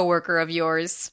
coworker 0.00 0.38
of 0.38 0.48
yours. 0.50 1.12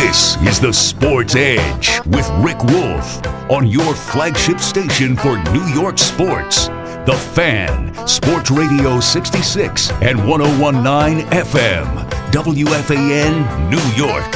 This 0.00 0.38
is 0.38 0.58
the 0.58 0.72
Sports 0.72 1.34
Edge 1.36 2.00
with 2.06 2.26
Rick 2.38 2.64
Wolff 2.64 3.22
on 3.50 3.66
your 3.66 3.94
flagship 3.94 4.58
station 4.58 5.14
for 5.14 5.36
New 5.52 5.66
York 5.74 5.98
sports. 5.98 6.68
The 7.04 7.30
Fan, 7.34 7.94
Sports 8.08 8.50
Radio 8.50 8.98
66 8.98 9.90
and 10.00 10.26
1019 10.26 11.26
FM, 11.26 12.10
WFAN, 12.30 13.70
New 13.70 14.02
York. 14.02 14.34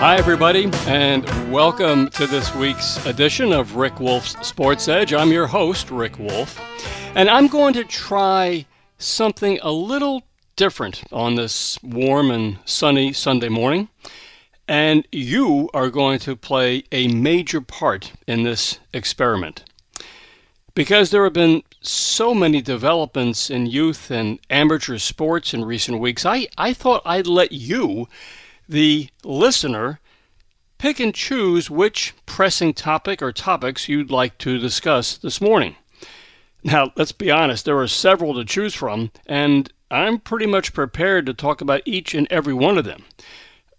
Hi, 0.00 0.16
everybody, 0.16 0.68
and 0.88 1.24
welcome 1.52 2.08
to 2.08 2.26
this 2.26 2.52
week's 2.56 3.06
edition 3.06 3.52
of 3.52 3.76
Rick 3.76 4.00
Wolff's 4.00 4.36
Sports 4.44 4.88
Edge. 4.88 5.14
I'm 5.14 5.30
your 5.30 5.46
host, 5.46 5.92
Rick 5.92 6.18
Wolff, 6.18 6.60
and 7.14 7.30
I'm 7.30 7.46
going 7.46 7.74
to 7.74 7.84
try 7.84 8.66
something 8.98 9.60
a 9.62 9.70
little 9.70 10.24
different 10.56 11.04
on 11.12 11.36
this 11.36 11.78
warm 11.84 12.32
and 12.32 12.58
sunny 12.64 13.12
Sunday 13.12 13.48
morning. 13.48 13.88
And 14.66 15.06
you 15.12 15.68
are 15.74 15.90
going 15.90 16.18
to 16.20 16.36
play 16.36 16.84
a 16.90 17.08
major 17.08 17.60
part 17.60 18.12
in 18.26 18.44
this 18.44 18.78
experiment. 18.92 19.64
Because 20.74 21.10
there 21.10 21.24
have 21.24 21.34
been 21.34 21.62
so 21.82 22.34
many 22.34 22.60
developments 22.60 23.50
in 23.50 23.66
youth 23.66 24.10
and 24.10 24.40
amateur 24.50 24.98
sports 24.98 25.54
in 25.54 25.64
recent 25.64 26.00
weeks, 26.00 26.26
I, 26.26 26.48
I 26.58 26.72
thought 26.72 27.02
I'd 27.04 27.26
let 27.26 27.52
you, 27.52 28.08
the 28.68 29.08
listener, 29.22 30.00
pick 30.78 30.98
and 30.98 31.14
choose 31.14 31.70
which 31.70 32.14
pressing 32.26 32.74
topic 32.74 33.22
or 33.22 33.32
topics 33.32 33.88
you'd 33.88 34.10
like 34.10 34.36
to 34.38 34.58
discuss 34.58 35.16
this 35.16 35.40
morning. 35.40 35.76
Now, 36.64 36.92
let's 36.96 37.12
be 37.12 37.30
honest, 37.30 37.66
there 37.66 37.78
are 37.78 37.86
several 37.86 38.34
to 38.34 38.44
choose 38.44 38.74
from, 38.74 39.10
and 39.26 39.70
I'm 39.90 40.18
pretty 40.18 40.46
much 40.46 40.72
prepared 40.72 41.26
to 41.26 41.34
talk 41.34 41.60
about 41.60 41.82
each 41.84 42.14
and 42.14 42.26
every 42.30 42.54
one 42.54 42.78
of 42.78 42.84
them. 42.84 43.04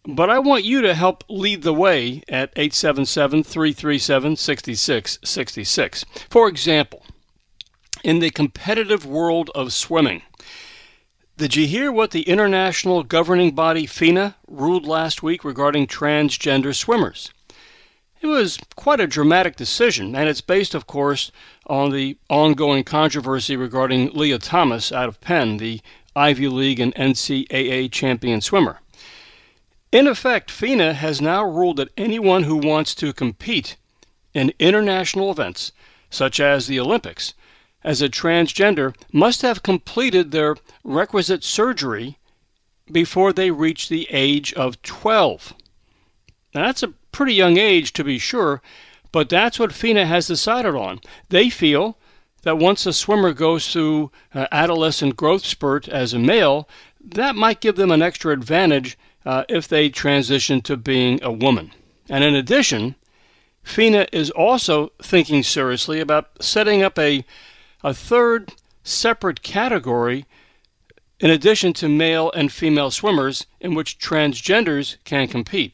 But 0.07 0.29
I 0.29 0.37
want 0.37 0.63
you 0.63 0.81
to 0.81 0.93
help 0.93 1.23
lead 1.27 1.63
the 1.63 1.73
way 1.73 2.21
at 2.29 2.53
877 2.55 3.43
337 3.43 4.35
6666. 4.35 6.05
For 6.29 6.47
example, 6.47 7.03
in 8.03 8.19
the 8.19 8.29
competitive 8.29 9.03
world 9.03 9.49
of 9.55 9.73
swimming, 9.73 10.21
did 11.37 11.55
you 11.55 11.65
hear 11.65 11.91
what 11.91 12.11
the 12.11 12.21
international 12.21 13.01
governing 13.01 13.55
body 13.55 13.87
FINA 13.87 14.35
ruled 14.47 14.85
last 14.85 15.23
week 15.23 15.43
regarding 15.43 15.87
transgender 15.87 16.75
swimmers? 16.75 17.31
It 18.21 18.27
was 18.27 18.59
quite 18.75 18.99
a 18.99 19.07
dramatic 19.07 19.55
decision, 19.55 20.15
and 20.15 20.29
it's 20.29 20.41
based, 20.41 20.75
of 20.75 20.85
course, 20.85 21.31
on 21.65 21.89
the 21.89 22.17
ongoing 22.29 22.83
controversy 22.83 23.55
regarding 23.55 24.11
Lia 24.11 24.37
Thomas 24.37 24.91
out 24.91 25.09
of 25.09 25.19
Penn, 25.19 25.57
the 25.57 25.81
Ivy 26.15 26.47
League 26.47 26.79
and 26.79 26.93
NCAA 26.95 27.91
champion 27.91 28.39
swimmer. 28.39 28.79
In 29.95 30.07
effect, 30.07 30.51
FINA 30.51 30.93
has 30.95 31.21
now 31.21 31.45
ruled 31.45 31.77
that 31.77 31.93
anyone 31.95 32.43
who 32.43 32.57
wants 32.57 32.93
to 32.95 33.13
compete 33.13 33.77
in 34.33 34.51
international 34.59 35.31
events, 35.31 35.71
such 36.09 36.37
as 36.37 36.67
the 36.67 36.77
Olympics, 36.77 37.33
as 37.81 38.01
a 38.01 38.09
transgender 38.09 38.93
must 39.13 39.41
have 39.41 39.63
completed 39.63 40.31
their 40.31 40.57
requisite 40.83 41.45
surgery 41.45 42.17
before 42.91 43.31
they 43.31 43.51
reach 43.51 43.87
the 43.87 44.05
age 44.11 44.51
of 44.55 44.81
12. 44.81 45.53
Now, 46.53 46.65
that's 46.65 46.83
a 46.83 46.93
pretty 47.13 47.33
young 47.33 47.57
age 47.57 47.93
to 47.93 48.03
be 48.03 48.19
sure, 48.19 48.61
but 49.13 49.29
that's 49.29 49.59
what 49.59 49.71
FINA 49.71 50.07
has 50.07 50.27
decided 50.27 50.75
on. 50.75 50.99
They 51.29 51.49
feel 51.49 51.97
that 52.41 52.57
once 52.57 52.85
a 52.85 52.91
swimmer 52.91 53.31
goes 53.31 53.71
through 53.71 54.11
an 54.33 54.49
adolescent 54.51 55.15
growth 55.15 55.45
spurt 55.45 55.87
as 55.87 56.13
a 56.13 56.19
male, 56.19 56.67
that 56.99 57.37
might 57.37 57.61
give 57.61 57.77
them 57.77 57.91
an 57.91 58.01
extra 58.01 58.33
advantage 58.33 58.97
uh, 59.25 59.43
if 59.49 59.67
they 59.67 59.89
transition 59.89 60.61
to 60.61 60.77
being 60.77 61.19
a 61.23 61.31
woman. 61.31 61.71
And 62.09 62.23
in 62.23 62.35
addition, 62.35 62.95
FINA 63.63 64.07
is 64.11 64.29
also 64.29 64.91
thinking 65.01 65.41
seriously 65.41 65.99
about 65.99 66.29
setting 66.39 66.83
up 66.83 66.99
a, 66.99 67.25
a 67.83 67.93
third 67.93 68.53
separate 68.83 69.41
category 69.41 70.25
in 71.19 71.31
addition 71.31 71.73
to 71.73 71.89
male 71.89 72.31
and 72.33 72.51
female 72.51 72.91
swimmers 72.91 73.47
in 73.59 73.73
which 73.73 73.97
transgenders 73.97 74.97
can 75.03 75.27
compete. 75.27 75.73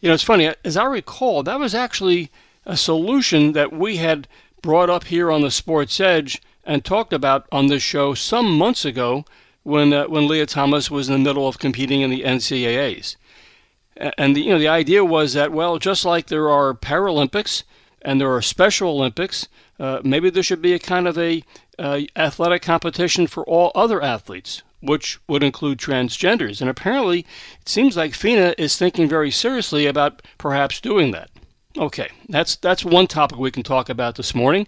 You 0.00 0.08
know, 0.08 0.14
it's 0.14 0.22
funny, 0.22 0.52
as 0.64 0.76
I 0.76 0.84
recall, 0.84 1.42
that 1.42 1.58
was 1.58 1.74
actually 1.74 2.30
a 2.64 2.76
solution 2.76 3.52
that 3.52 3.72
we 3.72 3.96
had 3.96 4.28
brought 4.60 4.90
up 4.90 5.04
here 5.04 5.32
on 5.32 5.42
the 5.42 5.50
Sports 5.50 5.98
Edge 6.00 6.40
and 6.64 6.84
talked 6.84 7.12
about 7.12 7.46
on 7.50 7.66
this 7.66 7.82
show 7.82 8.14
some 8.14 8.56
months 8.56 8.84
ago 8.84 9.24
when 9.62 9.92
uh, 9.92 10.06
when 10.06 10.28
Lia 10.28 10.46
Thomas 10.46 10.90
was 10.90 11.08
in 11.08 11.14
the 11.14 11.28
middle 11.28 11.48
of 11.48 11.58
competing 11.58 12.00
in 12.00 12.10
the 12.10 12.22
NCAAs. 12.22 13.16
And 13.96 14.34
the, 14.34 14.40
you 14.40 14.50
know 14.50 14.58
the 14.58 14.68
idea 14.68 15.04
was 15.04 15.34
that 15.34 15.52
well, 15.52 15.78
just 15.78 16.04
like 16.04 16.26
there 16.26 16.50
are 16.50 16.74
Paralympics 16.74 17.62
and 18.02 18.20
there 18.20 18.32
are 18.32 18.42
Special 18.42 18.90
Olympics, 18.90 19.48
uh, 19.78 20.00
maybe 20.02 20.30
there 20.30 20.42
should 20.42 20.62
be 20.62 20.72
a 20.72 20.78
kind 20.78 21.06
of 21.06 21.18
a 21.18 21.42
uh, 21.78 22.00
athletic 22.16 22.62
competition 22.62 23.26
for 23.26 23.44
all 23.44 23.72
other 23.74 24.02
athletes, 24.02 24.62
which 24.80 25.18
would 25.28 25.42
include 25.42 25.78
transgenders. 25.78 26.60
And 26.60 26.68
apparently, 26.68 27.20
it 27.60 27.68
seems 27.68 27.96
like 27.96 28.14
FINA 28.14 28.54
is 28.58 28.76
thinking 28.76 29.08
very 29.08 29.30
seriously 29.30 29.86
about 29.86 30.22
perhaps 30.38 30.80
doing 30.80 31.12
that. 31.12 31.30
Okay, 31.76 32.10
that's 32.28 32.56
that's 32.56 32.84
one 32.84 33.06
topic 33.06 33.38
we 33.38 33.50
can 33.50 33.62
talk 33.62 33.88
about 33.88 34.16
this 34.16 34.34
morning. 34.34 34.66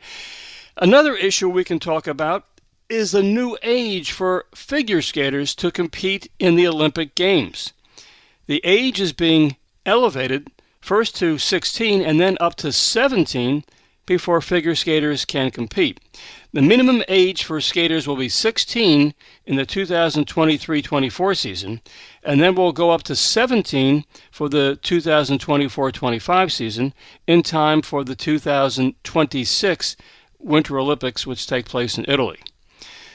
Another 0.77 1.15
issue 1.15 1.49
we 1.49 1.65
can 1.65 1.79
talk 1.79 2.07
about 2.07 2.47
is 2.89 3.13
the 3.13 3.23
new 3.23 3.57
age 3.63 4.13
for 4.13 4.47
figure 4.55 5.01
skaters 5.01 5.55
to 5.55 5.71
compete 5.71 6.31
in 6.39 6.55
the 6.55 6.67
Olympic 6.67 7.15
Games. 7.15 7.73
The 8.47 8.61
age 8.65 9.01
is 9.01 9.13
being 9.13 9.57
elevated 9.87 10.51
first 10.81 11.17
to 11.17 11.39
16 11.39 12.03
and 12.03 12.21
then 12.21 12.37
up 12.41 12.57
to 12.57 12.73
17 12.73 13.65
before 14.07 14.41
figure 14.43 14.75
skaters 14.75 15.25
can 15.25 15.51
compete. 15.51 15.99
The 16.53 16.61
minimum 16.61 17.03
age 17.09 17.45
for 17.45 17.61
skaters 17.61 18.07
will 18.07 18.17
be 18.17 18.29
16 18.29 19.15
in 19.47 19.57
the 19.57 19.65
2023 19.65 20.83
24 20.83 21.35
season, 21.35 21.81
and 22.23 22.41
then 22.41 22.55
will 22.55 22.73
go 22.73 22.91
up 22.91 23.03
to 23.05 23.17
17 23.17 24.05
for 24.31 24.49
the 24.49 24.79
2024 24.83 25.91
25 25.91 26.53
season 26.53 26.93
in 27.27 27.43
time 27.43 27.81
for 27.81 28.05
the 28.05 28.15
2026 28.15 29.97
Winter 30.39 30.79
Olympics, 30.79 31.27
which 31.27 31.47
take 31.47 31.65
place 31.65 31.97
in 31.97 32.05
Italy. 32.07 32.39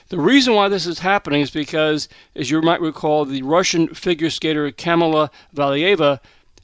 The 0.10 0.20
reason 0.20 0.56
why 0.56 0.70
this 0.70 0.88
is 0.88 1.00
happening 1.00 1.42
is 1.42 1.52
because, 1.52 2.10
as 2.36 2.50
you 2.50 2.62
might 2.62 2.82
recall, 2.82 3.26
the 3.26 3.44
Russian 3.44 3.94
figure 3.94 4.30
skater 4.30 4.72
Kamila 4.72 5.30
Valieva 5.56 6.20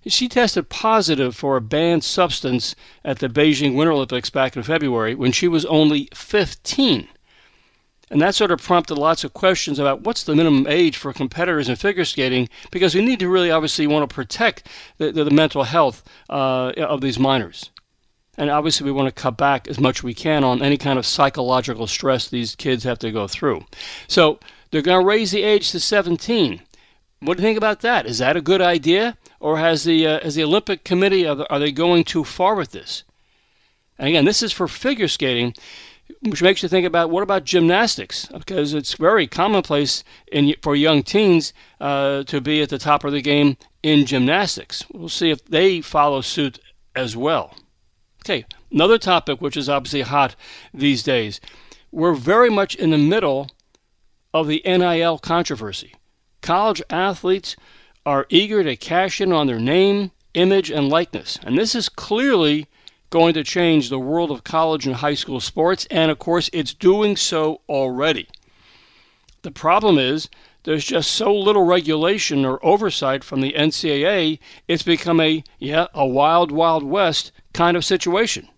she 0.07 0.29
tested 0.29 0.69
positive 0.69 1.35
for 1.35 1.57
a 1.57 1.61
banned 1.61 2.03
substance 2.03 2.75
at 3.03 3.19
the 3.19 3.27
Beijing 3.27 3.75
Winter 3.75 3.91
Olympics 3.91 4.29
back 4.29 4.55
in 4.55 4.63
February 4.63 5.15
when 5.15 5.31
she 5.31 5.47
was 5.47 5.65
only 5.65 6.09
15. 6.13 7.07
And 8.11 8.21
that 8.21 8.35
sort 8.35 8.51
of 8.51 8.61
prompted 8.61 8.95
lots 8.95 9.23
of 9.23 9.33
questions 9.33 9.79
about 9.79 10.01
what's 10.01 10.23
the 10.23 10.35
minimum 10.35 10.67
age 10.67 10.95
for 10.95 11.11
competitors 11.11 11.69
in 11.69 11.75
figure 11.75 12.05
skating, 12.05 12.49
because 12.69 12.93
we 12.93 13.03
need 13.03 13.19
to 13.19 13.29
really 13.29 13.49
obviously 13.49 13.87
want 13.87 14.07
to 14.07 14.13
protect 14.13 14.67
the, 14.97 15.11
the, 15.11 15.23
the 15.23 15.31
mental 15.31 15.63
health 15.63 16.03
uh, 16.29 16.71
of 16.77 17.01
these 17.01 17.17
minors. 17.17 17.71
And 18.37 18.49
obviously, 18.49 18.85
we 18.85 18.91
want 18.91 19.07
to 19.07 19.21
cut 19.21 19.37
back 19.37 19.67
as 19.67 19.79
much 19.79 19.99
as 19.99 20.03
we 20.03 20.13
can 20.13 20.43
on 20.43 20.61
any 20.61 20.77
kind 20.77 20.99
of 20.99 21.05
psychological 21.05 21.87
stress 21.87 22.27
these 22.27 22.55
kids 22.55 22.83
have 22.83 22.99
to 22.99 23.11
go 23.11 23.27
through. 23.27 23.65
So 24.07 24.39
they're 24.71 24.81
going 24.81 25.01
to 25.01 25.07
raise 25.07 25.31
the 25.31 25.43
age 25.43 25.71
to 25.71 25.79
17. 25.79 26.61
What 27.21 27.37
do 27.37 27.43
you 27.43 27.47
think 27.47 27.57
about 27.57 27.81
that? 27.81 28.05
Is 28.05 28.17
that 28.17 28.35
a 28.35 28.41
good 28.41 28.61
idea? 28.61 29.17
Or 29.39 29.57
has 29.57 29.83
the, 29.83 30.05
uh, 30.05 30.19
has 30.21 30.35
the 30.35 30.43
Olympic 30.43 30.83
Committee, 30.83 31.25
are, 31.25 31.59
they 31.59 31.71
going 31.71 32.03
too 32.03 32.23
far 32.23 32.55
with 32.55 32.71
this? 32.71 33.03
And 33.97 34.09
again, 34.09 34.25
this 34.25 34.43
is 34.43 34.51
for 34.51 34.67
figure 34.67 35.07
skating 35.07 35.53
which 36.21 36.41
makes 36.41 36.61
you 36.61 36.69
think 36.69 36.85
about 36.85 37.09
what 37.09 37.23
about 37.23 37.45
gymnastics? 37.45 38.27
Because 38.27 38.73
it's 38.73 38.93
very 38.93 39.27
commonplace 39.27 40.03
in, 40.31 40.55
for 40.61 40.75
young 40.75 41.03
teens 41.03 41.53
uh, 41.79 42.23
to 42.23 42.41
be 42.41 42.61
at 42.61 42.69
the 42.69 42.77
top 42.77 43.03
of 43.03 43.11
the 43.11 43.21
game 43.21 43.57
in 43.83 44.05
gymnastics. 44.05 44.85
We'll 44.91 45.09
see 45.09 45.31
if 45.31 45.43
they 45.45 45.81
follow 45.81 46.21
suit 46.21 46.59
as 46.95 47.15
well. 47.15 47.55
Okay, 48.25 48.43
another 48.71 48.97
topic 48.97 49.39
which 49.39 49.55
is 49.55 49.69
obviously 49.69 50.01
hot 50.01 50.35
these 50.73 51.03
days. 51.03 51.39
We're 51.91 52.15
very 52.15 52.49
much 52.49 52.73
in 52.73 52.89
the 52.89 52.97
middle 52.97 53.51
of 54.33 54.47
the 54.47 54.63
NIL 54.65 55.19
controversy. 55.19 55.93
College 56.41 56.81
athletes 56.89 57.55
are 58.03 58.25
eager 58.29 58.63
to 58.63 58.75
cash 58.75 59.21
in 59.21 59.31
on 59.31 59.45
their 59.45 59.59
name, 59.59 60.09
image, 60.33 60.71
and 60.71 60.89
likeness. 60.89 61.37
And 61.43 61.55
this 61.55 61.75
is 61.75 61.87
clearly 61.87 62.65
going 63.11 63.35
to 63.35 63.43
change 63.43 63.89
the 63.89 63.99
world 63.99 64.31
of 64.31 64.43
college 64.43 64.87
and 64.87 64.95
high 64.95 65.13
school 65.13 65.39
sports, 65.39 65.85
and 65.91 66.09
of 66.09 66.17
course, 66.17 66.49
it's 66.51 66.73
doing 66.73 67.15
so 67.15 67.61
already. 67.69 68.27
The 69.45 69.51
problem 69.51 69.99
is 69.99 70.27
there's 70.63 70.85
just 70.85 71.11
so 71.11 71.31
little 71.31 71.65
regulation 71.65 72.45
or 72.45 72.65
oversight 72.65 73.23
from 73.23 73.41
the 73.41 73.53
NCAA, 73.53 74.39
it's 74.67 74.81
become 74.81 75.19
a, 75.19 75.43
yeah, 75.59 75.85
a 75.93 76.03
wild, 76.03 76.51
wild 76.51 76.81
west 76.81 77.31
kind 77.53 77.77
of 77.77 77.85
situation. 77.85 78.49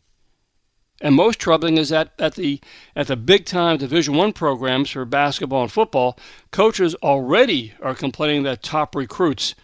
And 1.01 1.13
most 1.13 1.39
troubling 1.39 1.77
is 1.77 1.89
that 1.89 2.13
at 2.17 2.35
the 2.35 2.61
at 2.95 3.07
the 3.07 3.17
big 3.17 3.43
time 3.43 3.75
Division 3.75 4.15
One 4.15 4.31
programs 4.31 4.91
for 4.91 5.03
basketball 5.03 5.63
and 5.63 5.71
football, 5.71 6.17
coaches 6.51 6.95
already 7.03 7.73
are 7.81 7.93
complaining 7.93 8.43
that 8.43 8.63
top 8.63 8.95
recruits 8.95 9.55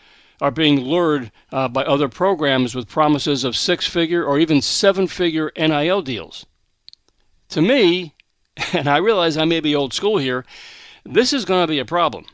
are 0.41 0.51
being 0.51 0.81
lured 0.81 1.31
uh, 1.53 1.69
by 1.69 1.85
other 1.85 2.09
programs 2.09 2.75
with 2.75 2.89
promises 2.89 3.45
of 3.45 3.55
six 3.55 3.87
figure 3.87 4.25
or 4.25 4.39
even 4.39 4.61
seven 4.61 5.07
figure 5.07 5.53
NIL 5.55 6.01
deals. 6.01 6.45
To 7.47 7.61
me, 7.61 8.13
and 8.73 8.89
I 8.89 8.97
realize 8.97 9.37
I 9.37 9.45
may 9.45 9.61
be 9.61 9.73
old 9.73 9.93
school 9.93 10.17
here, 10.17 10.45
this 11.05 11.33
is 11.33 11.45
going 11.45 11.63
to 11.63 11.71
be 11.71 11.79
a 11.79 11.85
problem. 11.85 12.25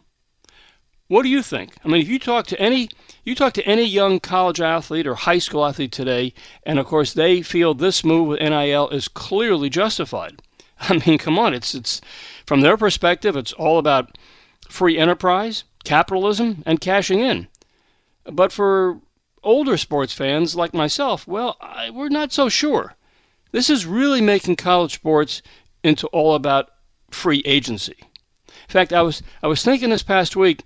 What 1.07 1.23
do 1.23 1.29
you 1.29 1.41
think? 1.41 1.73
I 1.83 1.87
mean, 1.87 2.01
if 2.01 2.07
you 2.07 2.19
talk 2.19 2.45
to 2.47 2.59
any 2.59 2.87
you 3.23 3.33
talk 3.33 3.53
to 3.53 3.65
any 3.65 3.83
young 3.83 4.19
college 4.19 4.61
athlete 4.61 5.07
or 5.07 5.15
high 5.15 5.39
school 5.39 5.65
athlete 5.65 5.91
today, 5.91 6.33
and 6.63 6.77
of 6.77 6.85
course 6.85 7.13
they 7.13 7.41
feel 7.41 7.73
this 7.73 8.03
move 8.03 8.27
with 8.27 8.39
NIL 8.39 8.89
is 8.89 9.07
clearly 9.07 9.69
justified. 9.69 10.41
I 10.81 11.01
mean, 11.05 11.17
come 11.17 11.39
on, 11.39 11.53
it's 11.53 11.73
it's 11.73 11.99
from 12.45 12.61
their 12.61 12.77
perspective, 12.77 13.35
it's 13.35 13.53
all 13.53 13.79
about 13.79 14.17
free 14.69 14.99
enterprise, 14.99 15.63
capitalism, 15.83 16.63
and 16.65 16.79
cashing 16.79 17.19
in. 17.19 17.47
But 18.25 18.51
for 18.51 18.99
older 19.41 19.77
sports 19.77 20.13
fans 20.13 20.55
like 20.55 20.73
myself, 20.73 21.27
well, 21.27 21.57
I, 21.59 21.89
we're 21.89 22.09
not 22.09 22.31
so 22.31 22.49
sure. 22.49 22.95
This 23.51 23.69
is 23.69 23.85
really 23.85 24.21
making 24.21 24.57
college 24.57 24.93
sports 24.93 25.41
into 25.83 26.05
all 26.07 26.35
about 26.35 26.69
free 27.09 27.41
agency. 27.45 27.95
In 28.69 28.73
fact, 28.73 28.93
I 28.93 29.01
was 29.01 29.23
I 29.41 29.47
was 29.47 29.63
thinking 29.63 29.89
this 29.89 30.03
past 30.03 30.35
week 30.35 30.61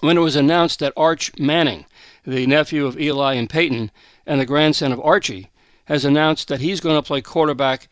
when 0.00 0.16
it 0.16 0.22
was 0.22 0.36
announced 0.36 0.78
that 0.78 0.94
Arch 0.96 1.38
Manning, 1.38 1.84
the 2.26 2.46
nephew 2.46 2.86
of 2.86 2.98
Eli 2.98 3.34
and 3.34 3.50
Peyton 3.50 3.90
and 4.24 4.40
the 4.40 4.46
grandson 4.46 4.90
of 4.90 5.00
Archie, 5.00 5.50
has 5.84 6.06
announced 6.06 6.48
that 6.48 6.62
he's 6.62 6.80
going 6.80 6.96
to 6.96 7.06
play 7.06 7.20
quarterback 7.20 7.90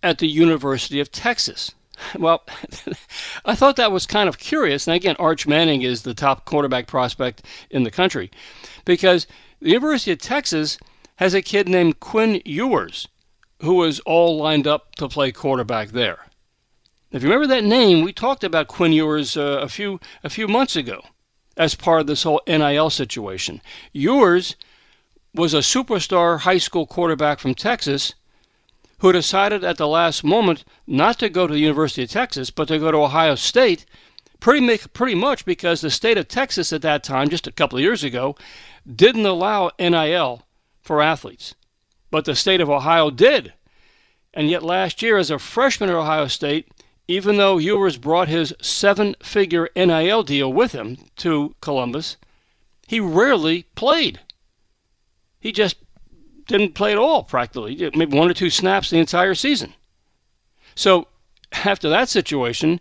at 0.00 0.18
the 0.18 0.28
University 0.28 1.00
of 1.00 1.10
Texas. 1.10 1.72
Well, 2.16 2.44
I 3.44 3.56
thought 3.56 3.74
that 3.74 3.90
was 3.90 4.06
kind 4.06 4.28
of 4.28 4.38
curious. 4.38 4.86
And 4.86 4.94
again, 4.94 5.16
Arch 5.18 5.44
Manning 5.44 5.82
is 5.82 6.02
the 6.02 6.14
top 6.14 6.44
quarterback 6.44 6.86
prospect 6.86 7.44
in 7.68 7.82
the 7.82 7.90
country 7.90 8.30
because 8.84 9.26
the 9.60 9.70
University 9.70 10.12
of 10.12 10.18
Texas 10.18 10.78
has 11.16 11.34
a 11.34 11.42
kid 11.42 11.68
named 11.68 11.98
Quinn 11.98 12.40
Ewers 12.44 13.08
who 13.60 13.74
was 13.74 13.98
all 14.00 14.36
lined 14.36 14.68
up 14.68 14.94
to 14.96 15.08
play 15.08 15.32
quarterback 15.32 15.88
there. 15.88 16.26
If 17.12 17.22
you 17.22 17.28
remember 17.28 17.54
that 17.54 17.64
name, 17.64 18.02
we 18.02 18.12
talked 18.14 18.42
about 18.42 18.68
Quinn 18.68 18.94
Ewers 18.94 19.36
uh, 19.36 19.60
a 19.60 19.68
few 19.68 20.00
a 20.24 20.30
few 20.30 20.48
months 20.48 20.76
ago 20.76 21.02
as 21.58 21.74
part 21.74 22.00
of 22.00 22.06
this 22.06 22.22
whole 22.22 22.40
NIL 22.46 22.88
situation. 22.88 23.60
Ewers 23.92 24.56
was 25.34 25.52
a 25.52 25.58
superstar 25.58 26.40
high 26.40 26.56
school 26.56 26.86
quarterback 26.86 27.38
from 27.38 27.54
Texas 27.54 28.14
who 29.00 29.12
decided 29.12 29.62
at 29.62 29.76
the 29.76 29.88
last 29.88 30.24
moment 30.24 30.64
not 30.86 31.18
to 31.18 31.28
go 31.28 31.46
to 31.46 31.52
the 31.52 31.60
University 31.60 32.04
of 32.04 32.10
Texas, 32.10 32.48
but 32.48 32.68
to 32.68 32.78
go 32.78 32.90
to 32.90 32.98
Ohio 32.98 33.34
State, 33.34 33.84
pretty, 34.40 34.78
pretty 34.94 35.14
much 35.14 35.44
because 35.44 35.82
the 35.82 35.90
state 35.90 36.16
of 36.16 36.28
Texas 36.28 36.72
at 36.72 36.80
that 36.80 37.02
time, 37.02 37.28
just 37.28 37.46
a 37.46 37.52
couple 37.52 37.76
of 37.76 37.82
years 37.82 38.02
ago, 38.02 38.36
didn't 38.90 39.26
allow 39.26 39.70
NIL 39.78 40.46
for 40.80 41.02
athletes. 41.02 41.54
But 42.10 42.24
the 42.24 42.34
state 42.34 42.60
of 42.60 42.70
Ohio 42.70 43.10
did. 43.10 43.52
And 44.32 44.48
yet 44.48 44.62
last 44.62 45.02
year, 45.02 45.18
as 45.18 45.30
a 45.30 45.38
freshman 45.38 45.90
at 45.90 45.96
Ohio 45.96 46.26
State, 46.26 46.68
even 47.12 47.36
though 47.36 47.58
Ewers 47.58 47.98
brought 47.98 48.28
his 48.28 48.54
seven 48.62 49.14
figure 49.22 49.68
NIL 49.76 50.22
deal 50.22 50.50
with 50.50 50.72
him 50.72 50.96
to 51.16 51.54
Columbus, 51.60 52.16
he 52.86 53.00
rarely 53.00 53.64
played. 53.74 54.20
He 55.38 55.52
just 55.52 55.76
didn't 56.46 56.74
play 56.74 56.92
at 56.92 56.98
all 56.98 57.22
practically, 57.22 57.90
maybe 57.94 58.16
one 58.16 58.30
or 58.30 58.34
two 58.34 58.48
snaps 58.48 58.88
the 58.88 58.96
entire 58.98 59.34
season. 59.34 59.74
So 60.74 61.06
after 61.66 61.90
that 61.90 62.08
situation, 62.08 62.80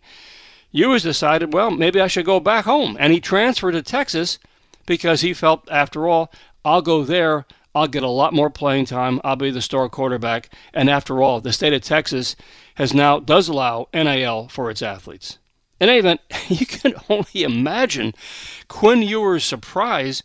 Ewers 0.72 1.04
decided, 1.04 1.54
well, 1.54 1.69
maybe 1.69 2.00
I 2.00 2.07
should 2.07 2.25
go 2.25 2.39
back 2.39 2.63
home. 2.63 2.95
And 3.01 3.12
he 3.12 3.19
transferred 3.19 3.74
to 3.74 3.81
Texas 3.81 4.39
because 4.86 5.19
he 5.19 5.33
felt, 5.33 5.69
after 5.69 6.07
all, 6.07 6.31
I'll 6.64 6.81
go 6.81 7.04
there. 7.04 7.45
I'll 7.73 7.87
get 7.87 8.04
a 8.04 8.09
lot 8.09 8.33
more 8.33 8.49
playing 8.49 8.85
time. 8.85 9.21
I'll 9.23 9.35
be 9.35 9.51
the 9.51 9.61
star 9.61 9.87
quarterback. 9.87 10.49
And 10.73 10.90
after 10.90 11.21
all, 11.21 11.40
the 11.40 11.54
state 11.54 11.73
of 11.73 11.81
Texas 11.81 12.35
has 12.75 12.94
now 12.94 13.19
does 13.19 13.47
allow 13.47 13.87
NIL 13.94 14.49
for 14.49 14.69
its 14.69 14.81
athletes. 14.81 15.40
In 15.80 15.90
any 15.90 15.99
event, 15.99 16.21
you 16.47 16.66
can 16.66 16.94
only 17.09 17.44
imagine 17.44 18.13
Quinn 18.68 19.01
Ewers' 19.01 19.45
surprise 19.45 20.21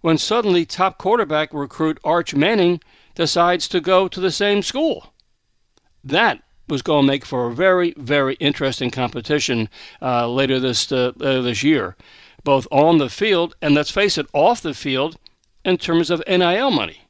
when 0.00 0.18
suddenly 0.18 0.64
top 0.64 0.98
quarterback 0.98 1.52
recruit 1.52 1.98
Arch 2.04 2.34
Manning 2.34 2.80
decides 3.14 3.68
to 3.68 3.80
go 3.80 4.08
to 4.08 4.20
the 4.20 4.30
same 4.30 4.62
school. 4.62 5.12
That 6.02 6.42
was 6.68 6.82
going 6.82 7.04
to 7.04 7.12
make 7.12 7.24
for 7.24 7.46
a 7.46 7.54
very, 7.54 7.94
very 7.96 8.34
interesting 8.34 8.90
competition 8.90 9.68
uh, 10.00 10.28
later 10.28 10.58
this 10.58 10.90
uh, 10.90 11.12
uh, 11.20 11.42
this 11.42 11.62
year, 11.62 11.96
both 12.44 12.66
on 12.70 12.98
the 12.98 13.10
field 13.10 13.56
and 13.60 13.74
let's 13.74 13.90
face 13.90 14.16
it, 14.16 14.26
off 14.32 14.62
the 14.62 14.74
field 14.74 15.18
in 15.64 15.76
terms 15.76 16.10
of 16.10 16.22
NIL 16.26 16.70
money. 16.70 17.02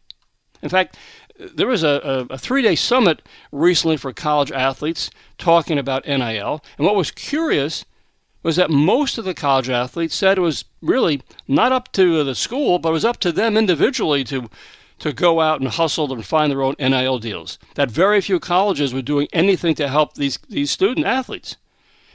In 0.63 0.69
fact, 0.69 0.97
there 1.39 1.67
was 1.67 1.83
a, 1.83 2.27
a, 2.31 2.35
a 2.35 2.39
three 2.39 2.63
day 2.63 2.75
summit 2.75 3.23
recently 3.51 3.97
for 3.97 4.13
college 4.13 4.53
athletes 4.53 5.11
talking 5.39 5.79
about 5.79 6.07
NIL, 6.07 6.63
and 6.77 6.87
what 6.87 6.97
was 6.97 7.11
curious 7.11 7.85
was 8.43 8.57
that 8.57 8.71
most 8.71 9.19
of 9.19 9.25
the 9.25 9.35
college 9.35 9.69
athletes 9.69 10.15
said 10.15 10.39
it 10.39 10.43
was 10.43 10.65
really 10.81 11.23
not 11.47 11.73
up 11.73 11.93
to 11.93 12.25
the 12.25 12.35
school, 12.35 12.79
but 12.79 12.91
it 12.91 12.93
was 12.93 13.05
up 13.05 13.21
to 13.21 13.33
them 13.33 13.57
individually 13.57 14.25
to 14.25 14.51
to 14.99 15.13
go 15.15 15.41
out 15.41 15.61
and 15.61 15.71
hustle 15.71 16.13
and 16.13 16.27
find 16.27 16.53
their 16.53 16.63
own 16.63 16.75
NIL 16.79 17.19
deals. 17.19 17.59
That 17.75 17.91
very 17.91 18.21
few 18.21 18.39
colleges 18.39 18.93
were 18.93 19.01
doing 19.01 19.29
anything 19.33 19.75
to 19.77 19.89
help 19.89 20.15
these 20.15 20.39
these 20.49 20.71
student 20.71 21.07
athletes. 21.07 21.57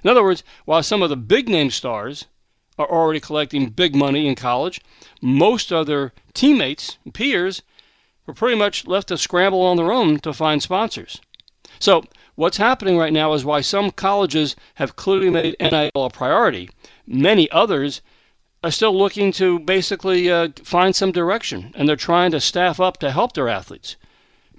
In 0.03 0.09
other 0.09 0.23
words, 0.23 0.43
while 0.65 0.83
some 0.83 1.01
of 1.01 1.09
the 1.09 1.17
big 1.17 1.49
name 1.49 1.71
stars 1.71 2.25
are 2.77 2.89
already 2.89 3.19
collecting 3.19 3.69
big 3.69 3.95
money 3.95 4.27
in 4.27 4.35
college, 4.35 4.81
most 5.21 5.71
of 5.71 5.87
their 5.87 6.13
teammates 6.33 6.97
and 7.03 7.13
peers 7.13 7.61
were 8.25 8.33
pretty 8.33 8.57
much 8.57 8.87
left 8.87 9.07
to 9.09 9.17
scramble 9.17 9.61
on 9.61 9.77
their 9.77 9.91
own 9.91 10.19
to 10.19 10.33
find 10.33 10.61
sponsors. 10.61 11.21
So 11.79 12.03
What's 12.37 12.57
happening 12.57 12.97
right 12.97 13.13
now 13.13 13.31
is 13.31 13.45
why 13.45 13.61
some 13.61 13.91
colleges 13.91 14.57
have 14.75 14.97
clearly 14.97 15.29
made 15.29 15.55
NIL 15.61 15.91
a 15.95 16.09
priority. 16.09 16.69
Many 17.07 17.49
others 17.49 18.01
are 18.61 18.71
still 18.71 18.93
looking 18.93 19.31
to 19.33 19.57
basically 19.59 20.29
uh, 20.29 20.49
find 20.61 20.93
some 20.93 21.13
direction, 21.13 21.71
and 21.77 21.87
they're 21.87 21.95
trying 21.95 22.31
to 22.31 22.41
staff 22.41 22.77
up 22.77 22.97
to 22.97 23.11
help 23.11 23.33
their 23.33 23.47
athletes. 23.47 23.95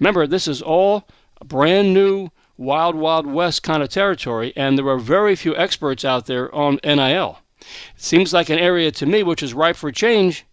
Remember, 0.01 0.27
this 0.27 0.49
is 0.49 0.63
all 0.63 1.07
brand 1.45 1.93
new 1.93 2.31
wild, 2.57 2.95
wild 2.95 3.27
west 3.27 3.63
kind 3.63 3.83
of 3.83 3.91
territory, 3.91 4.55
and 4.57 4.79
there 4.79 4.89
are 4.89 4.99
very 4.99 5.37
few 5.37 5.55
experts 5.55 6.03
out 6.03 6.25
there 6.25 6.55
on 6.55 6.81
NIL. 6.83 7.41
It 7.97 8.03
seems 8.03 8.33
like 8.33 8.49
an 8.49 8.59
area 8.59 8.91
to 8.93 9.07
me 9.07 9.23
which 9.23 9.43
is 9.43 9.55
ripe 9.55 9.77
for 9.77 9.91
change. 9.93 10.45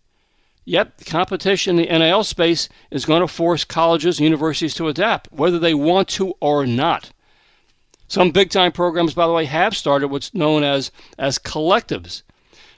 Yet 0.66 0.98
the 0.98 1.06
competition 1.06 1.78
in 1.78 1.86
the 1.88 2.00
NIL 2.00 2.24
space 2.24 2.70
is 2.90 3.06
going 3.06 3.22
to 3.22 3.28
force 3.28 3.66
colleges 3.66 4.20
and 4.20 4.24
universities 4.24 4.74
to 4.76 4.88
adapt, 4.88 5.32
whether 5.32 5.60
they 5.60 5.74
want 5.74 6.08
to 6.10 6.36
or 6.40 6.66
not. 6.66 7.12
Some 8.08 8.32
big 8.32 8.50
time 8.50 8.72
programs, 8.72 9.14
by 9.14 9.28
the 9.28 9.34
way, 9.34 9.46
have 9.46 9.76
started 9.76 10.08
what's 10.08 10.34
known 10.34 10.64
as, 10.64 10.92
as 11.18 11.40
collectives. 11.40 12.22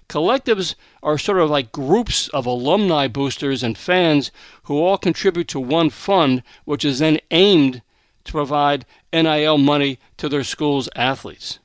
Collectives 0.08 0.76
are 1.04 1.18
sort 1.18 1.40
of 1.40 1.50
like 1.50 1.72
groups 1.72 2.28
of 2.30 2.46
alumni 2.46 3.08
boosters 3.08 3.64
and 3.64 3.78
fans 3.78 4.32
who 4.64 4.80
all 4.80 4.98
contribute 4.98 5.48
to 5.50 5.60
one 5.60 5.90
fund, 5.90 6.44
which 6.64 6.86
is 6.86 7.00
then 7.00 7.20
aimed 7.32 7.82
to 8.24 8.32
provide 8.32 8.86
NIL 9.12 9.58
money 9.58 10.00
to 10.18 10.30
their 10.30 10.44
school's 10.44 10.90
athletes. 10.96 11.60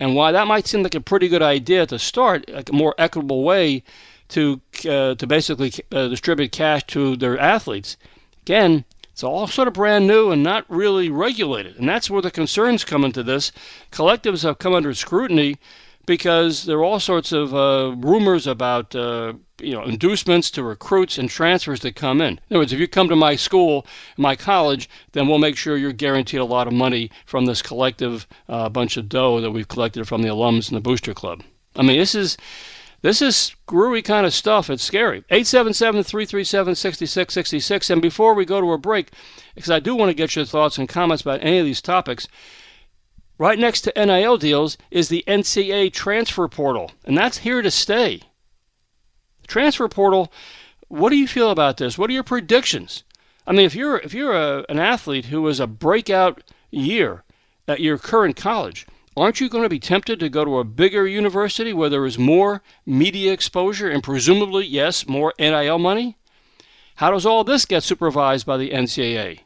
And 0.00 0.14
while 0.14 0.32
that 0.32 0.46
might 0.46 0.66
seem 0.66 0.82
like 0.82 0.94
a 0.94 1.00
pretty 1.00 1.28
good 1.28 1.42
idea 1.42 1.86
to 1.86 1.98
start, 1.98 2.48
like 2.48 2.68
a 2.70 2.74
more 2.74 2.94
equitable 2.98 3.42
way 3.42 3.82
to 4.28 4.60
uh, 4.88 5.14
to 5.14 5.26
basically 5.26 5.72
uh, 5.90 6.08
distribute 6.08 6.52
cash 6.52 6.84
to 6.88 7.16
their 7.16 7.38
athletes, 7.38 7.96
again, 8.42 8.84
it's 9.10 9.24
all 9.24 9.48
sort 9.48 9.66
of 9.66 9.74
brand 9.74 10.06
new 10.06 10.30
and 10.30 10.44
not 10.44 10.64
really 10.68 11.08
regulated. 11.08 11.76
And 11.76 11.88
that's 11.88 12.08
where 12.08 12.22
the 12.22 12.30
concerns 12.30 12.84
come 12.84 13.04
into 13.04 13.24
this. 13.24 13.50
Collectives 13.90 14.44
have 14.44 14.58
come 14.58 14.74
under 14.74 14.94
scrutiny 14.94 15.56
because 16.08 16.64
there 16.64 16.78
are 16.78 16.84
all 16.84 16.98
sorts 16.98 17.30
of 17.30 17.54
uh, 17.54 17.94
rumors 17.98 18.46
about 18.46 18.96
uh, 18.96 19.34
you 19.60 19.74
know 19.74 19.84
inducements 19.84 20.50
to 20.50 20.62
recruits 20.64 21.18
and 21.18 21.28
transfers 21.28 21.80
that 21.80 21.94
come 21.94 22.20
in. 22.20 22.32
In 22.32 22.40
other 22.50 22.58
words, 22.60 22.72
if 22.72 22.80
you 22.80 22.88
come 22.88 23.08
to 23.08 23.14
my 23.14 23.36
school, 23.36 23.86
my 24.16 24.34
college, 24.34 24.88
then 25.12 25.28
we'll 25.28 25.38
make 25.38 25.56
sure 25.56 25.76
you're 25.76 25.92
guaranteed 25.92 26.40
a 26.40 26.44
lot 26.44 26.66
of 26.66 26.72
money 26.72 27.10
from 27.26 27.44
this 27.44 27.62
collective 27.62 28.26
uh, 28.48 28.68
bunch 28.68 28.96
of 28.96 29.08
dough 29.08 29.40
that 29.40 29.52
we've 29.52 29.68
collected 29.68 30.08
from 30.08 30.22
the 30.22 30.28
alums 30.28 30.68
and 30.68 30.76
the 30.76 30.80
booster 30.80 31.14
club. 31.14 31.44
I 31.76 31.82
mean, 31.82 31.98
this 31.98 32.14
is 32.14 32.38
this 33.02 33.22
is 33.22 33.36
screwy 33.36 34.02
kind 34.02 34.26
of 34.26 34.34
stuff. 34.34 34.70
It's 34.70 34.82
scary. 34.82 35.18
877 35.30 36.02
337 36.02 36.74
6666. 36.74 37.90
And 37.90 38.02
before 38.02 38.34
we 38.34 38.44
go 38.44 38.60
to 38.60 38.72
a 38.72 38.78
break, 38.78 39.10
because 39.54 39.70
I 39.70 39.78
do 39.78 39.94
want 39.94 40.08
to 40.08 40.14
get 40.14 40.34
your 40.34 40.46
thoughts 40.46 40.78
and 40.78 40.88
comments 40.88 41.22
about 41.22 41.42
any 41.42 41.58
of 41.58 41.66
these 41.66 41.82
topics, 41.82 42.26
Right 43.38 43.58
next 43.58 43.82
to 43.82 43.92
NIL 43.96 44.36
deals 44.36 44.76
is 44.90 45.08
the 45.08 45.22
NCAA 45.28 45.92
transfer 45.92 46.48
portal, 46.48 46.90
and 47.04 47.16
that's 47.16 47.38
here 47.38 47.62
to 47.62 47.70
stay. 47.70 48.22
Transfer 49.46 49.88
portal, 49.88 50.32
what 50.88 51.10
do 51.10 51.16
you 51.16 51.28
feel 51.28 51.52
about 51.52 51.76
this? 51.76 51.96
What 51.96 52.10
are 52.10 52.14
your 52.14 52.24
predictions? 52.24 53.04
I 53.46 53.52
mean, 53.52 53.64
if 53.64 53.76
you're 53.76 53.98
if 53.98 54.12
you're 54.12 54.34
a, 54.34 54.64
an 54.68 54.80
athlete 54.80 55.26
who 55.26 55.46
is 55.46 55.60
a 55.60 55.68
breakout 55.68 56.42
year 56.72 57.22
at 57.68 57.80
your 57.80 57.96
current 57.96 58.34
college, 58.34 58.86
aren't 59.16 59.40
you 59.40 59.48
going 59.48 59.62
to 59.62 59.68
be 59.68 59.78
tempted 59.78 60.18
to 60.18 60.28
go 60.28 60.44
to 60.44 60.58
a 60.58 60.64
bigger 60.64 61.06
university 61.06 61.72
where 61.72 61.88
there 61.88 62.06
is 62.06 62.18
more 62.18 62.60
media 62.84 63.32
exposure 63.32 63.88
and 63.88 64.02
presumably, 64.02 64.66
yes, 64.66 65.06
more 65.06 65.32
NIL 65.38 65.78
money? 65.78 66.16
How 66.96 67.12
does 67.12 67.24
all 67.24 67.44
this 67.44 67.64
get 67.64 67.84
supervised 67.84 68.44
by 68.44 68.56
the 68.56 68.70
NCAA? 68.70 69.40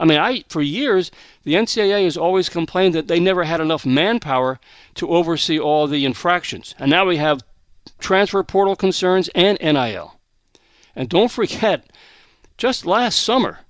I 0.00 0.06
mean, 0.06 0.18
I 0.18 0.44
for 0.48 0.62
years 0.62 1.10
the 1.44 1.54
NCAA 1.54 2.04
has 2.04 2.16
always 2.16 2.48
complained 2.48 2.94
that 2.94 3.06
they 3.06 3.20
never 3.20 3.44
had 3.44 3.60
enough 3.60 3.84
manpower 3.84 4.58
to 4.94 5.08
oversee 5.10 5.58
all 5.58 5.86
the 5.86 6.06
infractions, 6.06 6.74
and 6.78 6.90
now 6.90 7.06
we 7.06 7.18
have 7.18 7.42
transfer 7.98 8.42
portal 8.42 8.74
concerns 8.74 9.28
and 9.34 9.58
NIL. 9.60 10.18
And 10.96 11.08
don't 11.08 11.30
forget, 11.30 11.92
just 12.56 12.86
last 12.86 13.22
summer, 13.22 13.60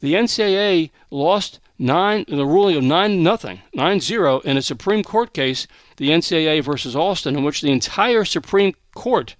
the 0.00 0.14
NCAA 0.14 0.90
lost 1.10 1.60
nine 1.78 2.24
the 2.26 2.46
ruling 2.46 2.76
of 2.76 2.82
nine 2.82 3.22
nothing, 3.22 3.60
nine 3.74 4.00
zero 4.00 4.40
in 4.40 4.56
a 4.56 4.62
Supreme 4.62 5.04
Court 5.04 5.34
case, 5.34 5.66
the 5.98 6.08
NCAA 6.08 6.64
versus 6.64 6.96
Alston, 6.96 7.36
in 7.36 7.44
which 7.44 7.60
the 7.60 7.70
entire 7.70 8.24
Supreme 8.24 8.74
Court 8.94 9.36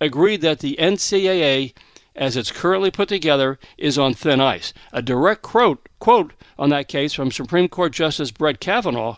agreed 0.00 0.40
that 0.40 0.58
the 0.58 0.76
NCAA 0.80 1.74
as 2.14 2.36
it's 2.36 2.50
currently 2.52 2.90
put 2.90 3.08
together, 3.08 3.58
is 3.78 3.98
on 3.98 4.14
thin 4.14 4.40
ice. 4.40 4.72
A 4.92 5.02
direct 5.02 5.42
quote, 5.42 5.88
quote 5.98 6.32
on 6.58 6.70
that 6.70 6.88
case 6.88 7.12
from 7.12 7.30
Supreme 7.30 7.68
Court 7.68 7.92
Justice 7.92 8.30
Brett 8.30 8.60
Kavanaugh 8.60 9.16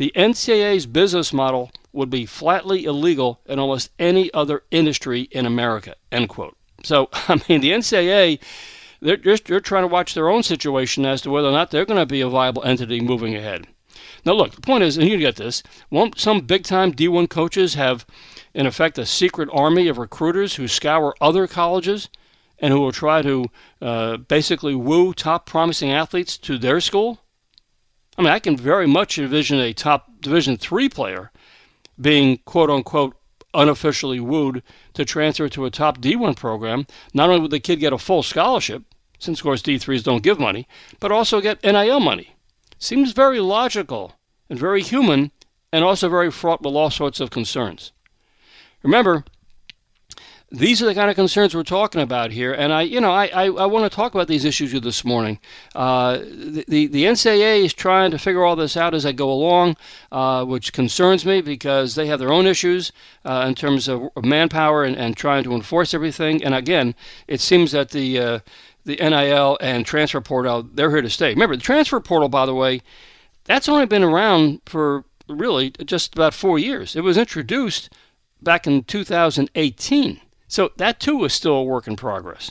the 0.00 0.12
NCAA's 0.16 0.86
business 0.86 1.30
model 1.30 1.70
would 1.92 2.08
be 2.08 2.24
flatly 2.24 2.84
illegal 2.86 3.42
in 3.44 3.58
almost 3.58 3.90
any 3.98 4.32
other 4.32 4.62
industry 4.70 5.28
in 5.30 5.44
America. 5.44 5.94
End 6.10 6.30
quote. 6.30 6.56
So, 6.82 7.10
I 7.12 7.38
mean, 7.46 7.60
the 7.60 7.72
NCAA, 7.72 8.40
they're 9.02 9.18
just 9.18 9.44
they're 9.44 9.60
trying 9.60 9.82
to 9.82 9.88
watch 9.88 10.14
their 10.14 10.30
own 10.30 10.42
situation 10.42 11.04
as 11.04 11.20
to 11.20 11.30
whether 11.30 11.48
or 11.48 11.52
not 11.52 11.70
they're 11.70 11.84
going 11.84 12.00
to 12.00 12.06
be 12.06 12.22
a 12.22 12.30
viable 12.30 12.64
entity 12.64 13.02
moving 13.02 13.36
ahead. 13.36 13.66
Now, 14.24 14.32
look, 14.32 14.52
the 14.54 14.62
point 14.62 14.84
is, 14.84 14.96
and 14.96 15.06
you 15.06 15.18
get 15.18 15.36
this, 15.36 15.62
won't 15.90 16.18
some 16.18 16.40
big 16.40 16.64
time 16.64 16.94
D1 16.94 17.28
coaches 17.28 17.74
have, 17.74 18.06
in 18.54 18.66
effect, 18.66 18.96
a 18.96 19.04
secret 19.04 19.50
army 19.52 19.86
of 19.86 19.98
recruiters 19.98 20.54
who 20.54 20.66
scour 20.66 21.14
other 21.20 21.46
colleges 21.46 22.08
and 22.60 22.72
who 22.72 22.80
will 22.80 22.92
try 22.92 23.22
to 23.22 23.46
uh, 23.80 24.16
basically 24.18 24.74
woo 24.74 25.12
top 25.12 25.46
promising 25.46 25.90
athletes 25.90 26.36
to 26.38 26.58
their 26.58 26.80
school? 26.80 27.20
I 28.16 28.22
mean, 28.22 28.30
I 28.30 28.38
can 28.38 28.56
very 28.56 28.86
much 28.86 29.18
envision 29.18 29.58
a 29.58 29.72
top 29.72 30.20
Division 30.20 30.58
three 30.58 30.88
player 30.88 31.32
being 31.98 32.38
quote 32.44 32.70
unquote 32.70 33.16
unofficially 33.54 34.20
wooed 34.20 34.62
to 34.94 35.04
transfer 35.04 35.48
to 35.48 35.64
a 35.64 35.70
top 35.70 35.98
D1 35.98 36.36
program. 36.36 36.86
Not 37.14 37.30
only 37.30 37.40
would 37.40 37.50
the 37.50 37.60
kid 37.60 37.80
get 37.80 37.92
a 37.92 37.98
full 37.98 38.22
scholarship, 38.22 38.84
since 39.18 39.40
of 39.40 39.42
course 39.42 39.62
D3s 39.62 40.04
don't 40.04 40.22
give 40.22 40.38
money, 40.38 40.68
but 41.00 41.10
also 41.10 41.40
get 41.40 41.62
NIL 41.62 42.00
money. 42.00 42.36
Seems 42.78 43.12
very 43.12 43.40
logical 43.40 44.14
and 44.48 44.58
very 44.58 44.82
human 44.82 45.32
and 45.72 45.84
also 45.84 46.08
very 46.08 46.30
fraught 46.30 46.62
with 46.62 46.74
all 46.74 46.90
sorts 46.90 47.20
of 47.20 47.30
concerns. 47.30 47.92
Remember, 48.82 49.24
these 50.52 50.82
are 50.82 50.86
the 50.86 50.94
kind 50.94 51.08
of 51.08 51.14
concerns 51.14 51.54
we're 51.54 51.62
talking 51.62 52.00
about 52.00 52.32
here, 52.32 52.52
and 52.52 52.72
I, 52.72 52.82
you 52.82 53.00
know, 53.00 53.12
I, 53.12 53.26
I, 53.26 53.44
I 53.44 53.66
want 53.66 53.90
to 53.90 53.94
talk 53.94 54.14
about 54.14 54.26
these 54.26 54.44
issues 54.44 54.74
with 54.74 54.82
this 54.82 55.04
morning. 55.04 55.38
Uh, 55.76 56.18
the, 56.18 56.88
the, 56.88 57.04
NCAA 57.04 57.64
is 57.64 57.72
trying 57.72 58.10
to 58.10 58.18
figure 58.18 58.44
all 58.44 58.56
this 58.56 58.76
out 58.76 58.92
as 58.92 59.06
I 59.06 59.12
go 59.12 59.30
along, 59.30 59.76
uh, 60.10 60.44
which 60.44 60.72
concerns 60.72 61.24
me 61.24 61.40
because 61.40 61.94
they 61.94 62.06
have 62.06 62.18
their 62.18 62.32
own 62.32 62.48
issues 62.48 62.90
uh, 63.24 63.44
in 63.46 63.54
terms 63.54 63.86
of 63.86 64.10
manpower 64.24 64.82
and, 64.82 64.96
and 64.96 65.16
trying 65.16 65.44
to 65.44 65.54
enforce 65.54 65.94
everything. 65.94 66.42
And 66.42 66.52
again, 66.52 66.96
it 67.28 67.40
seems 67.40 67.70
that 67.70 67.90
the 67.90 68.18
uh, 68.18 68.38
the 68.84 68.96
NIL 68.96 69.56
and 69.60 69.86
transfer 69.86 70.20
portal 70.20 70.64
they're 70.64 70.90
here 70.90 71.02
to 71.02 71.10
stay. 71.10 71.30
Remember, 71.30 71.54
the 71.54 71.62
transfer 71.62 72.00
portal, 72.00 72.28
by 72.28 72.46
the 72.46 72.54
way, 72.54 72.82
that's 73.44 73.68
only 73.68 73.86
been 73.86 74.02
around 74.02 74.62
for 74.66 75.04
really 75.28 75.70
just 75.84 76.14
about 76.14 76.34
four 76.34 76.58
years. 76.58 76.96
It 76.96 77.02
was 77.02 77.16
introduced 77.16 77.90
back 78.42 78.66
in 78.66 78.82
2018. 78.82 80.20
So 80.50 80.72
that 80.78 80.98
too 80.98 81.24
is 81.24 81.32
still 81.32 81.54
a 81.54 81.62
work 81.62 81.86
in 81.86 81.94
progress. 81.94 82.50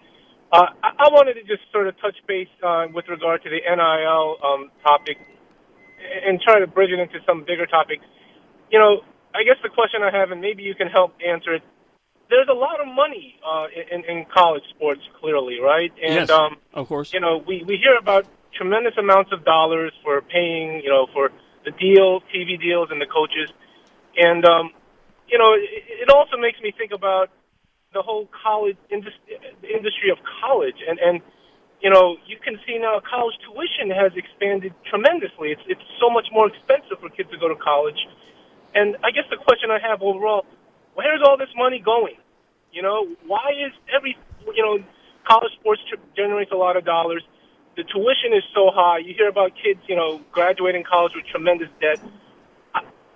uh, 0.53 0.67
I, 0.83 0.89
I 0.99 1.09
wanted 1.11 1.35
to 1.35 1.43
just 1.43 1.63
sort 1.73 1.89
of 1.89 1.99
touch 2.01 2.17
base 2.27 2.49
uh, 2.63 2.87
with 2.93 3.09
regard 3.09 3.43
to 3.43 3.51
the 3.51 3.61
NIL 3.61 4.37
um, 4.45 4.71
topic 4.83 5.19
and 6.27 6.41
try 6.41 6.59
to 6.59 6.67
bridge 6.67 6.91
it 6.91 6.99
into 6.99 7.19
some 7.27 7.45
bigger 7.45 7.67
topics. 7.67 8.05
You 8.71 8.79
know, 8.79 9.01
I 9.35 9.45
guess 9.45 9.57
the 9.63 9.69
question 9.69 10.03
I 10.03 10.11
have, 10.17 10.31
and 10.31 10.41
maybe 10.41 10.63
you 10.63 10.75
can 10.75 10.89
help 10.89 11.15
answer 11.27 11.55
it. 11.55 11.63
There's 12.31 12.49
a 12.51 12.55
lot 12.55 12.81
of 12.81 12.87
money 12.87 13.41
uh, 13.45 13.67
in, 13.91 14.05
in 14.05 14.27
college 14.33 14.63
sports, 14.75 15.01
clearly, 15.21 15.59
right? 15.61 15.93
And 16.03 16.15
yes, 16.15 16.31
um, 16.31 16.57
of 16.75 16.89
course. 16.89 17.13
You 17.13 17.21
know, 17.21 17.43
we 17.47 17.65
we 17.67 17.77
hear 17.77 17.97
about 17.97 18.27
tremendous 18.55 18.95
amounts 18.99 19.33
of 19.33 19.45
dollars 19.45 19.93
for 20.03 20.21
paying, 20.21 20.83
you 20.83 20.91
know, 20.91 21.07
for 21.13 21.31
the 21.65 21.71
deal, 21.71 22.21
TV 22.35 22.61
deals, 22.61 22.89
and 22.91 23.01
the 23.01 23.07
coaches. 23.07 23.51
And 24.17 24.45
um, 24.45 24.73
you 25.29 25.39
know, 25.39 25.53
it, 25.55 26.09
it 26.09 26.11
also 26.11 26.37
makes 26.37 26.61
me 26.61 26.73
think 26.77 26.93
about 26.93 27.31
the 27.95 28.03
whole 28.03 28.29
college 28.45 28.77
indus- 28.91 29.25
industry 29.63 30.11
of 30.11 30.19
college, 30.43 30.77
and 30.87 30.99
and 30.99 31.21
you 31.81 31.91
know, 31.91 32.17
you 32.27 32.37
can 32.43 32.59
see 32.67 32.79
now 32.79 33.01
college 33.01 33.37
tuition 33.47 33.91
has 33.95 34.13
expanded 34.17 34.75
tremendously. 34.89 35.53
It's 35.53 35.63
it's 35.69 35.87
so 36.01 36.11
much 36.11 36.27
more 36.33 36.49
expensive 36.49 36.99
for 37.01 37.09
kids 37.09 37.31
to 37.31 37.39
go 37.39 37.49
to 37.49 37.57
college. 37.57 37.99
And 38.75 38.97
I 39.03 39.11
guess 39.11 39.25
the 39.31 39.39
question 39.39 39.71
I 39.71 39.79
have 39.81 40.03
overall, 40.03 40.45
where's 40.95 41.23
all 41.25 41.39
this 41.39 41.49
money 41.57 41.81
going? 41.81 42.17
You 42.71 42.83
know, 42.83 43.09
why 43.25 43.49
is 43.57 43.73
every 43.89 44.17
you 44.55 44.63
know, 44.63 44.85
college 45.27 45.53
sports 45.61 45.83
generates 46.17 46.53
a 46.53 46.57
lot 46.57 46.77
of 46.77 46.85
dollars. 46.85 47.23
The 47.77 47.85
tuition 47.85 48.33
is 48.35 48.43
so 48.55 48.71
high. 48.75 48.99
You 48.99 49.15
hear 49.15 49.29
about 49.29 49.53
kids, 49.55 49.81
you 49.87 49.97
know, 49.97 50.21
graduating 50.33 50.85
college 50.85 51.13
with 51.15 51.27
tremendous 51.27 51.69
debt. 51.81 52.01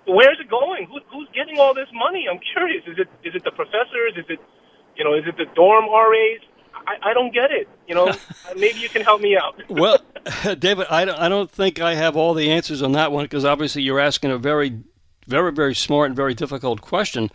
Where's 0.07 0.39
it 0.41 0.51
going? 0.51 0.87
Who, 0.87 1.01
who's 1.13 1.29
getting 1.35 1.59
all 1.59 1.75
this 1.75 1.89
money? 1.93 2.27
I'm 2.31 2.41
curious. 2.53 2.83
Is 2.87 2.99
it 2.99 3.09
is 3.25 3.35
it 3.35 3.45
the 3.45 3.53
professors? 3.53 4.15
Is 4.17 4.25
it, 4.29 4.41
you 4.97 5.05
know, 5.05 5.15
is 5.15 5.25
it 5.27 5.37
the 5.37 5.47
dorm 5.55 5.85
RAs? 5.87 6.41
I, 6.87 7.11
I 7.11 7.15
don't 7.15 7.33
get 7.33 7.51
it. 7.51 7.69
You 7.87 7.95
know, 7.95 8.13
maybe 8.57 8.81
you 8.81 8.89
can 8.89 9.03
help 9.03 9.21
me 9.21 9.37
out. 9.37 9.61
well, 9.69 9.99
David, 10.59 10.87
I 10.91 11.05
don't, 11.05 11.19
I 11.19 11.29
don't 11.29 11.51
think 11.51 11.81
I 11.81 11.95
have 11.95 12.17
all 12.17 12.35
the 12.35 12.51
answers 12.51 12.83
on 12.83 12.93
that 12.93 13.13
one 13.13 13.25
because 13.25 13.45
obviously 13.45 13.83
you're 13.83 14.01
asking 14.01 14.31
a 14.31 14.39
very, 14.39 14.81
very, 15.27 15.53
very 15.53 15.75
smart 15.75 16.07
and 16.07 16.17
very 16.17 16.35
difficult 16.35 16.81
question. 16.81 17.31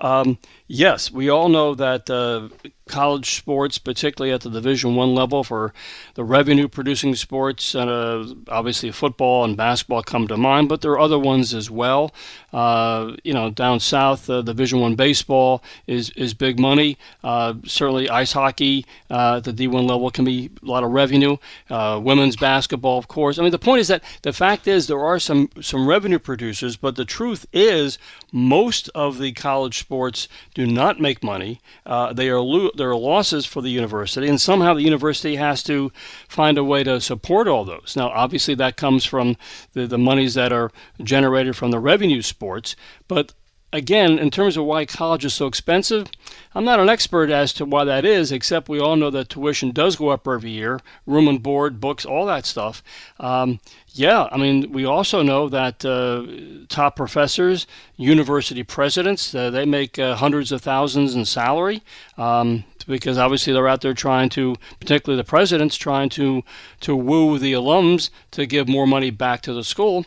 Um, 0.00 0.38
yes, 0.66 1.10
we 1.10 1.28
all 1.28 1.48
know 1.48 1.74
that 1.74 2.10
uh, 2.10 2.48
college 2.88 3.34
sports, 3.36 3.78
particularly 3.78 4.32
at 4.32 4.42
the 4.42 4.50
Division 4.50 4.94
One 4.94 5.14
level, 5.14 5.42
for 5.42 5.72
the 6.14 6.24
revenue-producing 6.24 7.14
sports, 7.16 7.74
uh, 7.74 8.32
obviously 8.48 8.90
football 8.92 9.44
and 9.44 9.56
basketball 9.56 10.02
come 10.02 10.28
to 10.28 10.36
mind, 10.36 10.68
but 10.68 10.82
there 10.82 10.92
are 10.92 11.00
other 11.00 11.18
ones 11.18 11.52
as 11.54 11.70
well. 11.70 12.12
Uh, 12.52 13.16
you 13.24 13.32
know, 13.32 13.50
down 13.50 13.80
south, 13.80 14.30
uh, 14.30 14.42
Division 14.42 14.80
One 14.80 14.94
baseball 14.94 15.62
is 15.86 16.10
is 16.10 16.32
big 16.34 16.58
money. 16.60 16.96
Uh, 17.24 17.54
certainly, 17.64 18.08
ice 18.08 18.32
hockey 18.32 18.86
uh, 19.10 19.36
at 19.38 19.44
the 19.44 19.52
D1 19.52 19.88
level 19.88 20.10
can 20.10 20.24
be 20.24 20.50
a 20.62 20.66
lot 20.66 20.84
of 20.84 20.90
revenue. 20.90 21.36
Uh, 21.68 22.00
women's 22.02 22.36
basketball, 22.36 22.98
of 22.98 23.08
course. 23.08 23.38
I 23.38 23.42
mean, 23.42 23.50
the 23.50 23.58
point 23.58 23.80
is 23.80 23.88
that 23.88 24.02
the 24.22 24.32
fact 24.32 24.68
is 24.68 24.86
there 24.86 25.04
are 25.04 25.18
some 25.18 25.50
some 25.60 25.88
revenue 25.88 26.18
producers, 26.18 26.76
but 26.76 26.96
the 26.96 27.04
truth 27.04 27.46
is 27.52 27.98
most 28.32 28.88
of 28.94 29.18
the 29.18 29.32
college 29.32 29.85
sports 29.86 30.26
do 30.52 30.66
not 30.66 30.98
make 30.98 31.22
money. 31.22 31.60
Uh, 31.84 32.12
they 32.12 32.28
are 32.28 32.40
lo- 32.40 32.72
there 32.74 32.90
are 32.90 32.96
losses 32.96 33.46
for 33.46 33.62
the 33.62 33.70
university, 33.70 34.26
and 34.26 34.40
somehow 34.40 34.74
the 34.74 34.82
university 34.82 35.36
has 35.36 35.62
to 35.62 35.92
find 36.28 36.58
a 36.58 36.64
way 36.64 36.82
to 36.82 37.00
support 37.00 37.46
all 37.46 37.64
those. 37.64 37.94
Now, 37.96 38.08
obviously, 38.08 38.56
that 38.56 38.76
comes 38.76 39.04
from 39.04 39.36
the, 39.74 39.86
the 39.86 39.96
monies 39.96 40.34
that 40.34 40.52
are 40.52 40.72
generated 41.00 41.54
from 41.54 41.70
the 41.70 41.78
revenue 41.78 42.20
sports, 42.20 42.74
but 43.06 43.32
again, 43.72 44.18
in 44.18 44.30
terms 44.30 44.56
of 44.56 44.64
why 44.64 44.86
college 44.86 45.24
is 45.24 45.34
so 45.34 45.46
expensive, 45.46 46.08
I'm 46.54 46.64
not 46.64 46.80
an 46.80 46.88
expert 46.88 47.30
as 47.30 47.52
to 47.54 47.64
why 47.64 47.84
that 47.84 48.04
is, 48.04 48.32
except 48.32 48.68
we 48.68 48.80
all 48.80 48.96
know 48.96 49.10
that 49.10 49.28
tuition 49.28 49.70
does 49.70 49.96
go 49.96 50.08
up 50.08 50.26
every 50.26 50.50
year 50.50 50.80
room 51.06 51.28
and 51.28 51.42
board, 51.42 51.80
books, 51.80 52.04
all 52.04 52.26
that 52.26 52.46
stuff. 52.46 52.82
Um, 53.20 53.60
yeah, 53.90 54.28
I 54.30 54.36
mean, 54.36 54.72
we 54.72 54.84
also 54.84 55.22
know 55.22 55.48
that 55.48 55.84
uh, 55.84 56.66
top 56.68 56.96
professors, 56.96 57.66
university 57.96 58.62
presidents, 58.62 59.34
uh, 59.34 59.50
they 59.50 59.64
make 59.64 59.98
uh, 59.98 60.16
hundreds 60.16 60.52
of 60.52 60.62
thousands 60.62 61.14
in 61.14 61.24
salary 61.24 61.82
um, 62.16 62.64
because 62.86 63.18
obviously 63.18 63.52
they're 63.52 63.68
out 63.68 63.80
there 63.80 63.94
trying 63.94 64.28
to, 64.30 64.56
particularly 64.80 65.20
the 65.20 65.26
presidents, 65.26 65.76
trying 65.76 66.08
to 66.10 66.42
to 66.80 66.94
woo 66.94 67.38
the 67.38 67.52
alums 67.52 68.10
to 68.30 68.46
give 68.46 68.68
more 68.68 68.86
money 68.86 69.10
back 69.10 69.40
to 69.42 69.52
the 69.52 69.64
school. 69.64 70.06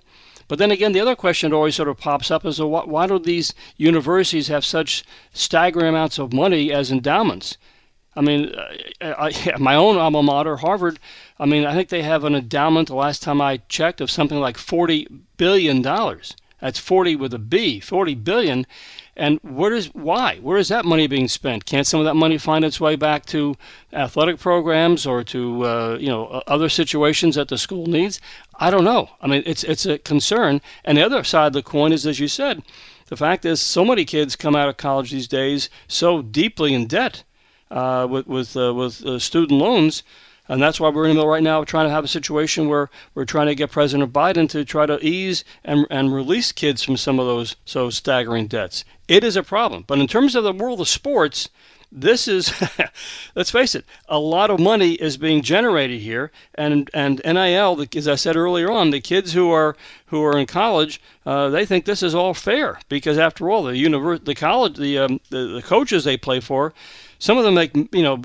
But 0.50 0.58
then 0.58 0.72
again, 0.72 0.91
the 0.94 1.00
other 1.00 1.15
question 1.15 1.51
that 1.51 1.56
always 1.56 1.75
sort 1.75 1.88
of 1.88 2.00
pops 2.00 2.32
up 2.32 2.44
is 2.44 2.60
why, 2.60 2.84
why 2.84 3.06
do 3.08 3.20
these 3.20 3.53
universities 3.77 4.48
have 4.50 4.65
such 4.65 5.06
staggering 5.32 5.88
amounts 5.88 6.18
of 6.18 6.34
money 6.34 6.74
as 6.74 6.91
endowments? 6.91 7.56
I 8.15 8.22
mean, 8.22 8.56
uh, 8.56 9.13
I, 9.18 9.27
I, 9.27 9.58
my 9.60 9.75
own 9.75 9.98
alma 9.98 10.24
mater, 10.24 10.58
Harvard, 10.58 11.00
I 11.38 11.46
mean, 11.46 11.65
I 11.65 11.75
think 11.75 11.89
they 11.89 12.01
have 12.01 12.24
an 12.24 12.33
endowment 12.33 12.88
the 12.88 12.96
last 12.96 13.22
time 13.22 13.40
I 13.40 13.57
checked 13.70 14.01
of 14.01 14.09
something 14.09 14.40
like 14.40 14.57
$40 14.57 15.20
billion. 15.38 15.83
That's 15.83 16.79
40 16.79 17.16
with 17.16 17.33
a 17.35 17.40
B, 17.40 17.79
40 17.79 18.16
billion. 18.16 18.66
And 19.20 19.38
where 19.44 19.74
is 19.74 19.88
why? 19.94 20.38
Where 20.38 20.58
is 20.58 20.70
that 20.70 20.86
money 20.86 21.05
being 21.05 21.27
spent? 21.27 21.66
Can't 21.66 21.86
some 21.86 22.00
of 22.00 22.05
that 22.05 22.16
money 22.16 22.38
find 22.38 22.64
its 22.64 22.79
way 22.79 22.96
back 22.96 23.25
to 23.27 23.55
athletic 23.92 24.40
programs 24.40 25.05
or 25.05 25.25
to 25.25 25.66
uh, 25.66 25.98
you 26.00 26.08
know 26.08 26.42
other 26.48 26.70
situations 26.70 27.36
that 27.36 27.50
the 27.50 27.58
school 27.58 27.86
needs? 27.86 28.22
I 28.60 28.72
don't 28.72 28.86
know. 28.86 29.10
I 29.22 29.27
mean, 29.27 29.44
it's 29.46 29.66
it's 29.66 29.86
a 29.86 29.98
concern. 29.98 30.62
And 30.86 30.98
the 30.98 31.05
other 31.05 31.24
side 31.25 31.48
of 31.48 31.53
the 31.53 31.62
coin 31.62 31.92
is, 31.92 32.08
as 32.08 32.20
you 32.20 32.29
said, 32.29 32.64
the 33.08 33.18
fact 33.18 33.44
is 33.44 33.60
so 33.60 33.84
many 33.84 34.05
kids 34.05 34.38
come 34.38 34.55
out 34.55 34.70
of 34.70 34.77
college 34.77 35.12
these 35.12 35.27
days 35.27 35.70
so 35.88 36.22
deeply 36.22 36.74
in 36.74 36.88
debt 36.88 37.24
uh, 37.70 38.08
with 38.10 38.25
with 38.25 38.55
uh, 38.55 38.74
with 38.74 39.05
uh, 39.05 39.20
student 39.20 39.60
loans. 39.60 40.01
And 40.50 40.62
that's 40.62 40.79
why 40.79 40.90
we're 40.90 41.05
in 41.05 41.12
the 41.12 41.16
middle 41.16 41.29
right 41.29 41.44
now 41.44 41.64
trying 41.64 41.85
to 41.85 41.92
have 41.92 42.03
a 42.03 42.09
situation 42.09 42.68
where 42.68 42.90
we're 43.14 43.25
trying 43.25 43.48
to 43.48 43.55
get 43.55 43.72
President 43.72 44.12
Biden 44.12 44.50
to 44.50 44.66
try 44.66 44.88
to 44.88 45.00
ease 45.05 45.46
and, 45.64 45.85
and 45.92 46.14
release 46.14 46.51
kids 46.51 46.83
from 46.83 46.98
some 46.98 47.20
of 47.20 47.27
those 47.27 47.55
so 47.66 47.92
staggering 47.92 48.48
debts. 48.48 48.83
It 49.07 49.24
is 49.24 49.35
a 49.35 49.44
problem. 49.44 49.85
But 49.85 50.00
in 50.00 50.07
terms 50.07 50.35
of 50.35 50.44
the 50.44 50.51
world 50.51 50.81
of 50.81 50.90
sports, 50.90 51.50
this 51.92 52.27
is 52.27 52.53
let's 53.35 53.50
face 53.50 53.74
it 53.74 53.83
a 54.07 54.20
lot 54.20 54.51
of 54.51 54.59
money 54.59 54.94
is 54.94 55.18
being 55.18 55.42
generated 55.42 56.00
here 56.00 56.31
and 56.53 56.90
and 56.94 57.20
NIL 57.25 57.83
as 57.96 58.07
i 58.07 58.14
said 58.14 58.35
earlier 58.35 58.72
on 58.72 58.92
the 58.92 59.01
kids 59.01 59.33
who 59.33 59.50
are 59.50 59.75
who 60.07 60.24
are 60.24 60.38
in 60.38 60.46
college 60.46 61.01
uh, 61.25 61.50
they 61.50 61.66
think 61.66 61.85
this 61.85 62.03
is 62.03 62.14
all 62.14 62.35
fair 62.35 62.79
because 62.90 63.18
after 63.18 63.50
all 63.50 63.64
the 63.64 63.75
universe 63.75 64.20
the 64.24 64.35
college 64.35 64.77
the, 64.77 65.00
um, 65.00 65.20
the 65.31 65.48
the 65.48 65.62
coaches 65.64 66.03
they 66.03 66.16
play 66.18 66.40
for 66.40 66.74
some 67.20 67.38
of 67.38 67.44
them 67.44 67.53
make 67.53 67.75
you 67.75 68.01
know 68.01 68.22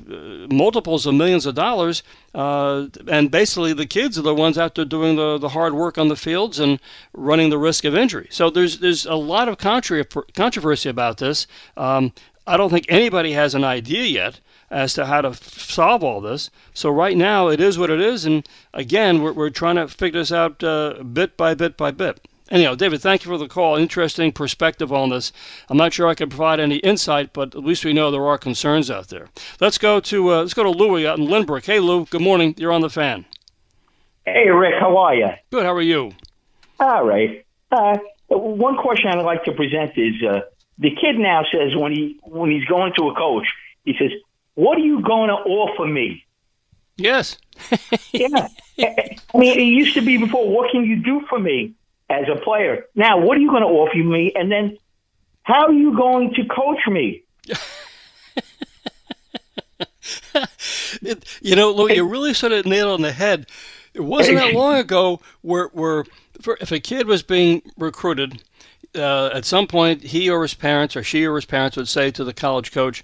multiples 0.51 1.05
of 1.05 1.15
millions 1.15 1.47
of 1.47 1.55
dollars, 1.55 2.03
uh, 2.35 2.87
and 3.09 3.31
basically 3.31 3.73
the 3.73 3.87
kids 3.87 4.17
are 4.17 4.23
the 4.23 4.35
ones 4.35 4.57
out 4.57 4.77
there 4.77 4.85
doing 4.85 5.17
the, 5.17 5.37
the 5.37 5.51
hard 5.51 5.75
work 5.75 5.99
on 5.99 6.09
the 6.09 6.17
fields 6.17 6.61
and 6.61 6.81
running 7.13 7.51
the 7.51 7.59
risk 7.59 7.85
of 7.85 7.95
injury. 7.95 8.29
So 8.31 8.51
there's 8.51 8.79
there's 8.79 9.05
a 9.05 9.17
lot 9.17 9.49
of 9.49 9.59
controversy 9.59 10.89
about 10.89 11.19
this. 11.19 11.47
Um, 11.77 12.13
I 12.47 12.57
don't 12.57 12.71
think 12.71 12.87
anybody 12.89 13.33
has 13.33 13.55
an 13.55 13.65
idea 13.65 14.05
yet 14.05 14.41
as 14.71 14.95
to 14.95 15.07
how 15.07 15.23
to 15.23 15.35
solve 15.35 16.05
all 16.05 16.21
this. 16.21 16.51
So 16.73 16.91
right 16.91 17.17
now 17.17 17.49
it 17.49 17.61
is 17.61 17.79
what 17.79 17.91
it 17.91 18.01
is, 18.01 18.25
and 18.25 18.49
again 18.73 19.23
we're 19.23 19.33
we're 19.33 19.51
trying 19.51 19.77
to 19.77 19.89
figure 19.89 20.21
this 20.21 20.33
out 20.33 20.63
uh, 20.63 21.03
bit 21.03 21.37
by 21.37 21.55
bit 21.55 21.77
by 21.77 21.91
bit. 21.91 22.21
Anyhow, 22.55 22.77
David, 22.77 23.03
thank 23.03 23.25
you 23.25 23.33
for 23.33 23.37
the 23.37 23.49
call. 23.49 23.75
Interesting 23.75 24.31
perspective 24.31 24.93
on 24.93 25.11
this. 25.11 25.33
I'm 25.69 25.77
not 25.77 25.93
sure 25.93 26.07
I 26.07 26.15
can 26.15 26.29
provide 26.29 26.61
any 26.61 26.77
insight, 26.77 27.33
but 27.33 27.53
at 27.53 27.65
least 27.65 27.85
we 27.85 27.93
know 27.93 28.13
there 28.13 28.25
are 28.25 28.39
concerns 28.39 28.93
out 28.93 29.09
there. 29.09 29.29
Let's 29.61 29.77
go 29.77 29.99
to 29.99 30.33
uh, 30.33 30.41
let's 30.43 30.55
go 30.55 30.63
to 30.63 30.71
Louie 30.71 31.05
out 31.05 31.19
in 31.19 31.27
Lynbrook. 31.27 31.67
Hey, 31.67 31.81
Lou. 31.81 32.07
Good 32.07 32.23
morning. 32.23 32.55
You're 32.57 32.71
on 32.71 32.81
the 32.81 32.89
fan. 32.89 33.25
Hey, 34.25 34.51
Rick. 34.51 34.75
How 34.79 34.97
are 34.99 35.17
you? 35.17 35.31
Good. 35.51 35.65
How 35.65 35.75
are 35.75 35.83
you? 35.83 36.13
All 36.79 37.05
right. 37.05 37.45
Uh, 37.73 37.99
one 38.29 38.77
question 38.77 39.09
I'd 39.09 39.25
like 39.25 39.43
to 39.47 39.53
present 39.53 39.99
is 39.99 40.15
uh, 40.23 40.43
the 40.79 40.91
kid 40.91 41.19
now 41.19 41.43
says 41.51 41.75
when 41.75 41.91
he 41.91 42.21
when 42.23 42.53
he's 42.53 42.67
going 42.67 42.93
to 42.99 43.09
a 43.09 43.17
coach, 43.17 43.49
he 43.85 43.97
says, 43.99 44.13
"What 44.55 44.79
are 44.79 44.85
you 44.85 45.03
going 45.03 45.27
to 45.27 45.35
offer 45.35 45.87
me?" 45.87 46.25
Yes. 46.99 47.37
yeah. 48.13 48.47
I 48.79 49.39
mean, 49.39 49.59
it 49.59 49.65
used 49.65 49.95
to 49.95 50.03
be 50.03 50.19
before. 50.19 50.49
What 50.49 50.71
can 50.71 50.85
you 50.85 51.03
do 51.03 51.27
for 51.29 51.41
me? 51.41 51.75
As 52.15 52.29
a 52.29 52.41
player. 52.41 52.87
Now, 52.95 53.19
what 53.19 53.37
are 53.37 53.41
you 53.41 53.51
going 53.51 53.63
to 53.63 53.69
offer 53.69 53.97
me? 53.97 54.33
And 54.35 54.51
then, 54.51 54.79
how 55.43 55.67
are 55.67 55.73
you 55.73 55.97
going 55.97 56.33
to 56.35 56.45
coach 56.47 56.81
me? 56.89 57.25
it, 61.03 61.39
you 61.43 61.57
know, 61.57 61.73
Lou, 61.73 61.91
you 61.91 62.07
really 62.07 62.35
sort 62.35 62.53
of 62.53 62.67
nailed 62.67 62.93
on 62.93 63.03
the 63.03 63.13
head. 63.13 63.47
It 63.93 64.01
wasn't 64.01 64.39
that 64.39 64.55
long 64.55 64.77
ago 64.77 65.21
where, 65.43 65.69
where 65.69 66.05
if 66.61 66.73
a 66.73 66.81
kid 66.81 67.07
was 67.07 67.23
being 67.23 67.63
recruited, 67.77 68.43
uh, 68.95 69.31
at 69.33 69.45
some 69.45 69.67
point 69.67 70.03
he 70.03 70.31
or 70.31 70.43
his 70.43 70.55
parents 70.55 70.97
or 70.97 71.03
she 71.03 71.27
or 71.27 71.37
his 71.37 71.45
parents 71.45 71.77
would 71.77 71.89
say 71.89 72.11
to 72.11 72.25
the 72.25 72.33
college 72.33 72.73
coach, 72.73 73.03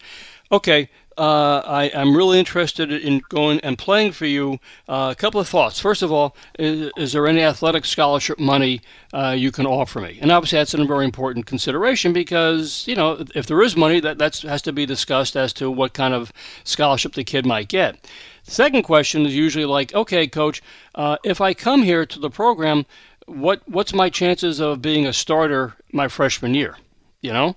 "Okay, 0.50 0.88
uh, 1.20 1.62
I, 1.66 1.84
am 1.88 2.16
really 2.16 2.38
interested 2.38 2.90
in 2.90 3.20
going 3.28 3.60
and 3.60 3.76
playing 3.76 4.12
for 4.12 4.24
you. 4.24 4.58
Uh, 4.88 5.10
a 5.12 5.14
couple 5.14 5.38
of 5.38 5.46
thoughts. 5.46 5.78
First 5.78 6.00
of 6.00 6.10
all, 6.10 6.34
is, 6.58 6.90
is 6.96 7.12
there 7.12 7.26
any 7.26 7.42
athletic 7.42 7.84
scholarship 7.84 8.38
money 8.38 8.80
uh, 9.12 9.36
you 9.36 9.52
can 9.52 9.66
offer 9.66 10.00
me? 10.00 10.18
And 10.22 10.32
obviously, 10.32 10.56
that's 10.56 10.72
a 10.72 10.82
very 10.86 11.04
important 11.04 11.44
consideration 11.44 12.14
because 12.14 12.88
you 12.88 12.96
know 12.96 13.22
if 13.34 13.44
there 13.44 13.60
is 13.60 13.76
money, 13.76 14.00
that 14.00 14.16
that 14.16 14.38
has 14.38 14.62
to 14.62 14.72
be 14.72 14.86
discussed 14.86 15.36
as 15.36 15.52
to 15.54 15.70
what 15.70 15.92
kind 15.92 16.14
of 16.14 16.32
scholarship 16.64 17.12
the 17.12 17.22
kid 17.22 17.44
might 17.44 17.68
get. 17.68 18.08
Second 18.42 18.84
question 18.84 19.26
is 19.26 19.36
usually 19.36 19.66
like, 19.66 19.94
okay, 19.94 20.26
coach, 20.26 20.62
uh, 20.94 21.18
if 21.22 21.42
I 21.42 21.52
come 21.52 21.82
here 21.82 22.06
to 22.06 22.18
the 22.18 22.30
program, 22.30 22.86
what 23.26 23.60
what's 23.68 23.92
my 23.92 24.08
chances 24.08 24.58
of 24.58 24.80
being 24.80 25.06
a 25.06 25.12
starter 25.12 25.74
my 25.92 26.08
freshman 26.08 26.54
year? 26.54 26.78
You 27.20 27.34
know. 27.34 27.56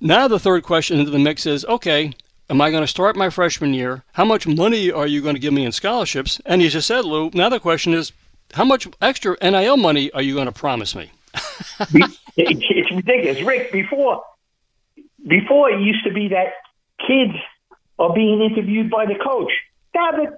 Now 0.00 0.28
the 0.28 0.38
third 0.38 0.62
question 0.62 0.98
into 1.00 1.10
the 1.10 1.18
mix 1.18 1.46
is, 1.46 1.64
okay, 1.64 2.12
Am 2.48 2.60
I 2.60 2.70
going 2.70 2.82
to 2.82 2.86
start 2.86 3.16
my 3.16 3.28
freshman 3.28 3.74
year? 3.74 4.04
How 4.12 4.24
much 4.24 4.46
money 4.46 4.92
are 4.92 5.06
you 5.06 5.20
going 5.20 5.34
to 5.34 5.40
give 5.40 5.52
me 5.52 5.64
in 5.64 5.72
scholarships? 5.72 6.40
And 6.46 6.62
he 6.62 6.68
just 6.68 6.86
said, 6.86 7.04
Lou, 7.04 7.30
now 7.34 7.48
the 7.48 7.58
question 7.58 7.92
is, 7.92 8.12
How 8.52 8.64
much 8.64 8.86
extra 9.02 9.36
NIL 9.42 9.76
money 9.76 10.12
are 10.12 10.22
you 10.22 10.34
going 10.34 10.46
to 10.46 10.52
promise 10.52 10.94
me? 10.94 11.10
it's 12.36 12.90
ridiculous, 12.92 13.42
Rick. 13.42 13.72
Before, 13.72 14.22
before 15.26 15.70
it 15.70 15.80
used 15.80 16.04
to 16.04 16.12
be 16.12 16.28
that 16.28 16.52
kids 17.06 17.36
are 17.98 18.14
being 18.14 18.40
interviewed 18.42 18.90
by 18.90 19.06
the 19.06 19.16
coach. 19.22 19.50
Now 19.94 20.12
the 20.12 20.36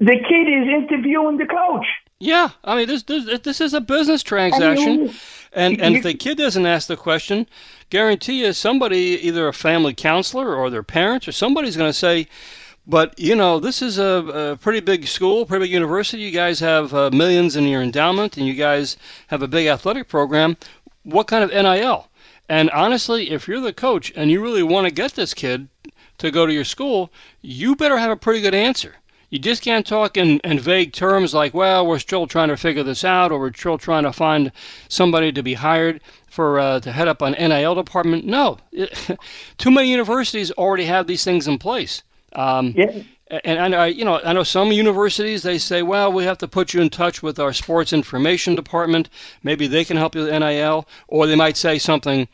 the 0.00 0.16
kid 0.16 0.48
is 0.48 0.66
interviewing 0.66 1.36
the 1.36 1.46
coach. 1.46 1.86
Yeah, 2.22 2.50
I 2.62 2.76
mean 2.76 2.86
this 2.86 3.02
this, 3.04 3.40
this 3.40 3.62
is 3.62 3.72
a 3.72 3.80
business 3.80 4.22
transaction, 4.22 5.10
and 5.54 5.80
and 5.80 5.96
if 5.96 6.02
the 6.02 6.12
kid 6.12 6.36
doesn't 6.36 6.66
ask 6.66 6.86
the 6.86 6.96
question, 6.96 7.46
guarantee 7.88 8.44
you 8.44 8.52
somebody, 8.52 9.18
either 9.22 9.48
a 9.48 9.54
family 9.54 9.94
counselor 9.94 10.54
or 10.54 10.68
their 10.68 10.82
parents 10.82 11.26
or 11.26 11.32
somebody's 11.32 11.78
going 11.78 11.88
to 11.88 11.98
say, 11.98 12.28
but 12.86 13.18
you 13.18 13.34
know 13.34 13.58
this 13.58 13.80
is 13.80 13.98
a, 13.98 14.52
a, 14.52 14.56
pretty 14.58 14.80
big 14.80 15.06
school, 15.06 15.46
pretty 15.46 15.64
big 15.64 15.72
university. 15.72 16.22
You 16.22 16.30
guys 16.30 16.60
have 16.60 16.92
uh, 16.92 17.08
millions 17.10 17.56
in 17.56 17.64
your 17.64 17.80
endowment, 17.80 18.36
and 18.36 18.46
you 18.46 18.52
guys 18.52 18.98
have 19.28 19.40
a 19.40 19.48
big 19.48 19.66
athletic 19.66 20.06
program. 20.06 20.58
What 21.04 21.26
kind 21.26 21.42
of 21.42 21.50
NIL? 21.50 22.08
And 22.50 22.68
honestly, 22.72 23.30
if 23.30 23.48
you're 23.48 23.60
the 23.60 23.72
coach 23.72 24.12
and 24.14 24.30
you 24.30 24.42
really 24.42 24.62
want 24.62 24.86
to 24.86 24.92
get 24.92 25.12
this 25.12 25.32
kid 25.32 25.68
to 26.18 26.30
go 26.30 26.44
to 26.44 26.52
your 26.52 26.64
school, 26.64 27.10
you 27.40 27.76
better 27.76 27.96
have 27.96 28.10
a 28.10 28.16
pretty 28.16 28.42
good 28.42 28.54
answer. 28.54 28.96
You 29.30 29.38
just 29.38 29.62
can't 29.62 29.86
talk 29.86 30.16
in, 30.16 30.40
in 30.40 30.58
vague 30.58 30.92
terms 30.92 31.32
like, 31.32 31.54
well, 31.54 31.86
we're 31.86 32.00
still 32.00 32.26
trying 32.26 32.48
to 32.48 32.56
figure 32.56 32.82
this 32.82 33.04
out, 33.04 33.30
or 33.30 33.38
we're 33.38 33.52
still 33.52 33.78
trying 33.78 34.02
to 34.02 34.12
find 34.12 34.50
somebody 34.88 35.30
to 35.32 35.42
be 35.42 35.54
hired 35.54 36.00
for 36.28 36.58
uh, 36.58 36.80
to 36.80 36.90
head 36.90 37.06
up 37.06 37.22
an 37.22 37.32
NIL 37.32 37.76
department. 37.76 38.26
No, 38.26 38.58
too 39.58 39.70
many 39.70 39.88
universities 39.88 40.50
already 40.52 40.84
have 40.86 41.06
these 41.06 41.22
things 41.22 41.46
in 41.46 41.58
place. 41.58 42.02
Um, 42.32 42.74
yeah. 42.76 43.02
And 43.44 43.76
I, 43.76 43.86
you 43.86 44.04
know, 44.04 44.20
I 44.24 44.32
know 44.32 44.42
some 44.42 44.72
universities 44.72 45.44
they 45.44 45.58
say, 45.58 45.82
well, 45.82 46.12
we 46.12 46.24
have 46.24 46.38
to 46.38 46.48
put 46.48 46.74
you 46.74 46.80
in 46.80 46.90
touch 46.90 47.22
with 47.22 47.38
our 47.38 47.52
sports 47.52 47.92
information 47.92 48.56
department. 48.56 49.08
Maybe 49.44 49.68
they 49.68 49.84
can 49.84 49.96
help 49.96 50.16
you 50.16 50.22
with 50.22 50.32
NIL, 50.32 50.88
or 51.06 51.28
they 51.28 51.36
might 51.36 51.56
say 51.56 51.78
something 51.78 52.26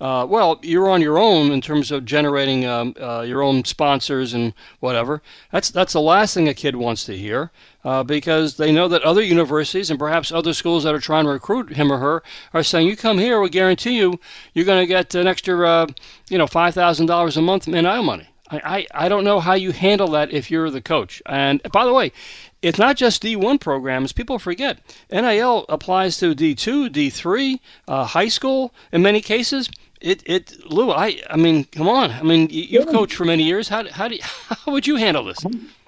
uh, 0.00 0.26
well, 0.28 0.58
you're 0.62 0.90
on 0.90 1.00
your 1.00 1.18
own 1.18 1.52
in 1.52 1.60
terms 1.60 1.92
of 1.92 2.04
generating 2.04 2.66
um, 2.66 2.94
uh, 3.00 3.22
your 3.22 3.42
own 3.42 3.64
sponsors 3.64 4.34
and 4.34 4.52
whatever. 4.80 5.22
That's 5.52 5.70
that's 5.70 5.92
the 5.92 6.00
last 6.00 6.34
thing 6.34 6.48
a 6.48 6.54
kid 6.54 6.76
wants 6.76 7.04
to 7.04 7.16
hear 7.16 7.52
uh, 7.84 8.02
because 8.02 8.56
they 8.56 8.72
know 8.72 8.88
that 8.88 9.02
other 9.02 9.22
universities 9.22 9.90
and 9.90 9.98
perhaps 9.98 10.32
other 10.32 10.52
schools 10.52 10.82
that 10.82 10.94
are 10.94 11.00
trying 11.00 11.24
to 11.24 11.30
recruit 11.30 11.76
him 11.76 11.92
or 11.92 11.98
her 11.98 12.22
are 12.52 12.64
saying, 12.64 12.88
"You 12.88 12.96
come 12.96 13.18
here, 13.18 13.40
we 13.40 13.48
guarantee 13.48 13.96
you 13.96 14.18
you're 14.52 14.64
going 14.64 14.82
to 14.82 14.86
get 14.86 15.14
an 15.14 15.28
extra, 15.28 15.66
uh, 15.66 15.86
you 16.28 16.38
know, 16.38 16.48
five 16.48 16.74
thousand 16.74 17.06
dollars 17.06 17.36
a 17.36 17.42
month 17.42 17.68
in 17.68 17.74
NIL 17.74 18.02
money." 18.02 18.28
I, 18.50 18.86
I, 18.92 19.04
I 19.06 19.08
don't 19.08 19.24
know 19.24 19.40
how 19.40 19.54
you 19.54 19.72
handle 19.72 20.08
that 20.08 20.32
if 20.32 20.50
you're 20.50 20.70
the 20.70 20.82
coach. 20.82 21.22
And 21.24 21.62
by 21.72 21.86
the 21.86 21.94
way, 21.94 22.12
it's 22.60 22.78
not 22.78 22.96
just 22.96 23.22
D1 23.22 23.60
programs. 23.60 24.12
People 24.12 24.38
forget 24.38 24.78
NIL 25.10 25.64
applies 25.68 26.18
to 26.18 26.34
D2, 26.34 26.90
D3, 26.90 27.58
uh, 27.88 28.04
high 28.04 28.28
school 28.28 28.74
in 28.92 29.02
many 29.02 29.20
cases 29.20 29.68
it 30.04 30.22
it 30.26 30.70
Lou, 30.70 30.90
I 30.90 31.20
I 31.30 31.36
mean, 31.36 31.64
come 31.64 31.88
on. 31.88 32.10
I 32.10 32.22
mean, 32.22 32.48
you, 32.50 32.80
have 32.80 32.88
coached 32.88 33.14
for 33.16 33.24
many 33.24 33.44
years. 33.44 33.68
How 33.68 33.88
how 33.88 34.08
do 34.08 34.16
you, 34.16 34.22
how 34.48 34.72
would 34.72 34.86
you 34.86 34.96
handle 34.96 35.24
this? 35.24 35.38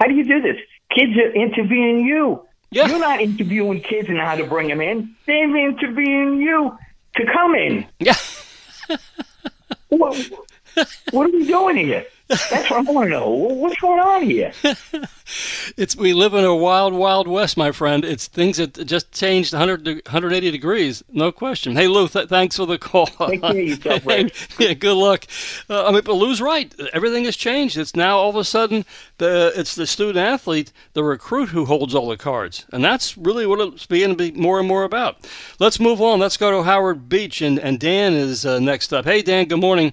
How 0.00 0.06
do 0.06 0.14
you 0.14 0.24
do 0.24 0.40
this? 0.40 0.56
Kids 0.90 1.12
are 1.16 1.32
interviewing 1.32 2.00
you. 2.06 2.42
Yeah. 2.70 2.88
You're 2.88 2.98
not 2.98 3.20
interviewing 3.20 3.80
kids 3.80 4.08
and 4.08 4.18
how 4.18 4.34
to 4.34 4.44
bring 4.44 4.68
them 4.68 4.80
in. 4.80 5.14
They're 5.26 5.56
interviewing 5.56 6.40
you 6.40 6.76
to 7.16 7.26
come 7.32 7.54
in. 7.54 7.86
Yeah. 8.00 8.14
what, 9.88 10.30
what 11.10 11.28
are 11.28 11.32
we 11.32 11.46
doing 11.46 11.76
here? 11.76 12.06
That's 12.28 12.50
what 12.50 12.72
I 12.72 12.80
want 12.80 13.06
to 13.06 13.10
know. 13.10 13.30
What's 13.30 13.80
going 13.80 14.00
on 14.00 14.22
here? 14.22 14.52
it's 15.76 15.94
we 15.94 16.12
live 16.12 16.34
in 16.34 16.44
a 16.44 16.56
wild, 16.56 16.92
wild 16.92 17.28
west, 17.28 17.56
my 17.56 17.70
friend. 17.70 18.04
It's 18.04 18.26
things 18.26 18.56
that 18.56 18.84
just 18.84 19.12
changed 19.12 19.52
100, 19.52 19.86
180 19.86 20.50
degrees, 20.50 21.04
no 21.12 21.30
question. 21.30 21.76
Hey, 21.76 21.86
Lou, 21.86 22.08
th- 22.08 22.28
thanks 22.28 22.56
for 22.56 22.66
the 22.66 22.78
call. 22.78 23.06
Take 23.06 23.42
care 23.42 23.54
yourself, 23.54 24.04
yeah, 24.58 24.74
good 24.74 24.96
luck. 24.96 25.26
Uh, 25.70 25.86
I 25.86 25.92
mean, 25.92 26.02
but 26.04 26.14
Lou's 26.14 26.40
right. 26.40 26.74
Everything 26.92 27.24
has 27.26 27.36
changed. 27.36 27.76
It's 27.76 27.94
now 27.94 28.18
all 28.18 28.30
of 28.30 28.36
a 28.36 28.44
sudden 28.44 28.84
the 29.18 29.52
it's 29.54 29.76
the 29.76 29.86
student 29.86 30.18
athlete, 30.18 30.72
the 30.94 31.04
recruit, 31.04 31.50
who 31.50 31.64
holds 31.64 31.94
all 31.94 32.08
the 32.08 32.16
cards, 32.16 32.66
and 32.72 32.84
that's 32.84 33.16
really 33.16 33.46
what 33.46 33.60
it's 33.60 33.86
beginning 33.86 34.16
to 34.16 34.32
be 34.32 34.38
more 34.38 34.58
and 34.58 34.66
more 34.66 34.82
about. 34.82 35.18
Let's 35.60 35.78
move 35.78 36.02
on. 36.02 36.18
Let's 36.18 36.36
go 36.36 36.50
to 36.50 36.64
Howard 36.64 37.08
Beach, 37.08 37.40
and 37.40 37.60
and 37.60 37.78
Dan 37.78 38.14
is 38.14 38.44
uh, 38.44 38.58
next 38.58 38.92
up. 38.92 39.04
Hey, 39.04 39.22
Dan. 39.22 39.46
Good 39.46 39.60
morning. 39.60 39.92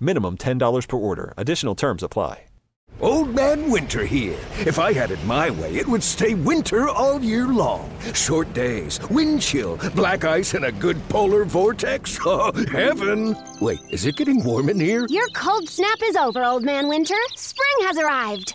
Minimum 0.00 0.38
$10 0.38 0.88
per 0.88 0.96
order. 0.96 1.32
Additional 1.36 1.74
terms 1.74 2.02
apply. 2.02 2.44
Old 3.00 3.32
Man 3.32 3.70
Winter 3.70 4.04
here. 4.04 4.38
If 4.66 4.80
I 4.80 4.92
had 4.92 5.12
it 5.12 5.24
my 5.24 5.50
way, 5.50 5.76
it 5.76 5.86
would 5.86 6.02
stay 6.02 6.34
winter 6.34 6.88
all 6.88 7.20
year 7.20 7.46
long. 7.46 7.88
Short 8.12 8.52
days, 8.54 8.98
wind 9.08 9.40
chill, 9.40 9.78
black 9.94 10.24
ice, 10.24 10.54
and 10.54 10.64
a 10.64 10.72
good 10.72 10.96
polar 11.08 11.44
vortex. 11.44 12.18
Oh, 12.26 12.52
heaven! 12.72 13.36
Wait, 13.60 13.78
is 13.90 14.04
it 14.04 14.16
getting 14.16 14.42
warm 14.42 14.68
in 14.68 14.80
here? 14.80 15.06
Your 15.08 15.28
cold 15.28 15.68
snap 15.68 15.98
is 16.02 16.16
over, 16.16 16.44
Old 16.44 16.64
Man 16.64 16.88
Winter. 16.88 17.14
Spring 17.36 17.86
has 17.86 17.98
arrived. 17.98 18.54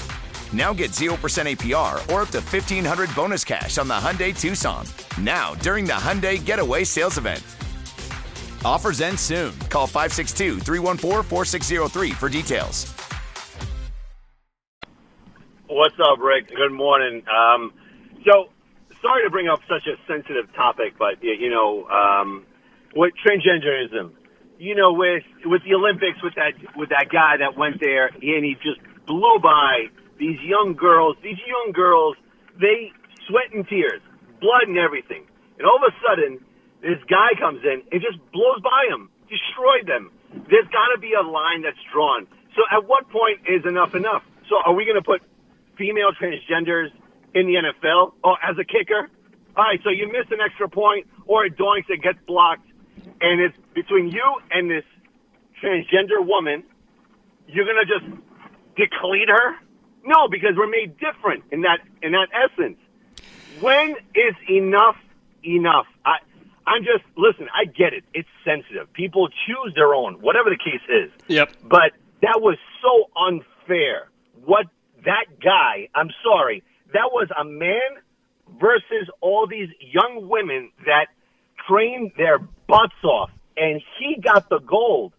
Now 0.53 0.73
get 0.73 0.91
0% 0.91 1.15
APR 1.15 1.95
or 2.13 2.23
up 2.23 2.29
to 2.29 2.39
1500 2.39 3.15
bonus 3.15 3.45
cash 3.45 3.77
on 3.77 3.87
the 3.87 3.93
Hyundai 3.93 4.37
Tucson. 4.37 4.85
Now, 5.19 5.55
during 5.55 5.85
the 5.85 5.93
Hyundai 5.93 6.43
Getaway 6.43 6.83
Sales 6.83 7.17
Event. 7.17 7.41
Offers 8.63 9.01
end 9.01 9.19
soon. 9.19 9.57
Call 9.69 9.87
562 9.87 10.59
314 10.59 11.23
4603 11.23 12.11
for 12.11 12.29
details. 12.29 12.93
What's 15.67 15.95
up, 15.99 16.19
Rick? 16.19 16.49
Good 16.49 16.73
morning. 16.73 17.23
Um, 17.31 17.71
so, 18.25 18.49
sorry 19.01 19.23
to 19.23 19.29
bring 19.31 19.47
up 19.47 19.61
such 19.69 19.87
a 19.87 19.95
sensitive 20.05 20.53
topic, 20.53 20.93
but 20.99 21.23
you 21.23 21.49
know, 21.49 21.87
um, 21.87 22.45
with 22.93 23.13
transgenderism, 23.25 24.11
you 24.59 24.75
know, 24.75 24.91
with 24.93 25.23
with 25.45 25.63
the 25.63 25.73
Olympics, 25.73 26.21
with 26.21 26.35
that 26.35 26.53
with 26.75 26.89
that 26.89 27.07
guy 27.09 27.37
that 27.37 27.57
went 27.57 27.79
there 27.79 28.07
and 28.07 28.45
he 28.45 28.55
just 28.61 28.79
blew 29.07 29.39
by 29.41 29.87
these 30.21 30.37
young 30.45 30.77
girls. 30.77 31.17
These 31.25 31.41
young 31.49 31.73
girls, 31.73 32.15
they 32.61 32.93
sweat 33.25 33.49
and 33.49 33.65
tears, 33.65 34.05
blood 34.37 34.69
and 34.69 34.77
everything, 34.77 35.25
and 35.57 35.65
all 35.65 35.81
of 35.81 35.89
a 35.89 35.93
sudden, 36.05 36.37
this 36.85 37.01
guy 37.09 37.33
comes 37.41 37.65
in 37.65 37.81
and 37.89 37.97
just 37.97 38.21
blows 38.29 38.61
by 38.61 38.85
them, 38.89 39.09
destroyed 39.25 39.89
them. 39.89 40.13
There's 40.45 40.69
got 40.69 40.93
to 40.93 41.01
be 41.01 41.17
a 41.17 41.25
line 41.25 41.65
that's 41.65 41.81
drawn. 41.89 42.29
So, 42.53 42.61
at 42.69 42.85
what 42.85 43.09
point 43.09 43.41
is 43.49 43.65
enough 43.65 43.95
enough? 43.95 44.23
So, 44.49 44.57
are 44.65 44.73
we 44.73 44.85
going 44.85 44.97
to 44.97 45.05
put 45.05 45.21
female 45.81 46.11
transgenders 46.13 46.93
in 47.33 47.47
the 47.47 47.55
NFL 47.55 48.13
or 48.23 48.37
as 48.43 48.57
a 48.59 48.65
kicker. 48.65 49.09
All 49.55 49.63
right, 49.63 49.79
so 49.83 49.89
you 49.89 50.07
miss 50.07 50.27
an 50.31 50.39
extra 50.43 50.69
point 50.69 51.07
or 51.25 51.45
a 51.45 51.49
doink 51.49 51.87
that 51.89 52.01
gets 52.01 52.19
blocked, 52.27 52.67
and 53.19 53.41
it's 53.41 53.57
between 53.73 54.09
you 54.09 54.23
and 54.51 54.69
this 54.69 54.83
transgender 55.61 56.25
woman, 56.25 56.63
you're 57.47 57.65
gonna 57.65 57.85
just 57.85 58.05
decleat 58.75 59.27
her? 59.27 59.55
No, 60.03 60.27
because 60.27 60.51
we're 60.57 60.67
made 60.67 60.97
different 60.97 61.43
in 61.51 61.61
that 61.61 61.79
in 62.01 62.13
that 62.13 62.27
essence. 62.33 62.77
When 63.59 63.95
is 64.15 64.35
enough 64.49 64.97
enough? 65.43 65.85
I 66.05 66.17
I'm 66.65 66.83
just 66.83 67.03
listen. 67.17 67.47
I 67.53 67.65
get 67.65 67.93
it. 67.93 68.03
It's 68.13 68.29
sensitive. 68.45 68.91
People 68.93 69.29
choose 69.45 69.73
their 69.75 69.93
own, 69.93 70.21
whatever 70.21 70.49
the 70.49 70.57
case 70.57 70.81
is. 70.89 71.11
Yep. 71.27 71.51
But 71.63 71.91
that 72.21 72.39
was 72.41 72.57
so 72.81 73.09
unfair. 73.15 74.09
What 74.45 74.67
that 75.05 75.39
guy? 75.43 75.89
I'm 75.95 76.09
sorry. 76.23 76.63
That 76.93 77.09
was 77.11 77.29
a 77.37 77.43
man 77.43 78.01
versus 78.59 79.09
all 79.21 79.47
these 79.47 79.69
young 79.79 80.27
women 80.27 80.71
that 80.85 81.07
trained 81.67 82.11
their 82.17 82.39
butts 82.39 83.03
off, 83.03 83.31
and 83.55 83.81
he 83.99 84.19
got 84.21 84.49
the 84.49 84.59
gold. 84.59 85.13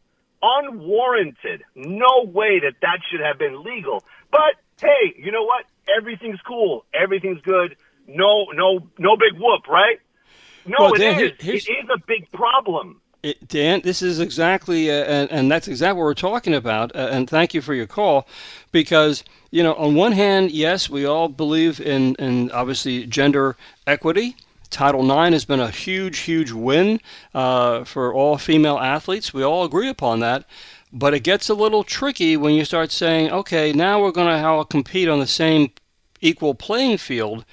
Unwarranted. 0.44 1.62
No 1.76 2.24
way 2.24 2.60
that 2.60 2.74
that 2.82 2.98
should 3.08 3.20
have 3.20 3.38
been 3.38 3.62
legal. 3.62 4.02
But 4.32 4.56
hey, 4.82 5.14
you 5.16 5.30
know 5.32 5.44
what? 5.44 5.64
Everything's 5.96 6.40
cool. 6.42 6.84
Everything's 6.92 7.40
good. 7.42 7.76
No, 8.06 8.46
no, 8.54 8.80
no 8.98 9.16
big 9.16 9.40
whoop, 9.40 9.66
right? 9.68 10.00
No, 10.66 10.76
Well, 10.80 10.94
it 10.94 10.98
Dan, 10.98 11.20
is. 11.20 11.32
here- 11.40 11.54
It 11.54 11.68
is 11.68 11.88
a 11.94 11.98
big 12.06 12.30
problem. 12.32 13.00
It, 13.22 13.46
Dan, 13.46 13.82
this 13.84 14.02
is 14.02 14.18
exactly, 14.18 14.90
uh, 14.90 14.94
and, 15.04 15.30
and 15.30 15.50
that's 15.50 15.68
exactly 15.68 15.98
what 15.98 16.04
we're 16.06 16.14
talking 16.14 16.54
about. 16.54 16.94
Uh, 16.94 17.08
and 17.12 17.30
thank 17.30 17.54
you 17.54 17.60
for 17.62 17.72
your 17.72 17.86
call, 17.86 18.26
because 18.72 19.22
you 19.52 19.62
know, 19.62 19.74
on 19.74 19.94
one 19.94 20.10
hand, 20.12 20.50
yes, 20.50 20.90
we 20.90 21.04
all 21.04 21.28
believe 21.28 21.80
in, 21.80 22.14
in 22.16 22.50
obviously 22.50 23.06
gender 23.06 23.56
equity. 23.86 24.34
Title 24.70 25.04
IX 25.04 25.34
has 25.34 25.44
been 25.44 25.60
a 25.60 25.70
huge, 25.70 26.20
huge 26.20 26.50
win 26.50 26.98
uh, 27.34 27.84
for 27.84 28.12
all 28.14 28.38
female 28.38 28.78
athletes. 28.78 29.32
We 29.34 29.44
all 29.44 29.64
agree 29.64 29.88
upon 29.88 30.20
that. 30.20 30.44
But 30.92 31.14
it 31.14 31.20
gets 31.20 31.48
a 31.48 31.54
little 31.54 31.84
tricky 31.84 32.36
when 32.36 32.54
you 32.54 32.64
start 32.64 32.92
saying, 32.92 33.30
okay, 33.30 33.72
now 33.72 34.02
we're 34.02 34.12
going 34.12 34.28
to 34.28 34.46
all 34.46 34.64
compete 34.64 35.08
on 35.08 35.20
the 35.20 35.26
same 35.26 35.70
equal 36.20 36.54
playing 36.54 36.98
field, 36.98 37.44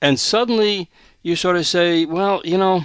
and 0.00 0.18
suddenly 0.18 0.88
you 1.22 1.36
sort 1.36 1.56
of 1.56 1.66
say, 1.66 2.04
well, 2.04 2.40
you 2.44 2.56
know, 2.56 2.84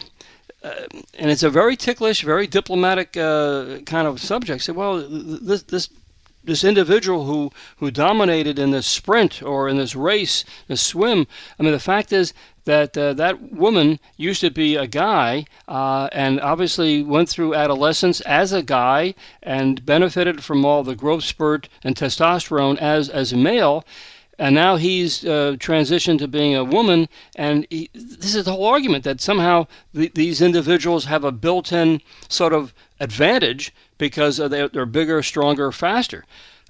and 0.64 1.32
it's 1.32 1.44
a 1.44 1.50
very 1.50 1.76
ticklish, 1.76 2.24
very 2.24 2.48
diplomatic 2.48 3.16
uh, 3.16 3.80
kind 3.86 4.08
of 4.08 4.20
subject. 4.20 4.64
Say, 4.64 4.74
well, 4.74 5.08
this 5.08 5.64
this 5.64 5.90
this 6.48 6.64
individual 6.64 7.26
who 7.26 7.52
who 7.78 7.92
dominated 7.92 8.58
in 8.58 8.72
this 8.72 8.88
sprint 8.88 9.44
or 9.44 9.70
in 9.70 9.78
this 9.78 9.96
race, 9.96 10.44
this 10.68 10.82
swim. 10.82 11.28
I 11.60 11.64
mean, 11.64 11.74
the 11.74 11.80
fact 11.80 12.12
is 12.12 12.34
that 12.66 12.98
uh, 12.98 13.14
that 13.14 13.54
woman 13.54 14.00
used 14.18 14.42
to 14.42 14.50
be 14.50 14.76
a 14.76 14.88
guy, 14.88 15.46
uh, 15.68 16.10
and 16.12 16.42
obviously 16.42 17.04
went 17.04 17.30
through 17.30 17.54
adolescence 17.54 18.22
as 18.22 18.52
a 18.52 18.64
guy 18.64 19.14
and 19.44 19.86
benefited 19.86 20.44
from 20.44 20.66
all 20.66 20.84
the 20.84 20.96
growth 20.96 21.24
spurt 21.24 21.70
and 21.84 21.96
testosterone 21.96 22.78
as 22.80 23.10
as 23.10 23.32
a 23.32 23.38
male 23.38 23.86
and 24.40 24.54
now 24.54 24.76
he's 24.76 25.26
uh, 25.26 25.56
transitioned 25.58 26.20
to 26.20 26.28
being 26.28 26.56
a 26.56 26.64
woman. 26.64 27.10
And 27.36 27.66
he, 27.70 27.90
this 27.94 28.36
is 28.36 28.46
the 28.46 28.52
whole 28.52 28.66
argument 28.66 29.04
that 29.04 29.20
somehow 29.20 29.68
th- 29.96 30.14
these 30.14 30.42
individuals 30.42 31.06
have 31.06 31.24
a 31.24 31.32
built-in 31.32 32.02
sort 32.30 32.54
of 32.54 32.74
advantage 33.00 33.74
because 33.98 34.38
they're, 34.38 34.86
bigger, 34.86 35.22
stronger, 35.24 35.72
faster. 35.72 36.26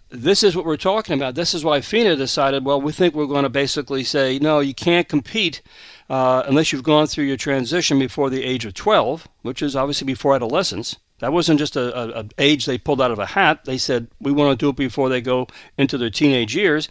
This 0.10 0.42
is 0.42 0.56
what 0.56 0.66
we're 0.66 0.78
talking 0.78 1.16
about. 1.16 1.36
This 1.36 1.54
is 1.54 1.66
why 1.66 1.82
FINA 1.82 2.16
decided, 2.16 2.64
well, 2.64 2.80
we 2.80 2.94
think 2.94 3.14
we're 3.14 3.26
going 3.26 3.44
to 3.44 3.50
basically 3.50 4.04
say, 4.04 4.40
no, 4.40 4.60
you 4.60 4.74
can't 4.74 5.10
compete 5.10 5.62
uh, 6.10 6.44
unless 6.48 6.72
you've 6.72 6.84
gone 6.84 7.08
through 7.08 7.26
your 7.26 7.36
transition 7.36 8.00
before 8.00 8.30
the 8.30 8.44
age 8.44 8.64
of 8.66 8.74
12, 8.74 9.28
which 9.42 9.62
is 9.62 9.76
obviously 9.76 10.06
before 10.06 10.34
adolescence. 10.34 10.98
That 11.20 11.34
wasn't 11.34 11.60
just 11.60 11.76
a, 11.76 12.20
a, 12.20 12.22
a 12.22 12.26
age 12.38 12.66
they 12.66 12.78
pulled 12.78 13.02
out 13.02 13.12
of 13.12 13.20
a 13.20 13.26
hat. 13.26 13.66
They 13.66 13.78
said, 13.78 14.08
we 14.22 14.32
want 14.32 14.58
to 14.58 14.64
do 14.64 14.70
it 14.70 14.76
before 14.76 15.10
they 15.10 15.20
go 15.20 15.48
into 15.78 15.98
their 15.98 16.12
teenage 16.12 16.56
years. 16.56 16.90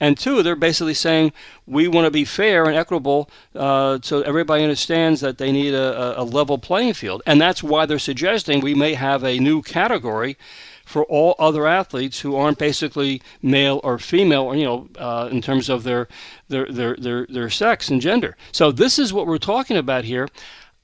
And 0.00 0.16
two, 0.16 0.42
they're 0.42 0.56
basically 0.56 0.94
saying 0.94 1.32
we 1.66 1.88
want 1.88 2.04
to 2.04 2.10
be 2.10 2.24
fair 2.24 2.64
and 2.64 2.76
equitable 2.76 3.28
uh, 3.54 3.98
so 4.02 4.22
everybody 4.22 4.62
understands 4.62 5.20
that 5.20 5.38
they 5.38 5.50
need 5.50 5.74
a, 5.74 6.20
a 6.20 6.22
level 6.22 6.58
playing 6.58 6.94
field. 6.94 7.22
And 7.26 7.40
that's 7.40 7.62
why 7.62 7.86
they're 7.86 7.98
suggesting 7.98 8.60
we 8.60 8.74
may 8.74 8.94
have 8.94 9.24
a 9.24 9.38
new 9.38 9.62
category 9.62 10.36
for 10.88 11.04
all 11.04 11.34
other 11.38 11.66
athletes 11.66 12.20
who 12.20 12.34
aren't 12.34 12.58
basically 12.58 13.20
male 13.42 13.78
or 13.84 13.98
female, 13.98 14.44
or 14.44 14.56
you 14.56 14.64
know, 14.64 14.88
uh, 14.96 15.28
in 15.30 15.42
terms 15.42 15.68
of 15.68 15.82
their, 15.82 16.08
their 16.48 16.64
their 16.66 16.96
their 16.96 17.26
their 17.26 17.50
sex 17.50 17.90
and 17.90 18.00
gender. 18.00 18.36
So 18.52 18.72
this 18.72 18.98
is 18.98 19.12
what 19.12 19.26
we're 19.26 19.36
talking 19.36 19.76
about 19.76 20.04
here. 20.04 20.28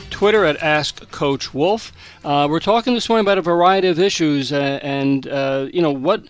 Twitter 0.09 0.43
at 0.43 0.57
Ask 0.63 1.07
Coach 1.11 1.53
Wolff. 1.53 1.93
Uh, 2.23 2.47
we're 2.49 2.59
talking 2.59 2.95
this 2.95 3.07
morning 3.09 3.27
about 3.27 3.37
a 3.37 3.43
variety 3.43 3.89
of 3.89 3.99
issues 3.99 4.51
uh, 4.51 4.79
and, 4.81 5.27
uh, 5.27 5.67
you 5.71 5.83
know, 5.83 5.91
what 5.91 6.23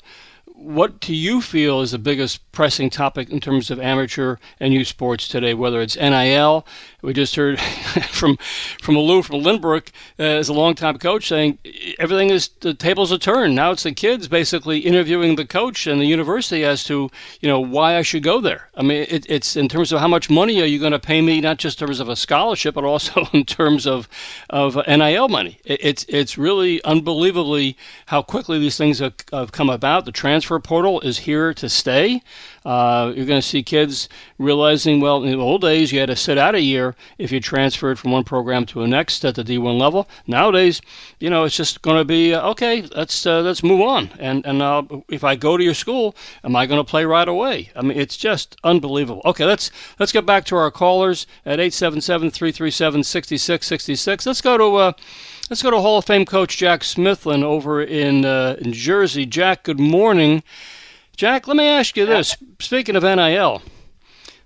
what 0.65 0.99
do 0.99 1.13
you 1.13 1.41
feel 1.41 1.81
is 1.81 1.91
the 1.91 1.99
biggest 1.99 2.51
pressing 2.51 2.89
topic 2.89 3.29
in 3.29 3.39
terms 3.39 3.69
of 3.69 3.79
amateur 3.79 4.37
and 4.59 4.73
youth 4.73 4.87
sports 4.87 5.27
today? 5.27 5.53
Whether 5.53 5.79
it's 5.81 5.95
NIL, 5.95 6.65
we 7.05 7.13
just 7.13 7.35
heard 7.35 7.59
from 8.09 8.37
from 8.81 8.97
Lou 8.97 9.21
from 9.21 9.41
Lynbrook 9.41 9.89
uh, 10.19 10.23
as 10.23 10.49
a 10.49 10.53
longtime 10.53 10.97
coach 10.97 11.27
saying 11.27 11.57
everything 11.99 12.29
is 12.29 12.49
the 12.61 12.73
tables 12.73 13.11
are 13.11 13.17
turned. 13.17 13.55
Now 13.55 13.71
it's 13.71 13.83
the 13.83 13.91
kids 13.91 14.27
basically 14.27 14.79
interviewing 14.79 15.35
the 15.35 15.45
coach 15.45 15.87
and 15.87 15.99
the 15.99 16.05
university 16.05 16.63
as 16.63 16.83
to 16.85 17.09
you 17.41 17.49
know 17.49 17.59
why 17.59 17.97
I 17.97 18.01
should 18.01 18.23
go 18.23 18.39
there. 18.41 18.69
I 18.75 18.81
mean, 18.81 19.05
it, 19.09 19.25
it's 19.29 19.55
in 19.55 19.67
terms 19.67 19.91
of 19.91 19.99
how 19.99 20.07
much 20.07 20.29
money 20.29 20.61
are 20.61 20.65
you 20.65 20.79
going 20.79 20.91
to 20.91 20.99
pay 20.99 21.21
me, 21.21 21.41
not 21.41 21.57
just 21.57 21.81
in 21.81 21.87
terms 21.87 21.99
of 21.99 22.09
a 22.09 22.15
scholarship, 22.15 22.75
but 22.75 22.83
also 22.83 23.27
in 23.33 23.45
terms 23.45 23.85
of 23.85 24.07
of 24.49 24.75
NIL 24.87 25.27
money. 25.29 25.59
It, 25.65 25.79
it's 25.83 26.05
it's 26.09 26.37
really 26.37 26.83
unbelievably 26.83 27.77
how 28.07 28.21
quickly 28.21 28.57
these 28.57 28.77
things 28.77 28.99
have, 28.99 29.13
have 29.31 29.51
come 29.51 29.69
about. 29.69 30.05
The 30.05 30.11
transfer 30.11 30.55
transfer 30.55 30.59
portal 30.59 31.01
is 31.01 31.19
here 31.19 31.53
to 31.53 31.69
stay. 31.69 32.21
Uh, 32.65 33.13
you're 33.15 33.25
going 33.25 33.41
to 33.41 33.47
see 33.47 33.63
kids 33.63 34.09
realizing, 34.37 34.99
well, 34.99 35.23
in 35.23 35.31
the 35.31 35.37
old 35.37 35.61
days, 35.61 35.91
you 35.91 35.99
had 35.99 36.07
to 36.07 36.15
sit 36.15 36.37
out 36.37 36.55
a 36.55 36.61
year 36.61 36.94
if 37.17 37.31
you 37.31 37.39
transferred 37.39 37.99
from 37.99 38.11
one 38.11 38.23
program 38.23 38.65
to 38.67 38.79
the 38.79 38.87
next 38.87 39.23
at 39.25 39.35
the 39.35 39.43
D1 39.43 39.79
level. 39.79 40.07
Nowadays, 40.27 40.81
you 41.19 41.29
know, 41.29 41.43
it's 41.43 41.55
just 41.55 41.81
going 41.81 41.97
to 41.97 42.05
be 42.05 42.33
uh, 42.33 42.47
okay. 42.49 42.83
Let's 42.95 43.25
uh, 43.25 43.41
let's 43.41 43.63
move 43.63 43.81
on. 43.81 44.09
And 44.19 44.45
and 44.45 44.61
uh, 44.61 44.83
if 45.09 45.23
I 45.23 45.35
go 45.35 45.57
to 45.57 45.63
your 45.63 45.73
school, 45.73 46.15
am 46.43 46.55
I 46.55 46.65
going 46.65 46.79
to 46.79 46.89
play 46.89 47.05
right 47.05 47.27
away? 47.27 47.71
I 47.75 47.81
mean, 47.81 47.97
it's 47.97 48.17
just 48.17 48.55
unbelievable. 48.63 49.21
Okay, 49.25 49.45
let's 49.45 49.71
let's 49.99 50.11
get 50.11 50.25
back 50.25 50.45
to 50.45 50.55
our 50.55 50.71
callers 50.71 51.27
at 51.45 51.59
877-337-6666. 51.59 54.25
Let's 54.25 54.41
go 54.41 54.57
to. 54.57 54.75
Uh, 54.75 54.91
let's 55.49 55.61
go 55.61 55.71
to 55.71 55.79
Hall 55.79 55.97
of 55.97 56.05
Fame 56.05 56.25
coach 56.25 56.57
Jack 56.57 56.81
Smithlin 56.81 57.43
over 57.43 57.81
in, 57.81 58.25
uh, 58.25 58.55
in 58.59 58.73
Jersey. 58.73 59.25
Jack, 59.25 59.63
good 59.63 59.79
morning. 59.79 60.43
Jack, 61.15 61.47
let 61.47 61.55
me 61.55 61.65
ask 61.65 61.95
you 61.95 62.05
this. 62.05 62.35
Speaking 62.59 62.95
of 62.95 63.03
NIL, 63.03 63.61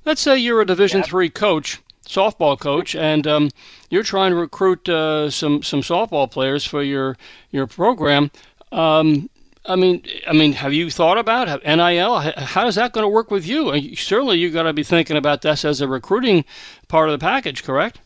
let's 0.06 0.22
say 0.22 0.38
you're 0.38 0.62
a 0.62 0.66
Division 0.66 1.04
three 1.04 1.30
coach, 1.30 1.80
softball 2.10 2.60
coach, 2.60 2.96
and 2.96 3.26
um, 3.28 3.50
you're 3.90 4.04
trying 4.04 4.32
to 4.32 4.36
recruit 4.36 4.90
uh, 4.90 5.30
some 5.30 5.64
some 5.64 5.82
softball 5.82 6.30
players 6.30 6.66
for 6.66 6.84
your 6.84 7.16
your 7.52 7.68
program. 7.68 8.32
Um, 8.72 9.30
I 9.66 9.76
mean, 9.76 10.04
I 10.28 10.34
mean, 10.34 10.54
have 10.54 10.74
you 10.74 10.90
thought 10.90 11.18
about 11.18 11.64
NIL? 11.64 12.20
How 12.20 12.68
is 12.68 12.76
that 12.76 12.92
going 12.92 13.04
to 13.04 13.10
work 13.10 13.30
with 13.30 13.46
you? 13.46 13.96
Certainly, 13.96 14.40
you 14.40 14.50
got 14.50 14.64
to 14.64 14.74
be 14.74 14.84
thinking 14.84 15.16
about 15.16 15.44
this 15.44 15.64
as 15.64 15.80
a 15.80 15.88
recruiting 15.88 16.44
part 16.88 17.10
of 17.10 17.20
the 17.20 17.24
package, 17.24 17.64
correct? 17.64 18.00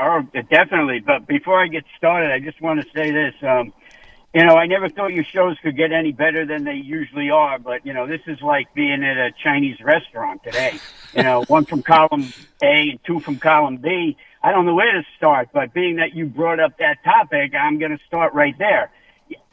Oh, 0.00 0.22
definitely. 0.50 1.00
But 1.00 1.26
before 1.26 1.60
I 1.60 1.68
get 1.68 1.84
started, 1.96 2.30
I 2.30 2.38
just 2.38 2.60
want 2.60 2.80
to 2.80 2.86
say 2.94 3.10
this. 3.10 3.34
Um, 3.42 3.72
you 4.34 4.44
know, 4.44 4.54
I 4.54 4.66
never 4.66 4.88
thought 4.90 5.14
your 5.14 5.24
shows 5.24 5.56
could 5.62 5.76
get 5.76 5.92
any 5.92 6.12
better 6.12 6.44
than 6.44 6.64
they 6.64 6.74
usually 6.74 7.30
are, 7.30 7.58
but 7.58 7.86
you 7.86 7.94
know, 7.94 8.06
this 8.06 8.20
is 8.26 8.40
like 8.42 8.72
being 8.74 9.02
at 9.02 9.16
a 9.16 9.32
Chinese 9.42 9.80
restaurant 9.80 10.42
today. 10.44 10.78
You 11.14 11.22
know, 11.22 11.44
one 11.48 11.64
from 11.64 11.82
column 11.82 12.32
A 12.62 12.90
and 12.90 12.98
two 13.04 13.20
from 13.20 13.38
column 13.38 13.78
B. 13.78 14.16
I 14.42 14.52
don't 14.52 14.66
know 14.66 14.74
where 14.74 14.92
to 14.92 15.02
start, 15.16 15.48
but 15.52 15.74
being 15.74 15.96
that 15.96 16.14
you 16.14 16.26
brought 16.26 16.60
up 16.60 16.78
that 16.78 17.02
topic, 17.04 17.52
I'm 17.58 17.78
going 17.78 17.96
to 17.96 18.04
start 18.06 18.32
right 18.34 18.54
there. 18.58 18.90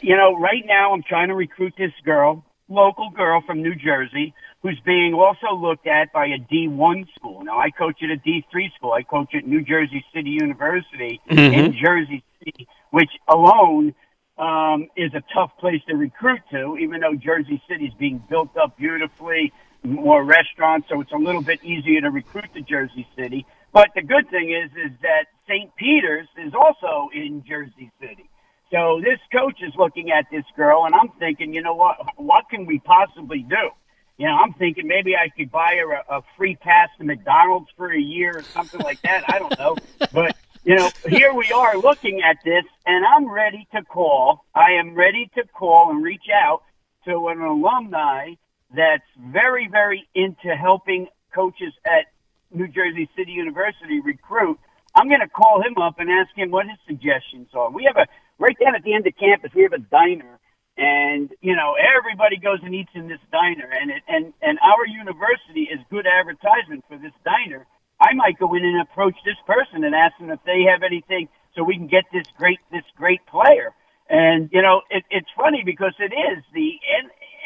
You 0.02 0.16
know, 0.16 0.36
right 0.38 0.64
now 0.66 0.94
I'm 0.94 1.04
trying 1.04 1.30
to 1.30 1.36
recruit 1.36 1.74
this 1.78 1.94
girl, 2.06 2.46
local 2.70 3.10
girl 3.10 3.42
from 3.46 3.64
New 3.64 3.76
Jersey, 3.76 4.34
who's 4.62 4.80
being 4.86 5.14
also 5.14 5.56
looked 5.56 5.88
at 5.88 6.14
by 6.14 6.28
a 6.28 6.38
D1 6.38 7.08
school. 7.16 7.44
Now, 7.44 7.60
I 7.60 7.70
coach 7.72 8.04
at 8.04 8.10
a 8.10 8.18
D3 8.18 8.74
school. 8.76 8.94
I 8.94 9.04
coach 9.04 9.34
at 9.36 9.48
New 9.48 9.62
Jersey 9.62 10.06
City 10.14 10.30
University 10.30 11.20
mm-hmm. 11.30 11.54
in 11.54 11.74
Jersey 11.74 12.24
City, 12.40 12.68
which 12.92 13.10
alone 13.28 13.94
um, 14.38 14.90
is 14.96 15.14
a 15.14 15.24
tough 15.34 15.52
place 15.60 15.82
to 15.88 15.96
recruit 15.96 16.42
to, 16.52 16.78
even 16.78 17.02
though 17.02 17.16
Jersey 17.16 17.62
City 17.70 17.86
is 17.86 17.94
being 18.00 18.24
built 18.30 18.56
up 18.58 18.78
beautifully, 18.78 19.52
more 19.84 20.24
restaurants, 20.24 20.88
so 20.90 21.02
it's 21.02 21.12
a 21.12 21.18
little 21.18 21.42
bit 21.42 21.64
easier 21.64 22.02
to 22.02 22.10
recruit 22.10 22.54
to 22.54 22.62
Jersey 22.62 23.08
City. 23.18 23.46
But 23.74 23.90
the 23.96 24.02
good 24.02 24.30
thing 24.30 24.52
is, 24.52 24.72
is 24.72 24.92
that 25.02 25.26
St. 25.48 25.76
Peter's 25.76 26.28
is 26.38 26.54
also 26.54 27.10
in 27.14 27.44
Jersey 27.48 27.92
City. 28.00 28.30
So 28.72 29.00
this 29.04 29.20
coach 29.32 29.62
is 29.62 29.74
looking 29.78 30.12
at 30.12 30.26
this 30.32 30.46
girl, 30.56 30.86
and 30.86 30.96
I'm 30.96 31.10
thinking, 31.20 31.54
you 31.54 31.62
know 31.62 31.76
what? 31.76 31.98
What 32.18 32.50
can 32.50 32.66
we 32.66 32.80
possibly 32.80 33.46
do? 33.48 33.70
You 34.18 34.28
know, 34.28 34.34
I'm 34.34 34.54
thinking 34.54 34.88
maybe 34.88 35.16
I 35.16 35.30
could 35.30 35.52
buy 35.52 35.76
her 35.80 35.94
a, 35.94 36.18
a 36.18 36.22
free 36.38 36.56
pass 36.56 36.90
to 36.98 37.04
McDonald's 37.04 37.70
for 37.76 37.92
a 37.92 38.00
year 38.00 38.38
or 38.38 38.44
something 38.44 38.80
like 38.82 39.02
that. 39.02 39.26
I 39.28 39.40
don't 39.40 39.58
know, 39.60 39.76
but 40.12 40.36
you 40.64 40.76
know, 40.76 40.90
here 41.08 41.34
we 41.34 41.52
are 41.52 41.78
looking 41.78 42.22
at 42.22 42.38
this, 42.46 42.64
and 42.86 43.06
I'm 43.06 43.30
ready 43.30 43.68
to 43.76 43.84
call. 43.84 44.46
I 44.56 44.74
am 44.80 44.96
ready 44.96 45.30
to 45.36 45.44
call 45.48 45.92
and 45.92 46.04
reach 46.04 46.28
out 46.34 46.64
to 47.06 47.28
an 47.28 47.42
alumni 47.42 48.36
that's 48.76 49.08
very, 49.32 49.68
very 49.72 50.08
into 50.16 50.56
helping 50.56 51.08
coaches 51.34 51.74
at 51.86 52.08
New 52.52 52.68
Jersey 52.68 53.10
City 53.18 53.32
University 53.32 54.00
recruit. 54.04 54.60
I'm 54.96 55.08
going 55.08 55.22
to 55.22 55.30
call 55.30 55.62
him 55.62 55.78
up 55.82 56.00
and 56.00 56.10
ask 56.10 56.30
him 56.36 56.52
what 56.52 56.68
his 56.68 56.78
suggestions 56.88 57.50
are. 57.54 57.72
We 57.72 57.86
have 57.86 57.98
a 57.98 58.08
right 58.40 58.58
down 58.60 58.76
at 58.76 58.84
the 58.84 58.94
end 58.94 59.08
of 59.08 59.14
campus. 59.18 59.52
We 59.56 59.64
have 59.64 59.74
a 59.74 59.80
diner, 59.80 60.40
and 60.78 61.32
you 61.42 61.56
know 61.56 61.76
everybody 61.78 62.38
goes 62.38 62.60
and 62.64 62.76
eats 62.76 62.92
in 62.94 63.08
this 63.08 63.22
diner, 63.32 63.70
and 63.74 63.90
it, 63.90 64.04
and 64.08 64.34
and 64.42 64.60
our 64.62 64.86
university 64.86 65.70
is 65.74 65.80
good 65.90 66.06
advertisement 66.06 66.86
for 66.88 66.98
this 66.98 67.14
diner 67.26 67.66
I 68.04 68.14
might 68.16 68.40
go 68.40 68.54
in 68.54 68.66
and 68.66 68.82
approach 68.82 69.16
this 69.26 69.40
person 69.48 69.84
and 69.84 69.96
ask 69.96 70.18
them 70.20 70.30
if 70.30 70.40
they 70.46 70.64
have 70.70 70.84
anything 70.84 71.30
so 71.56 71.64
we 71.64 71.78
can 71.78 71.88
get 71.88 72.04
this 72.12 72.26
great 72.38 72.60
this 72.72 72.84
great 72.98 73.26
player. 73.28 73.72
And 74.10 74.50
you 74.52 74.62
know, 74.62 74.82
it, 74.90 75.04
it's 75.10 75.30
funny 75.38 75.64
because 75.66 75.94
it 76.00 76.14
is 76.14 76.44
the 76.54 76.76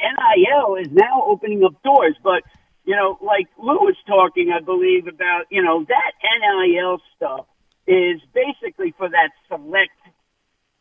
NIL 0.02 0.76
is 0.76 0.92
now 0.92 1.24
opening 1.26 1.64
up 1.64 1.82
doors, 1.84 2.16
but 2.24 2.44
you 2.86 2.96
know, 2.96 3.18
like 3.22 3.48
Lou 3.58 3.76
was 3.76 3.98
talking, 4.08 4.52
I 4.52 4.62
believe 4.62 5.08
about 5.08 5.46
you 5.50 5.62
know 5.62 5.86
that 5.88 6.12
NIL 6.42 7.00
stuff 7.16 7.46
is 7.86 8.22
basically 8.34 8.94
for 8.98 9.10
that 9.10 9.30
select 9.48 9.92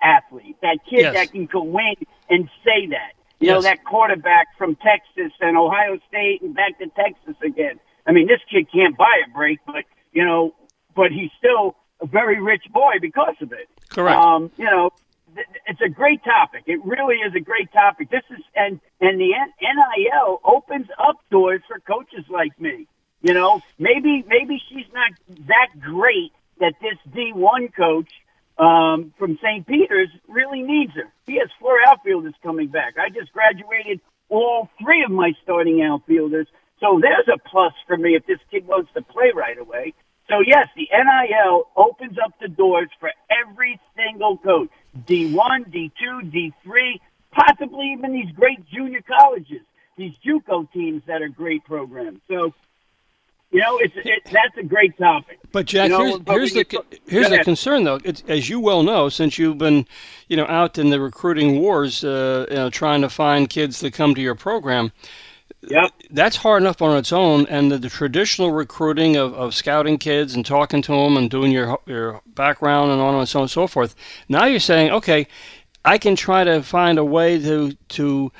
athlete, 0.02 0.56
that 0.62 0.78
kid 0.88 1.00
yes. 1.00 1.14
that 1.14 1.32
can 1.32 1.46
go 1.46 1.62
in 1.78 1.94
and 2.28 2.48
say 2.64 2.86
that. 2.90 3.12
You 3.38 3.48
yes. 3.48 3.54
know, 3.54 3.62
that 3.62 3.84
quarterback 3.84 4.46
from 4.56 4.76
Texas 4.76 5.32
and 5.40 5.58
Ohio 5.58 5.98
State 6.08 6.42
and 6.42 6.54
back 6.54 6.78
to 6.78 6.86
Texas 6.96 7.36
again. 7.44 7.78
I 8.06 8.12
mean, 8.12 8.26
this 8.26 8.40
kid 8.50 8.68
can't 8.72 8.96
buy 8.96 9.22
a 9.26 9.30
break, 9.32 9.58
but 9.66 9.84
you 10.12 10.24
know, 10.24 10.54
but 10.94 11.10
he's 11.10 11.30
still 11.38 11.76
a 12.00 12.06
very 12.06 12.40
rich 12.40 12.64
boy 12.72 12.94
because 13.00 13.34
of 13.40 13.52
it. 13.52 13.68
Correct. 13.90 14.18
Um, 14.18 14.50
you 14.56 14.64
know, 14.64 14.90
it's 15.66 15.80
a 15.80 15.88
great 15.88 16.22
topic. 16.24 16.64
It 16.66 16.84
really 16.84 17.16
is 17.16 17.34
a 17.34 17.40
great 17.40 17.72
topic. 17.72 18.10
This 18.10 18.22
is 18.30 18.42
and 18.54 18.80
and 19.00 19.20
the 19.20 19.32
NIL 19.60 20.40
opens 20.44 20.88
up 20.98 21.16
doors 21.30 21.62
for 21.66 21.80
coaches 21.80 22.24
like 22.28 22.58
me. 22.60 22.86
You 23.22 23.34
know, 23.34 23.60
maybe 23.78 24.24
maybe 24.26 24.60
she's 24.68 24.86
not 24.92 25.10
that 25.48 25.80
great 25.80 26.32
that 26.60 26.74
this 26.80 26.98
D1 27.14 27.74
coach 27.74 28.10
um, 28.58 29.12
from 29.18 29.38
St. 29.42 29.66
Peter's 29.66 30.10
really 30.28 30.62
needs 30.62 30.92
her. 30.94 31.12
He 31.26 31.38
has 31.38 31.48
four 31.60 31.78
outfielders 31.86 32.34
coming 32.42 32.68
back. 32.68 32.94
I 32.98 33.10
just 33.10 33.32
graduated 33.32 34.00
all 34.28 34.68
three 34.82 35.04
of 35.04 35.10
my 35.10 35.32
starting 35.42 35.82
outfielders 35.82 36.46
so 36.80 37.00
there's 37.00 37.28
a 37.28 37.38
plus 37.48 37.72
for 37.86 37.96
me 37.96 38.14
if 38.14 38.26
this 38.26 38.38
kid 38.50 38.66
wants 38.66 38.90
to 38.94 39.02
play 39.02 39.32
right 39.34 39.58
away. 39.58 39.94
So 40.28 40.40
yes, 40.44 40.68
the 40.76 40.88
NIL 40.92 41.68
opens 41.76 42.18
up 42.22 42.34
the 42.40 42.48
doors 42.48 42.88
for 43.00 43.10
every 43.30 43.80
single 43.96 44.36
coach. 44.38 44.68
D1, 44.96 45.34
D2, 45.70 46.52
D3, 46.64 47.00
possibly 47.32 47.92
even 47.92 48.12
these 48.12 48.30
great 48.32 48.66
junior 48.68 49.02
colleges, 49.02 49.62
these 49.96 50.14
JUCO 50.24 50.70
teams 50.72 51.02
that 51.06 51.22
are 51.22 51.28
great 51.28 51.64
programs. 51.64 52.20
So, 52.28 52.54
you 53.50 53.60
know, 53.60 53.78
it's 53.78 53.94
it, 53.96 54.22
that's 54.24 54.56
a 54.58 54.62
great 54.62 54.98
topic. 54.98 55.38
But 55.52 55.66
Jack, 55.66 55.90
you 55.90 55.98
know, 55.98 56.18
here's, 56.26 56.52
here's 56.52 56.68
the 56.70 56.84
here's 57.06 57.30
the 57.30 57.38
concern 57.44 57.84
though. 57.84 58.00
It's, 58.04 58.22
as 58.26 58.48
you 58.48 58.58
well 58.60 58.82
know, 58.82 59.08
since 59.08 59.38
you've 59.38 59.58
been, 59.58 59.86
you 60.28 60.36
know, 60.36 60.46
out 60.46 60.78
in 60.78 60.90
the 60.90 61.00
recruiting 61.00 61.60
wars, 61.60 62.02
uh, 62.02 62.46
you 62.48 62.56
know, 62.56 62.70
trying 62.70 63.02
to 63.02 63.08
find 63.08 63.48
kids 63.48 63.78
to 63.80 63.90
come 63.90 64.14
to 64.14 64.20
your 64.20 64.34
program 64.34 64.92
Yep. 65.62 65.90
That's 66.10 66.36
hard 66.36 66.62
enough 66.62 66.80
on 66.80 66.96
its 66.96 67.12
own, 67.12 67.46
and 67.46 67.72
the, 67.72 67.78
the, 67.78 67.88
traditional 67.88 68.52
recruiting 68.52 69.16
of, 69.16 69.34
of 69.34 69.54
scouting 69.54 69.98
kids 69.98 70.34
and 70.34 70.46
talking 70.46 70.82
to 70.82 70.92
them 70.92 71.16
and 71.16 71.28
doing 71.28 71.50
your 71.50 71.78
your 71.86 72.20
background 72.26 72.92
and 72.92 73.00
on 73.00 73.14
and 73.14 73.28
so 73.28 73.40
on 73.40 73.44
and 73.44 73.50
so 73.50 73.66
forth. 73.66 73.94
Now 74.28 74.44
you're 74.44 74.60
saying, 74.60 74.92
okay, 74.92 75.26
I 75.84 75.98
can 75.98 76.14
try 76.14 76.44
to 76.44 76.62
find 76.62 76.98
a 76.98 77.04
way 77.04 77.40
to 77.40 77.72
to 77.72 78.32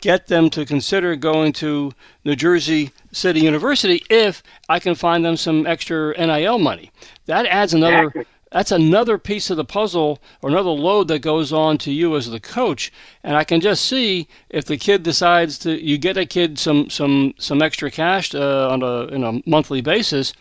get 0.00 0.28
them 0.28 0.48
to 0.50 0.64
consider 0.64 1.16
going 1.16 1.52
to 1.54 1.92
New 2.24 2.36
Jersey 2.36 2.92
City 3.12 3.40
University 3.40 4.02
if 4.08 4.42
I 4.68 4.78
can 4.78 4.94
find 4.94 5.22
them 5.22 5.36
some 5.36 5.66
extra 5.66 6.14
NIL 6.16 6.58
money. 6.58 6.90
That 7.26 7.46
adds 7.46 7.74
another. 7.74 8.04
Exactly 8.06 8.24
that's 8.50 8.72
another 8.72 9.16
piece 9.16 9.50
of 9.50 9.56
the 9.56 9.64
puzzle 9.64 10.18
or 10.42 10.50
another 10.50 10.70
load 10.70 11.08
that 11.08 11.20
goes 11.20 11.52
on 11.52 11.78
to 11.78 11.92
you 11.92 12.16
as 12.16 12.30
the 12.30 12.40
coach. 12.40 12.92
And 13.22 13.36
I 13.36 13.44
can 13.44 13.60
just 13.60 13.84
see 13.84 14.26
if 14.48 14.64
the 14.64 14.76
kid 14.76 15.02
decides 15.02 15.58
to, 15.60 15.80
you 15.80 15.98
get 15.98 16.16
a 16.16 16.26
kid 16.26 16.58
some 16.58 16.90
some 16.90 17.34
some 17.38 17.62
extra 17.62 17.90
cash 17.90 18.34
uh, 18.34 18.68
on 18.68 18.82
a 18.82 19.06
in 19.06 19.24
a 19.24 19.40
monthly 19.46 19.80
basis. 19.80 20.32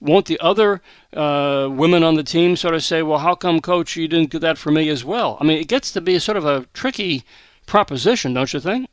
Won't 0.00 0.26
the 0.26 0.38
other 0.38 0.80
uh, 1.12 1.68
women 1.70 2.04
on 2.04 2.14
the 2.14 2.22
team 2.22 2.56
sort 2.56 2.74
of 2.74 2.84
say, 2.84 3.02
"Well, 3.02 3.18
how 3.18 3.34
come, 3.34 3.60
coach, 3.60 3.96
you 3.96 4.06
didn't 4.06 4.30
do 4.30 4.38
that 4.38 4.56
for 4.56 4.70
me 4.70 4.88
as 4.88 5.04
well?" 5.04 5.36
I 5.40 5.44
mean, 5.44 5.58
it 5.58 5.68
gets 5.68 5.90
to 5.92 6.00
be 6.00 6.18
sort 6.20 6.36
of 6.36 6.46
a 6.46 6.66
tricky 6.72 7.24
proposition, 7.66 8.32
don't 8.32 8.52
you 8.52 8.60
think? 8.60 8.88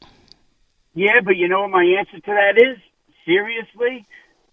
Yeah, 0.95 1.21
but 1.23 1.35
you 1.35 1.47
know 1.47 1.61
what 1.61 1.71
my 1.71 1.83
answer 1.83 2.19
to 2.19 2.31
that 2.31 2.57
is? 2.57 2.77
Seriously, 3.25 4.05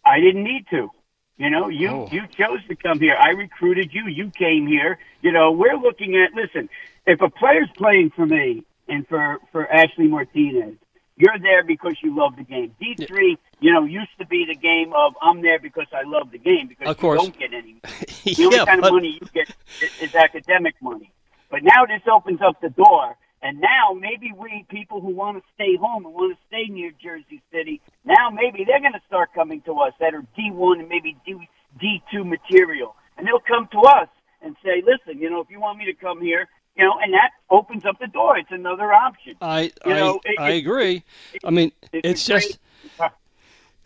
I 0.04 0.20
didn't 0.20 0.44
need 0.44 0.66
to. 0.70 0.90
You 1.38 1.50
know, 1.50 1.68
you 1.68 1.88
oh. 1.88 2.08
you 2.10 2.22
chose 2.28 2.64
to 2.68 2.76
come 2.76 3.00
here. 3.00 3.16
I 3.18 3.30
recruited 3.30 3.92
you. 3.92 4.06
You 4.06 4.30
came 4.30 4.66
here. 4.66 4.98
You 5.22 5.32
know, 5.32 5.50
we're 5.50 5.76
looking 5.76 6.16
at. 6.16 6.34
Listen, 6.34 6.68
if 7.06 7.20
a 7.20 7.30
player's 7.30 7.68
playing 7.76 8.10
for 8.10 8.26
me 8.26 8.64
and 8.88 9.06
for 9.08 9.38
for 9.50 9.70
Ashley 9.72 10.08
Martinez, 10.08 10.76
you're 11.16 11.38
there 11.40 11.64
because 11.64 11.96
you 12.02 12.16
love 12.16 12.36
the 12.36 12.44
game. 12.44 12.74
D 12.78 12.94
three, 13.06 13.38
you 13.60 13.72
know, 13.72 13.84
used 13.84 14.16
to 14.18 14.26
be 14.26 14.44
the 14.46 14.54
game 14.54 14.92
of 14.92 15.14
I'm 15.22 15.40
there 15.42 15.58
because 15.58 15.86
I 15.92 16.02
love 16.06 16.30
the 16.30 16.38
game 16.38 16.68
because 16.68 16.88
of 16.88 16.98
course. 16.98 17.22
you 17.22 17.30
don't 17.30 17.38
get 17.38 17.54
any. 17.54 17.80
The 18.24 18.34
yeah, 18.38 18.44
only 18.46 18.58
kind 18.58 18.80
but... 18.80 18.86
of 18.86 18.94
money 18.94 19.18
you 19.20 19.26
get 19.34 19.48
is, 19.82 19.90
is 20.00 20.14
academic 20.14 20.76
money. 20.80 21.10
But 21.50 21.64
now 21.64 21.86
this 21.86 22.02
opens 22.10 22.40
up 22.40 22.60
the 22.60 22.70
door, 22.70 23.16
And 23.42 23.60
now 23.60 23.92
maybe 23.98 24.30
we 24.36 24.64
people 24.68 25.00
who 25.00 25.08
want 25.10 25.36
to 25.36 25.42
stay 25.54 25.76
home 25.76 26.04
and 26.06 26.14
want 26.14 26.36
to 26.36 26.46
stay 26.46 26.72
near 26.72 26.92
Jersey 27.02 27.42
City, 27.52 27.80
now 28.04 28.30
maybe 28.30 28.64
they're 28.64 28.80
going 28.80 28.92
to 28.92 29.02
start 29.06 29.30
coming 29.34 29.60
to 29.62 29.72
us 29.80 29.92
that 30.00 30.14
are 30.14 30.24
D1 30.38 30.78
and 30.80 30.88
maybe 30.88 31.16
D, 31.26 31.34
D2 31.82 32.24
material. 32.24 32.94
And 33.18 33.26
they'll 33.26 33.40
come 33.40 33.68
to 33.72 33.80
us 33.80 34.08
and 34.42 34.54
say, 34.64 34.82
listen, 34.86 35.20
you 35.20 35.28
know, 35.28 35.40
if 35.40 35.50
you 35.50 35.60
want 35.60 35.78
me 35.78 35.86
to 35.86 35.92
come 35.94 36.20
here, 36.20 36.48
you 36.76 36.84
know, 36.84 36.94
and 37.02 37.12
that 37.14 37.30
opens 37.50 37.84
up 37.84 37.98
the 37.98 38.06
door. 38.06 38.38
It's 38.38 38.50
another 38.50 38.92
option. 38.94 39.34
I 39.42 39.72
You 39.84 39.92
I, 39.92 40.18
it- 40.24 40.40
I 40.40 40.50
it- 40.52 40.58
agree. 40.58 41.02
I 41.44 41.50
mean, 41.50 41.72
it's 41.92 42.08
it's 42.08 42.24
just 42.26 42.58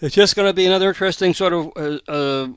it's 0.01 0.15
just 0.15 0.37
going 0.37 0.49
to 0.49 0.53
be 0.53 0.67
another 0.67 0.89
interesting 0.89 1.33
sort 1.35 1.53
of. 1.55 1.73
Uh, 1.77 1.99
uh, 2.11 2.49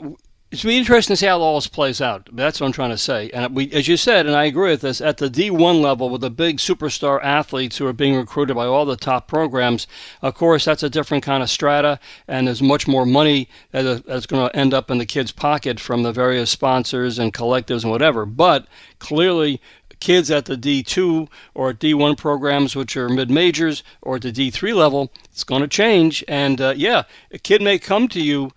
it's 0.51 0.63
be 0.63 0.77
interesting 0.77 1.13
to 1.13 1.17
see 1.17 1.27
how 1.27 1.39
all 1.39 1.55
this 1.55 1.67
plays 1.67 2.01
out. 2.01 2.27
That's 2.33 2.59
what 2.59 2.65
I'm 2.65 2.73
trying 2.73 2.89
to 2.89 2.97
say. 2.97 3.29
And 3.35 3.55
we, 3.55 3.71
as 3.71 3.87
you 3.87 3.97
said, 3.97 4.25
and 4.25 4.35
I 4.35 4.45
agree 4.45 4.71
with 4.71 4.81
this, 4.81 4.99
at 4.99 5.17
the 5.17 5.29
D1 5.29 5.79
level 5.79 6.09
with 6.09 6.21
the 6.21 6.31
big 6.31 6.57
superstar 6.57 7.23
athletes 7.23 7.77
who 7.77 7.85
are 7.85 7.93
being 7.93 8.15
recruited 8.15 8.55
by 8.55 8.65
all 8.65 8.85
the 8.85 8.95
top 8.95 9.27
programs, 9.27 9.85
of 10.23 10.33
course, 10.33 10.65
that's 10.65 10.81
a 10.81 10.89
different 10.89 11.23
kind 11.23 11.43
of 11.43 11.51
strata, 11.51 11.99
and 12.27 12.47
there's 12.47 12.63
much 12.63 12.87
more 12.87 13.05
money 13.05 13.47
that's 13.71 14.25
going 14.25 14.49
to 14.49 14.55
end 14.55 14.73
up 14.73 14.89
in 14.89 14.97
the 14.97 15.05
kid's 15.05 15.31
pocket 15.31 15.79
from 15.79 16.01
the 16.01 16.11
various 16.11 16.49
sponsors 16.49 17.19
and 17.19 17.31
collectives 17.31 17.83
and 17.83 17.91
whatever. 17.91 18.25
But 18.25 18.65
clearly, 18.97 19.61
kids 19.99 20.31
at 20.31 20.45
the 20.45 20.57
D2 20.57 21.27
or 21.53 21.73
D1 21.73 22.17
programs, 22.17 22.75
which 22.75 22.97
are 22.97 23.07
mid 23.07 23.29
majors, 23.29 23.83
or 24.01 24.15
at 24.15 24.23
the 24.23 24.31
D3 24.31 24.73
level, 24.73 25.11
it's 25.25 25.43
going 25.43 25.61
to 25.61 25.67
change. 25.67 26.23
And 26.27 26.59
uh, 26.59 26.73
yeah, 26.75 27.03
a 27.31 27.37
kid 27.37 27.61
may 27.61 27.77
come 27.77 28.07
to 28.09 28.21
you, 28.21 28.51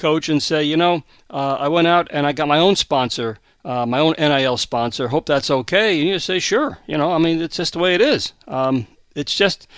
coach, 0.00 0.28
and 0.28 0.42
say, 0.42 0.64
you 0.64 0.76
know, 0.76 1.04
uh, 1.30 1.56
I 1.60 1.68
went 1.68 1.86
out 1.86 2.08
and 2.10 2.26
I 2.26 2.32
got 2.32 2.48
my 2.48 2.58
own 2.58 2.74
sponsor. 2.74 3.38
Uh, 3.62 3.84
my 3.84 3.98
own 3.98 4.14
NIL 4.18 4.56
sponsor. 4.56 5.08
Hope 5.08 5.26
that's 5.26 5.50
okay. 5.50 6.00
And 6.00 6.08
you 6.08 6.18
say, 6.18 6.38
sure. 6.38 6.78
You 6.86 6.96
know, 6.96 7.12
I 7.12 7.18
mean, 7.18 7.42
it's 7.42 7.56
just 7.56 7.74
the 7.74 7.78
way 7.78 7.94
it 7.94 8.00
is. 8.00 8.32
Um, 8.48 8.86
it's 9.14 9.34
just, 9.34 9.68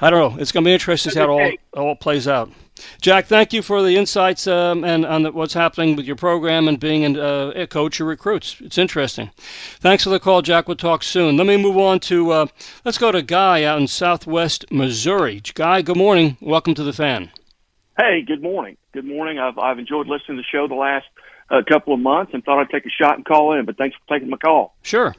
I 0.00 0.10
don't 0.10 0.18
know. 0.18 0.40
It's 0.40 0.50
going 0.50 0.64
to 0.64 0.68
be 0.68 0.72
interesting 0.72 1.10
to 1.10 1.14
see 1.14 1.20
how 1.20 1.38
it 1.38 1.58
all, 1.74 1.84
all 1.84 1.94
plays 1.94 2.26
out. 2.26 2.50
Jack, 3.00 3.26
thank 3.26 3.52
you 3.52 3.62
for 3.62 3.82
the 3.82 3.96
insights 3.96 4.46
um, 4.46 4.84
and 4.84 5.04
on 5.04 5.22
the, 5.22 5.30
what's 5.30 5.54
happening 5.54 5.94
with 5.94 6.06
your 6.06 6.16
program 6.16 6.68
and 6.68 6.80
being 6.80 7.04
an, 7.04 7.18
uh, 7.18 7.52
a 7.54 7.66
coach 7.66 8.00
of 8.00 8.06
recruits. 8.06 8.56
It's 8.60 8.78
interesting. 8.78 9.30
Thanks 9.78 10.04
for 10.04 10.10
the 10.10 10.18
call, 10.18 10.42
Jack. 10.42 10.66
We'll 10.66 10.76
talk 10.76 11.02
soon. 11.02 11.36
Let 11.36 11.46
me 11.46 11.56
move 11.56 11.76
on 11.76 12.00
to, 12.00 12.30
uh, 12.32 12.46
let's 12.84 12.98
go 12.98 13.12
to 13.12 13.22
Guy 13.22 13.62
out 13.62 13.80
in 13.80 13.86
southwest 13.86 14.64
Missouri. 14.70 15.42
Guy, 15.54 15.82
good 15.82 15.96
morning. 15.96 16.36
Welcome 16.40 16.74
to 16.74 16.82
the 16.82 16.92
fan. 16.92 17.30
Hey, 17.96 18.22
good 18.22 18.42
morning. 18.42 18.76
Good 18.92 19.04
morning. 19.04 19.38
I've 19.38 19.58
I've 19.58 19.78
enjoyed 19.78 20.06
listening 20.06 20.38
to 20.38 20.42
the 20.42 20.48
show 20.50 20.66
the 20.66 20.74
last 20.74 21.06
uh, 21.50 21.62
couple 21.66 21.92
of 21.92 22.00
months 22.00 22.32
and 22.32 22.42
thought 22.42 22.58
I'd 22.58 22.70
take 22.70 22.86
a 22.86 22.90
shot 22.90 23.16
and 23.16 23.24
call 23.24 23.52
in. 23.58 23.66
But 23.66 23.76
thanks 23.76 23.96
for 23.96 24.14
taking 24.14 24.30
my 24.30 24.38
call. 24.38 24.74
Sure. 24.82 25.14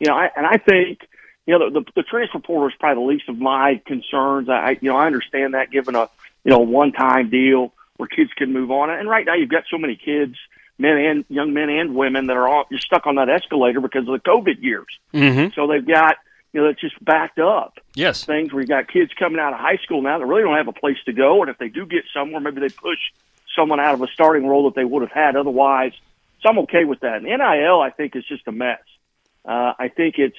You 0.00 0.08
know, 0.08 0.14
I, 0.14 0.30
and 0.34 0.46
I 0.46 0.56
think 0.56 1.00
you 1.46 1.58
know 1.58 1.70
the, 1.70 1.80
the, 1.80 1.86
the 1.96 2.02
transfer 2.02 2.38
portal 2.38 2.68
is 2.68 2.74
probably 2.80 3.02
the 3.04 3.08
least 3.08 3.28
of 3.28 3.38
my 3.38 3.80
concerns. 3.86 4.48
I 4.48 4.78
you 4.80 4.90
know 4.90 4.96
I 4.96 5.06
understand 5.06 5.54
that 5.54 5.70
given 5.70 5.94
a 5.94 6.08
you 6.44 6.50
know 6.50 6.60
one 6.60 6.92
time 6.92 7.28
deal 7.28 7.74
where 7.98 8.08
kids 8.08 8.30
can 8.34 8.52
move 8.52 8.70
on. 8.70 8.90
And 8.90 9.08
right 9.08 9.26
now 9.26 9.34
you've 9.34 9.50
got 9.50 9.64
so 9.70 9.76
many 9.76 9.96
kids, 9.96 10.36
men 10.78 10.96
and 10.96 11.24
young 11.28 11.52
men 11.52 11.68
and 11.68 11.94
women 11.94 12.28
that 12.28 12.36
are 12.36 12.48
all 12.48 12.64
you're 12.70 12.80
stuck 12.80 13.06
on 13.06 13.16
that 13.16 13.28
escalator 13.28 13.80
because 13.80 14.08
of 14.08 14.14
the 14.14 14.20
COVID 14.20 14.62
years. 14.62 14.86
Mm-hmm. 15.12 15.52
So 15.54 15.66
they've 15.66 15.86
got 15.86 16.16
you 16.52 16.60
know 16.60 16.68
it's 16.68 16.80
just 16.80 17.02
backed 17.04 17.38
up. 17.38 17.78
Yes. 17.94 18.24
Things 18.24 18.52
where 18.52 18.62
you 18.62 18.68
got 18.68 18.88
kids 18.88 19.12
coming 19.18 19.40
out 19.40 19.52
of 19.52 19.58
high 19.58 19.78
school 19.82 20.02
now 20.02 20.18
that 20.18 20.26
really 20.26 20.42
don't 20.42 20.56
have 20.56 20.68
a 20.68 20.72
place 20.72 20.98
to 21.06 21.12
go, 21.12 21.42
and 21.42 21.50
if 21.50 21.58
they 21.58 21.68
do 21.68 21.86
get 21.86 22.04
somewhere, 22.14 22.40
maybe 22.40 22.60
they 22.60 22.68
push 22.68 22.98
someone 23.54 23.80
out 23.80 23.94
of 23.94 24.02
a 24.02 24.08
starting 24.08 24.46
role 24.46 24.64
that 24.64 24.74
they 24.74 24.84
would 24.84 25.02
have 25.02 25.12
had 25.12 25.36
otherwise. 25.36 25.92
So 26.40 26.48
I'm 26.48 26.58
okay 26.60 26.84
with 26.84 27.00
that. 27.00 27.16
And 27.16 27.24
NIL, 27.24 27.80
I 27.80 27.90
think, 27.90 28.14
is 28.14 28.24
just 28.26 28.46
a 28.46 28.52
mess. 28.52 28.80
Uh, 29.44 29.72
I 29.78 29.88
think 29.88 30.16
it's 30.18 30.38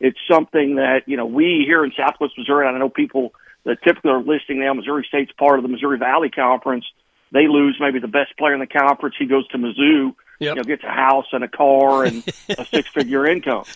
it's 0.00 0.18
something 0.30 0.76
that 0.76 1.02
you 1.06 1.16
know 1.16 1.26
we 1.26 1.64
here 1.66 1.84
in 1.84 1.92
Southwest 1.96 2.34
Missouri. 2.38 2.66
And 2.66 2.76
I 2.76 2.78
know 2.78 2.88
people 2.88 3.34
that 3.64 3.82
typically 3.82 4.10
are 4.10 4.22
listing 4.22 4.60
now 4.60 4.74
Missouri 4.74 5.04
State's 5.08 5.32
part 5.32 5.58
of 5.58 5.62
the 5.62 5.68
Missouri 5.68 5.98
Valley 5.98 6.30
Conference. 6.30 6.84
They 7.32 7.48
lose 7.48 7.76
maybe 7.80 7.98
the 7.98 8.08
best 8.08 8.36
player 8.38 8.54
in 8.54 8.60
the 8.60 8.66
conference. 8.66 9.16
He 9.18 9.26
goes 9.26 9.46
to 9.48 9.58
Mizzou. 9.58 10.14
You 10.40 10.54
know, 10.54 10.62
gets 10.62 10.82
a 10.84 10.88
house 10.88 11.26
and 11.32 11.44
a 11.44 11.48
car 11.48 12.04
and 12.04 12.24
a 12.48 12.64
six-figure 12.70 13.26
income. 13.26 13.64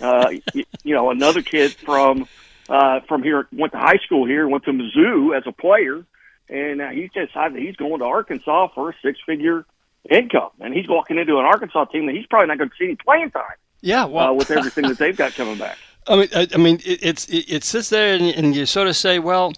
Uh, 0.00 0.30
you, 0.52 0.64
you 0.84 0.94
know, 0.94 1.10
another 1.10 1.42
kid 1.42 1.72
from 1.72 2.28
uh, 2.68 3.00
from 3.08 3.22
here 3.22 3.46
went 3.52 3.72
to 3.72 3.78
high 3.78 3.98
school 4.04 4.26
here, 4.26 4.48
went 4.48 4.64
to 4.64 4.72
Mizzou 4.72 5.36
as 5.36 5.44
a 5.46 5.52
player, 5.52 6.04
and 6.48 6.80
uh, 6.80 6.88
he 6.90 7.08
decided 7.08 7.58
he's 7.58 7.76
going 7.76 8.00
to 8.00 8.04
Arkansas 8.04 8.68
for 8.74 8.90
a 8.90 8.94
six-figure 9.02 9.64
income, 10.10 10.50
and 10.60 10.74
he's 10.74 10.88
walking 10.88 11.18
into 11.18 11.38
an 11.38 11.44
Arkansas 11.44 11.86
team 11.86 12.06
that 12.06 12.14
he's 12.14 12.26
probably 12.26 12.48
not 12.48 12.58
going 12.58 12.70
to 12.70 12.76
see 12.78 12.86
any 12.86 12.96
playing 12.96 13.30
time. 13.30 13.56
Yeah, 13.80 14.04
well, 14.04 14.30
uh, 14.30 14.32
with 14.32 14.50
everything 14.50 14.88
that 14.88 14.98
they've 14.98 15.16
got 15.16 15.34
coming 15.34 15.58
back. 15.58 15.78
I 16.06 16.16
mean, 16.16 16.28
I, 16.34 16.48
I 16.52 16.56
mean, 16.56 16.76
it, 16.84 17.00
it's 17.02 17.26
it, 17.26 17.50
it 17.50 17.64
sits 17.64 17.88
there 17.90 18.14
and, 18.14 18.24
and 18.24 18.54
you 18.54 18.66
sort 18.66 18.88
of 18.88 18.96
say, 18.96 19.18
well, 19.18 19.52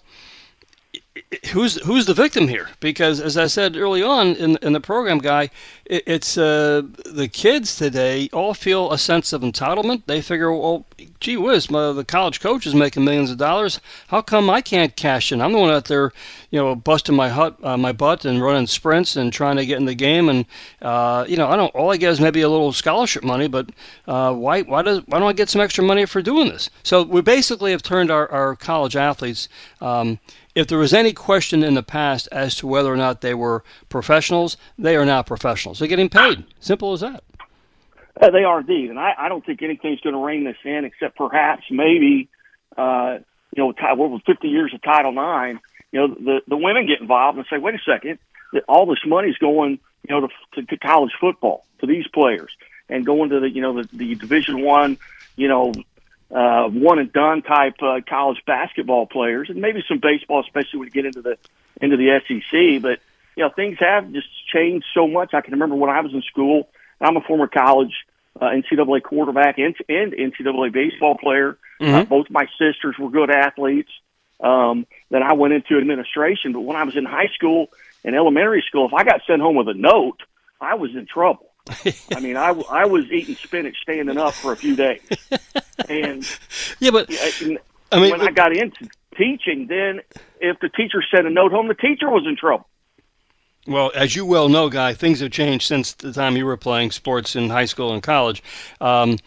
who's 1.51 1.75
who's 1.85 2.05
the 2.05 2.13
victim 2.13 2.47
here? 2.47 2.69
Because 2.79 3.19
as 3.19 3.37
I 3.37 3.47
said 3.47 3.75
early 3.75 4.03
on 4.03 4.35
in 4.35 4.57
in 4.61 4.73
the 4.73 4.79
program, 4.79 5.19
guy, 5.19 5.49
it, 5.85 6.03
it's 6.05 6.37
uh, 6.37 6.83
the 7.05 7.27
kids 7.27 7.75
today 7.75 8.29
all 8.33 8.53
feel 8.53 8.91
a 8.91 8.97
sense 8.97 9.33
of 9.33 9.41
entitlement. 9.41 10.03
They 10.05 10.21
figure, 10.21 10.51
well, 10.51 10.85
gee 11.19 11.37
whiz, 11.37 11.69
my, 11.69 11.91
the 11.91 12.03
college 12.03 12.39
coach 12.39 12.65
is 12.65 12.75
making 12.75 13.03
millions 13.03 13.31
of 13.31 13.37
dollars. 13.37 13.79
How 14.07 14.21
come 14.21 14.49
I 14.49 14.61
can't 14.61 14.95
cash 14.95 15.31
in? 15.31 15.41
I'm 15.41 15.51
the 15.51 15.59
one 15.59 15.69
out 15.69 15.85
there, 15.85 16.11
you 16.51 16.59
know, 16.59 16.75
busting 16.75 17.15
my 17.15 17.29
hut, 17.29 17.57
uh, 17.63 17.77
my 17.77 17.91
butt, 17.91 18.25
and 18.25 18.41
running 18.41 18.67
sprints 18.67 19.15
and 19.15 19.31
trying 19.31 19.57
to 19.57 19.65
get 19.65 19.77
in 19.77 19.85
the 19.85 19.95
game. 19.95 20.29
And 20.29 20.45
uh, 20.81 21.25
you 21.27 21.37
know, 21.37 21.47
I 21.47 21.55
don't. 21.55 21.73
All 21.75 21.91
I 21.91 21.97
get 21.97 22.11
is 22.11 22.19
maybe 22.19 22.41
a 22.41 22.49
little 22.49 22.73
scholarship 22.73 23.23
money, 23.23 23.47
but 23.47 23.69
uh, 24.07 24.33
why 24.33 24.61
why 24.63 24.81
does 24.81 24.99
why 25.07 25.19
don't 25.19 25.29
I 25.29 25.33
get 25.33 25.49
some 25.49 25.61
extra 25.61 25.83
money 25.83 26.05
for 26.05 26.21
doing 26.21 26.49
this? 26.49 26.69
So 26.83 27.03
we 27.03 27.21
basically 27.21 27.71
have 27.71 27.83
turned 27.83 28.11
our, 28.11 28.29
our 28.31 28.55
college 28.55 28.95
athletes. 28.95 29.49
Um, 29.81 30.19
if 30.55 30.67
there 30.67 30.77
was 30.77 30.93
any 30.93 31.13
question 31.13 31.63
in 31.63 31.75
the 31.75 31.83
past 31.83 32.27
as 32.31 32.55
to 32.55 32.67
whether 32.67 32.91
or 32.91 32.97
not 32.97 33.21
they 33.21 33.33
were 33.33 33.63
professionals, 33.87 34.57
they 34.77 34.95
are 34.95 35.05
now 35.05 35.23
professionals. 35.23 35.79
They're 35.79 35.87
getting 35.87 36.09
paid. 36.09 36.43
Simple 36.59 36.91
as 36.93 37.01
that. 37.01 37.23
Uh, 38.19 38.31
they 38.31 38.43
are 38.43 38.59
indeed, 38.59 38.89
and 38.89 38.99
I, 38.99 39.13
I 39.17 39.29
don't 39.29 39.45
think 39.45 39.61
anything's 39.61 40.01
going 40.01 40.13
to 40.13 40.23
rein 40.23 40.43
this 40.43 40.57
in 40.65 40.83
except 40.83 41.15
perhaps 41.15 41.63
maybe, 41.71 42.27
uh, 42.77 43.19
you 43.55 43.63
know, 43.63 43.73
what 43.95 44.09
was 44.09 44.21
50 44.25 44.47
years 44.49 44.73
of 44.73 44.81
Title 44.81 45.11
IX. 45.11 45.59
You 45.91 45.99
know, 45.99 46.07
the 46.15 46.41
the 46.47 46.57
women 46.57 46.85
get 46.85 46.99
involved 46.99 47.37
and 47.37 47.47
say, 47.49 47.57
wait 47.57 47.75
a 47.75 47.79
second, 47.79 48.19
all 48.67 48.85
this 48.85 48.99
money's 49.05 49.37
going, 49.37 49.79
you 50.07 50.19
know, 50.19 50.27
to, 50.27 50.61
to, 50.61 50.67
to 50.67 50.77
college 50.77 51.11
football 51.19 51.65
to 51.79 51.87
these 51.87 52.07
players 52.07 52.51
and 52.89 53.05
going 53.05 53.29
to 53.29 53.39
the, 53.39 53.49
you 53.49 53.61
know, 53.61 53.81
the, 53.81 53.89
the 53.93 54.15
Division 54.15 54.61
One, 54.63 54.97
you 55.35 55.47
know, 55.47 55.73
uh, 56.31 56.67
one 56.67 56.99
and 56.99 57.11
done 57.13 57.41
type 57.41 57.75
uh, 57.81 58.01
college 58.07 58.43
basketball 58.45 59.07
players, 59.07 59.49
and 59.49 59.61
maybe 59.61 59.83
some 59.87 59.99
baseball, 59.99 60.41
especially 60.41 60.79
when 60.79 60.87
you 60.87 60.91
get 60.91 61.05
into 61.05 61.21
the 61.21 61.37
into 61.81 61.97
the 61.97 62.19
SEC. 62.27 62.81
But 62.81 62.99
you 63.35 63.43
know, 63.43 63.49
things 63.49 63.77
have 63.79 64.11
just 64.11 64.27
changed 64.53 64.85
so 64.93 65.07
much. 65.07 65.33
I 65.33 65.41
can 65.41 65.53
remember 65.53 65.75
when 65.75 65.89
I 65.89 66.01
was 66.01 66.13
in 66.13 66.21
school. 66.23 66.67
I'm 67.01 67.15
a 67.15 67.21
former 67.21 67.47
college 67.47 67.93
uh, 68.39 68.45
NCAA 68.45 69.03
quarterback 69.03 69.57
and, 69.57 69.75
and 69.87 70.13
NCAA 70.13 70.71
baseball 70.71 71.17
player. 71.17 71.57
Uh, 71.81 72.03
both 72.05 72.29
my 72.29 72.45
sisters 72.57 72.95
were 72.97 73.09
good 73.09 73.29
athletes. 73.29 73.91
Um, 74.39 74.85
then 75.09 75.23
I 75.23 75.33
went 75.33 75.53
into 75.53 75.77
administration. 75.77 76.53
But 76.53 76.61
when 76.61 76.75
I 76.77 76.83
was 76.83 76.95
in 76.95 77.05
high 77.05 77.29
school 77.35 77.67
and 78.03 78.15
elementary 78.15 78.63
school, 78.67 78.87
if 78.87 78.93
I 78.93 79.03
got 79.03 79.21
sent 79.27 79.41
home 79.41 79.55
with 79.55 79.67
a 79.67 79.73
note, 79.73 80.19
I 80.61 80.75
was 80.75 80.91
in 80.95 81.05
trouble. 81.05 81.51
I 82.15 82.19
mean, 82.19 82.37
I, 82.37 82.49
I 82.69 82.85
was 82.85 83.05
eating 83.11 83.35
spinach 83.35 83.75
standing 83.83 84.17
up 84.17 84.33
for 84.33 84.53
a 84.53 84.55
few 84.55 84.75
days. 84.75 85.01
And 85.87 86.27
yeah, 86.79 86.91
but 86.91 87.09
I 87.91 87.99
mean, 87.99 88.11
when 88.11 88.21
I 88.21 88.31
got 88.31 88.55
into 88.55 88.89
teaching, 89.17 89.67
then 89.67 90.01
if 90.39 90.59
the 90.59 90.69
teacher 90.69 91.03
sent 91.13 91.27
a 91.27 91.29
note 91.29 91.51
home, 91.51 91.67
the 91.67 91.73
teacher 91.73 92.09
was 92.09 92.25
in 92.25 92.37
trouble. 92.37 92.67
Well, 93.67 93.91
as 93.93 94.15
you 94.15 94.25
well 94.25 94.49
know, 94.49 94.69
Guy, 94.69 94.93
things 94.93 95.19
have 95.19 95.31
changed 95.31 95.67
since 95.67 95.93
the 95.93 96.13
time 96.13 96.37
you 96.37 96.45
were 96.45 96.57
playing 96.57 96.91
sports 96.91 97.35
in 97.35 97.49
high 97.49 97.65
school 97.65 97.93
and 97.93 98.01
college. 98.01 98.41
Um, 98.79 99.17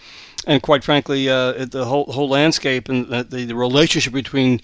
and 0.46 0.62
quite 0.62 0.82
frankly, 0.82 1.28
uh, 1.28 1.66
the 1.66 1.84
whole 1.84 2.06
whole 2.06 2.28
landscape 2.28 2.88
and 2.88 3.06
the, 3.08 3.22
the 3.22 3.54
relationship 3.54 4.12
between 4.12 4.60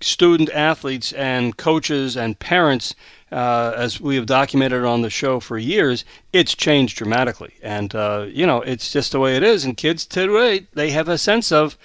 student 0.00 0.48
athletes 0.50 1.12
and 1.12 1.56
coaches 1.56 2.16
and 2.16 2.38
parents, 2.38 2.94
uh, 3.30 3.74
as 3.76 4.00
we 4.00 4.16
have 4.16 4.24
documented 4.24 4.84
on 4.84 5.02
the 5.02 5.10
show 5.10 5.40
for 5.40 5.58
years, 5.58 6.04
it's 6.32 6.54
changed 6.54 6.96
dramatically. 6.96 7.52
And 7.62 7.94
uh, 7.94 8.26
you 8.28 8.46
know, 8.46 8.62
it's 8.62 8.92
just 8.92 9.12
the 9.12 9.20
way 9.20 9.36
it 9.36 9.42
is. 9.42 9.64
And 9.64 9.76
kids 9.76 10.06
today, 10.06 10.66
they 10.72 10.90
have 10.90 11.08
a 11.08 11.18
sense 11.18 11.52
of 11.52 11.76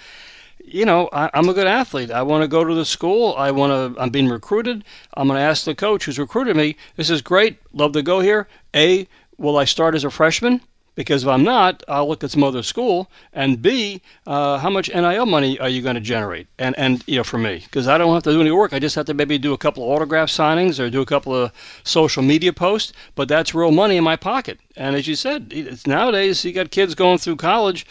you 0.66 0.84
know, 0.84 1.08
I, 1.12 1.30
I'm 1.32 1.48
a 1.48 1.54
good 1.54 1.66
athlete. 1.66 2.10
I 2.10 2.22
want 2.22 2.42
to 2.42 2.48
go 2.48 2.64
to 2.64 2.74
the 2.74 2.84
school. 2.84 3.34
I 3.36 3.50
want 3.50 3.94
to. 3.94 4.00
I'm 4.00 4.10
being 4.10 4.28
recruited. 4.28 4.84
I'm 5.14 5.28
going 5.28 5.38
to 5.38 5.42
ask 5.42 5.64
the 5.64 5.74
coach 5.74 6.04
who's 6.04 6.18
recruited 6.18 6.56
me. 6.56 6.76
This 6.96 7.08
is 7.08 7.22
great. 7.22 7.58
Love 7.72 7.92
to 7.92 8.02
go 8.02 8.20
here. 8.20 8.48
A, 8.74 9.06
will 9.38 9.56
I 9.56 9.64
start 9.64 9.94
as 9.94 10.04
a 10.04 10.10
freshman? 10.10 10.60
Because 10.96 11.24
if 11.24 11.28
I'm 11.28 11.44
not, 11.44 11.82
I'll 11.88 12.08
look 12.08 12.24
at 12.24 12.30
some 12.30 12.42
other 12.42 12.62
school. 12.62 13.10
And 13.34 13.60
B, 13.60 14.00
uh, 14.26 14.56
how 14.58 14.70
much 14.70 14.88
NIL 14.88 15.26
money 15.26 15.58
are 15.60 15.68
you 15.68 15.82
going 15.82 15.94
to 15.94 16.00
generate? 16.00 16.48
And 16.58 16.76
and 16.78 17.04
you 17.06 17.16
know, 17.16 17.24
for 17.24 17.38
me, 17.38 17.62
because 17.64 17.86
I 17.86 17.98
don't 17.98 18.12
have 18.14 18.22
to 18.24 18.32
do 18.32 18.40
any 18.40 18.50
work. 18.50 18.72
I 18.72 18.78
just 18.78 18.96
have 18.96 19.06
to 19.06 19.14
maybe 19.14 19.38
do 19.38 19.52
a 19.52 19.58
couple 19.58 19.84
of 19.84 19.90
autograph 19.90 20.30
signings 20.30 20.80
or 20.80 20.90
do 20.90 21.02
a 21.02 21.06
couple 21.06 21.34
of 21.34 21.52
social 21.84 22.22
media 22.22 22.52
posts. 22.52 22.92
But 23.14 23.28
that's 23.28 23.54
real 23.54 23.70
money 23.70 23.98
in 23.98 24.04
my 24.04 24.16
pocket. 24.16 24.58
And 24.74 24.96
as 24.96 25.06
you 25.06 25.14
said, 25.14 25.48
it's 25.50 25.86
nowadays 25.86 26.44
you 26.44 26.52
got 26.52 26.70
kids 26.70 26.94
going 26.94 27.18
through 27.18 27.36
college 27.36 27.86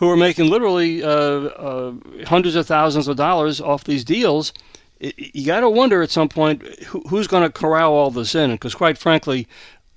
who 0.00 0.08
are 0.08 0.16
making 0.16 0.48
literally 0.48 1.04
uh, 1.04 1.08
uh, 1.10 1.92
hundreds 2.24 2.56
of 2.56 2.66
thousands 2.66 3.06
of 3.06 3.16
dollars 3.16 3.60
off 3.60 3.84
these 3.84 4.02
deals. 4.02 4.54
You 4.98 5.44
got 5.44 5.60
to 5.60 5.68
wonder 5.68 6.02
at 6.02 6.10
some 6.10 6.28
point 6.28 6.62
who, 6.84 7.02
who's 7.02 7.26
going 7.26 7.42
to 7.42 7.50
corral 7.50 7.92
all 7.92 8.10
this 8.10 8.34
in, 8.34 8.50
because 8.52 8.74
quite 8.74 8.96
frankly, 8.96 9.46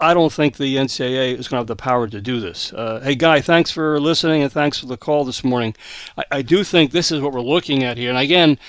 I 0.01 0.13
don't 0.13 0.31
think 0.31 0.57
the 0.57 0.75
NCAA 0.75 1.39
is 1.39 1.47
going 1.47 1.57
to 1.57 1.61
have 1.61 1.67
the 1.67 1.77
power 1.77 2.09
to 2.09 2.19
do 2.19 2.41
this. 2.41 2.73
Uh, 2.73 2.99
hey, 3.01 3.15
Guy, 3.15 3.39
thanks 3.39 3.71
for 3.71 3.97
listening 3.97 4.43
and 4.43 4.51
thanks 4.51 4.77
for 4.77 4.87
the 4.87 4.97
call 4.97 5.23
this 5.23 5.41
morning. 5.41 5.73
I, 6.17 6.23
I 6.31 6.41
do 6.41 6.65
think 6.65 6.91
this 6.91 7.09
is 7.09 7.21
what 7.21 7.31
we're 7.31 7.39
looking 7.39 7.83
at 7.85 7.97
here. 7.97 8.09
And 8.09 8.19
again, 8.19 8.59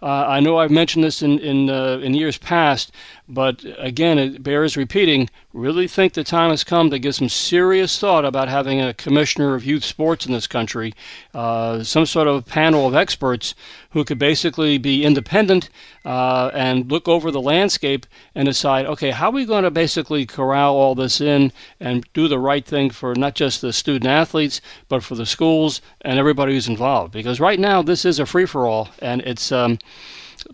uh, 0.00 0.26
I 0.28 0.38
know 0.38 0.58
I've 0.58 0.70
mentioned 0.70 1.02
this 1.02 1.22
in 1.22 1.40
in, 1.40 1.70
uh, 1.70 1.98
in 2.02 2.14
years 2.14 2.38
past, 2.38 2.92
but 3.28 3.64
again, 3.78 4.18
it 4.18 4.42
bears 4.42 4.76
repeating. 4.76 5.30
Really 5.54 5.88
think 5.88 6.12
the 6.12 6.24
time 6.24 6.50
has 6.50 6.62
come 6.62 6.90
to 6.90 6.98
give 6.98 7.14
some 7.14 7.30
serious 7.30 7.98
thought 7.98 8.24
about 8.24 8.48
having 8.48 8.82
a 8.82 8.92
commissioner 8.92 9.54
of 9.54 9.64
youth 9.64 9.84
sports 9.84 10.26
in 10.26 10.32
this 10.32 10.46
country, 10.46 10.92
uh, 11.32 11.82
some 11.82 12.04
sort 12.04 12.28
of 12.28 12.44
panel 12.44 12.86
of 12.86 12.94
experts 12.94 13.54
who 13.90 14.04
could 14.04 14.18
basically 14.18 14.76
be 14.76 15.04
independent 15.04 15.70
uh, 16.04 16.50
and 16.52 16.90
look 16.92 17.08
over 17.08 17.30
the 17.30 17.40
landscape 17.40 18.06
and 18.34 18.46
decide, 18.46 18.84
okay, 18.84 19.10
how 19.10 19.28
are 19.28 19.32
we 19.32 19.46
going 19.46 19.64
to 19.64 19.70
basically 19.70 20.26
corral 20.26 20.74
all 20.74 20.94
this 20.94 21.20
in 21.20 21.50
and 21.80 22.06
do 22.12 22.28
the 22.28 22.38
right 22.38 22.66
thing 22.66 22.90
for 22.90 23.14
not 23.14 23.34
just 23.34 23.62
the 23.62 23.72
student 23.72 24.06
athletes, 24.06 24.60
but 24.88 25.02
for 25.02 25.14
the 25.14 25.24
schools 25.24 25.80
and 26.02 26.18
everybody 26.18 26.52
who's 26.52 26.68
involved? 26.68 27.12
Because 27.12 27.40
right 27.40 27.58
now, 27.58 27.80
this 27.80 28.04
is 28.04 28.18
a 28.18 28.26
free 28.26 28.46
for 28.46 28.66
all, 28.66 28.90
and 28.98 29.22
it's. 29.22 29.50
Um, 29.50 29.78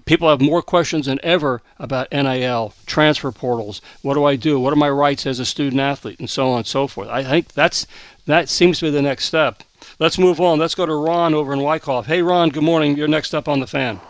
people 0.04 0.28
have 0.28 0.40
more 0.40 0.62
questions 0.62 1.06
than 1.06 1.20
ever 1.22 1.62
about 1.78 2.10
NIL, 2.12 2.74
transfer 2.86 3.32
portals. 3.32 3.80
What 4.02 4.14
do 4.14 4.24
I 4.24 4.36
do? 4.36 4.58
What 4.58 4.72
are 4.72 4.76
my 4.76 4.90
rights 4.90 5.26
as 5.26 5.38
a 5.38 5.44
student 5.44 5.80
athlete, 5.80 6.18
and 6.18 6.28
so 6.28 6.50
on 6.50 6.58
and 6.58 6.66
so 6.66 6.86
forth. 6.86 7.08
I 7.08 7.24
think 7.24 7.52
that's 7.52 7.86
that 8.26 8.48
seems 8.48 8.78
to 8.78 8.86
be 8.86 8.90
the 8.90 9.02
next 9.02 9.24
step. 9.24 9.62
Let's 9.98 10.18
move 10.18 10.40
on. 10.40 10.58
Let's 10.58 10.74
go 10.74 10.86
to 10.86 10.94
Ron 10.94 11.34
over 11.34 11.52
in 11.52 11.60
Wyckoff. 11.60 12.06
Hey, 12.06 12.22
Ron. 12.22 12.50
Good 12.50 12.62
morning. 12.62 12.96
You're 12.96 13.08
next 13.08 13.34
up 13.34 13.48
on 13.48 13.60
the 13.60 13.66
fan. 13.66 14.00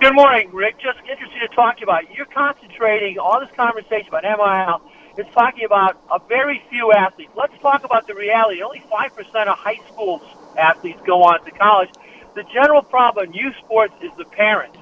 Good 0.00 0.14
morning, 0.14 0.50
Rick. 0.52 0.76
Just 0.78 0.98
interested 1.00 1.40
to 1.40 1.48
talk 1.54 1.76
to 1.76 1.80
you 1.80 1.84
about. 1.84 2.14
You're 2.14 2.26
concentrating 2.26 3.18
all 3.18 3.40
this 3.40 3.50
conversation 3.56 4.08
about 4.08 4.22
NIL. 4.22 4.90
It's 5.16 5.34
talking 5.34 5.64
about 5.64 6.00
a 6.12 6.20
very 6.28 6.62
few 6.70 6.92
athletes. 6.92 7.32
Let's 7.34 7.58
talk 7.60 7.84
about 7.84 8.06
the 8.06 8.14
reality. 8.14 8.62
Only 8.62 8.82
five 8.88 9.14
percent 9.16 9.48
of 9.48 9.58
high 9.58 9.80
school 9.92 10.22
athletes 10.56 11.00
go 11.04 11.24
on 11.24 11.44
to 11.44 11.50
college. 11.50 11.90
The 12.34 12.44
general 12.54 12.82
problem 12.82 13.26
in 13.26 13.32
youth 13.32 13.56
sports 13.64 13.94
is 14.00 14.12
the 14.16 14.24
parents. 14.24 14.77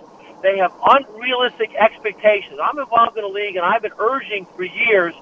They 0.47 0.59
have 0.63 0.71
unrealistic 0.79 1.75
expectations. 1.75 2.61
I'm 2.63 2.79
involved 2.79 3.19
in 3.19 3.25
a 3.25 3.29
league, 3.35 3.57
and 3.57 3.67
I've 3.67 3.83
been 3.83 3.99
urging 3.99 4.47
for 4.55 4.63
years 4.63 5.13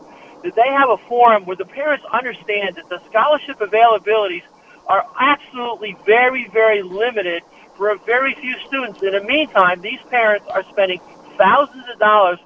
that 0.45 0.55
they 0.55 0.69
have 0.69 0.91
a 0.93 0.99
forum 1.09 1.47
where 1.47 1.57
the 1.57 1.65
parents 1.65 2.05
understand 2.13 2.77
that 2.77 2.91
the 2.93 3.01
scholarship 3.09 3.57
availabilities 3.57 4.45
are 4.87 5.03
absolutely 5.19 5.97
very, 6.05 6.47
very 6.53 6.83
limited 6.83 7.43
for 7.79 7.89
a 7.89 7.97
very 8.05 8.37
few 8.37 8.53
students. 8.69 9.01
In 9.01 9.13
the 9.13 9.25
meantime, 9.25 9.81
these 9.81 10.01
parents 10.11 10.45
are 10.53 10.63
spending 10.69 11.01
thousands 11.39 11.89
of 11.91 11.99
dollars 11.99 12.39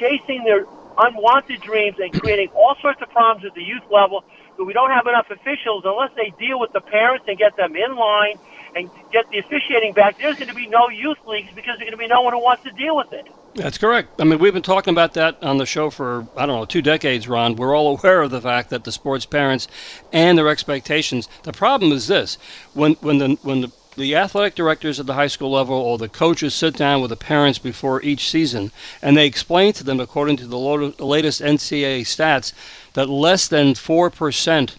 chasing 0.00 0.44
their 0.44 0.64
unwanted 0.96 1.60
dreams 1.60 1.98
and 2.00 2.08
creating 2.18 2.48
all 2.56 2.74
sorts 2.80 3.02
of 3.02 3.10
problems 3.10 3.44
at 3.44 3.54
the 3.54 3.62
youth 3.62 3.84
level. 3.92 4.24
But 4.56 4.64
we 4.64 4.72
don't 4.72 4.90
have 4.90 5.06
enough 5.06 5.28
officials 5.30 5.84
unless 5.84 6.10
they 6.16 6.32
deal 6.40 6.58
with 6.58 6.72
the 6.72 6.80
parents 6.80 7.26
and 7.28 7.36
get 7.36 7.54
them 7.56 7.76
in 7.76 7.96
line 7.96 8.40
and 8.74 8.90
get 9.12 9.28
the 9.30 9.38
officiating 9.38 9.92
back, 9.92 10.18
there's 10.18 10.36
going 10.36 10.48
to 10.48 10.54
be 10.54 10.66
no 10.66 10.88
youth 10.88 11.18
leagues 11.26 11.48
because 11.54 11.78
there's 11.78 11.90
going 11.90 11.92
to 11.92 11.96
be 11.96 12.06
no 12.06 12.22
one 12.22 12.32
who 12.32 12.42
wants 12.42 12.62
to 12.64 12.70
deal 12.72 12.96
with 12.96 13.12
it. 13.12 13.26
That's 13.54 13.78
correct. 13.78 14.20
I 14.20 14.24
mean, 14.24 14.38
we've 14.38 14.52
been 14.52 14.62
talking 14.62 14.92
about 14.92 15.14
that 15.14 15.42
on 15.42 15.58
the 15.58 15.66
show 15.66 15.90
for, 15.90 16.26
I 16.36 16.46
don't 16.46 16.60
know, 16.60 16.64
two 16.64 16.82
decades, 16.82 17.28
Ron. 17.28 17.56
We're 17.56 17.76
all 17.76 17.96
aware 17.98 18.22
of 18.22 18.30
the 18.30 18.40
fact 18.40 18.70
that 18.70 18.84
the 18.84 18.92
sports 18.92 19.26
parents 19.26 19.68
and 20.12 20.38
their 20.38 20.48
expectations. 20.48 21.28
The 21.42 21.52
problem 21.52 21.92
is 21.92 22.06
this 22.06 22.38
when, 22.74 22.94
when, 22.94 23.18
the, 23.18 23.38
when 23.42 23.62
the 23.62 23.72
the 23.98 24.14
athletic 24.14 24.54
directors 24.54 25.00
at 25.00 25.06
the 25.06 25.14
high 25.14 25.26
school 25.26 25.50
level 25.50 25.74
or 25.74 25.98
the 25.98 26.08
coaches 26.08 26.54
sit 26.54 26.76
down 26.76 27.00
with 27.00 27.10
the 27.10 27.16
parents 27.16 27.58
before 27.58 28.00
each 28.02 28.30
season 28.30 28.70
and 29.02 29.16
they 29.16 29.26
explain 29.26 29.72
to 29.72 29.82
them, 29.82 29.98
according 29.98 30.36
to 30.36 30.46
the 30.46 30.56
latest 30.56 31.42
NCAA 31.42 32.02
stats, 32.02 32.52
that 32.92 33.08
less 33.08 33.48
than 33.48 33.74
4% 33.74 34.76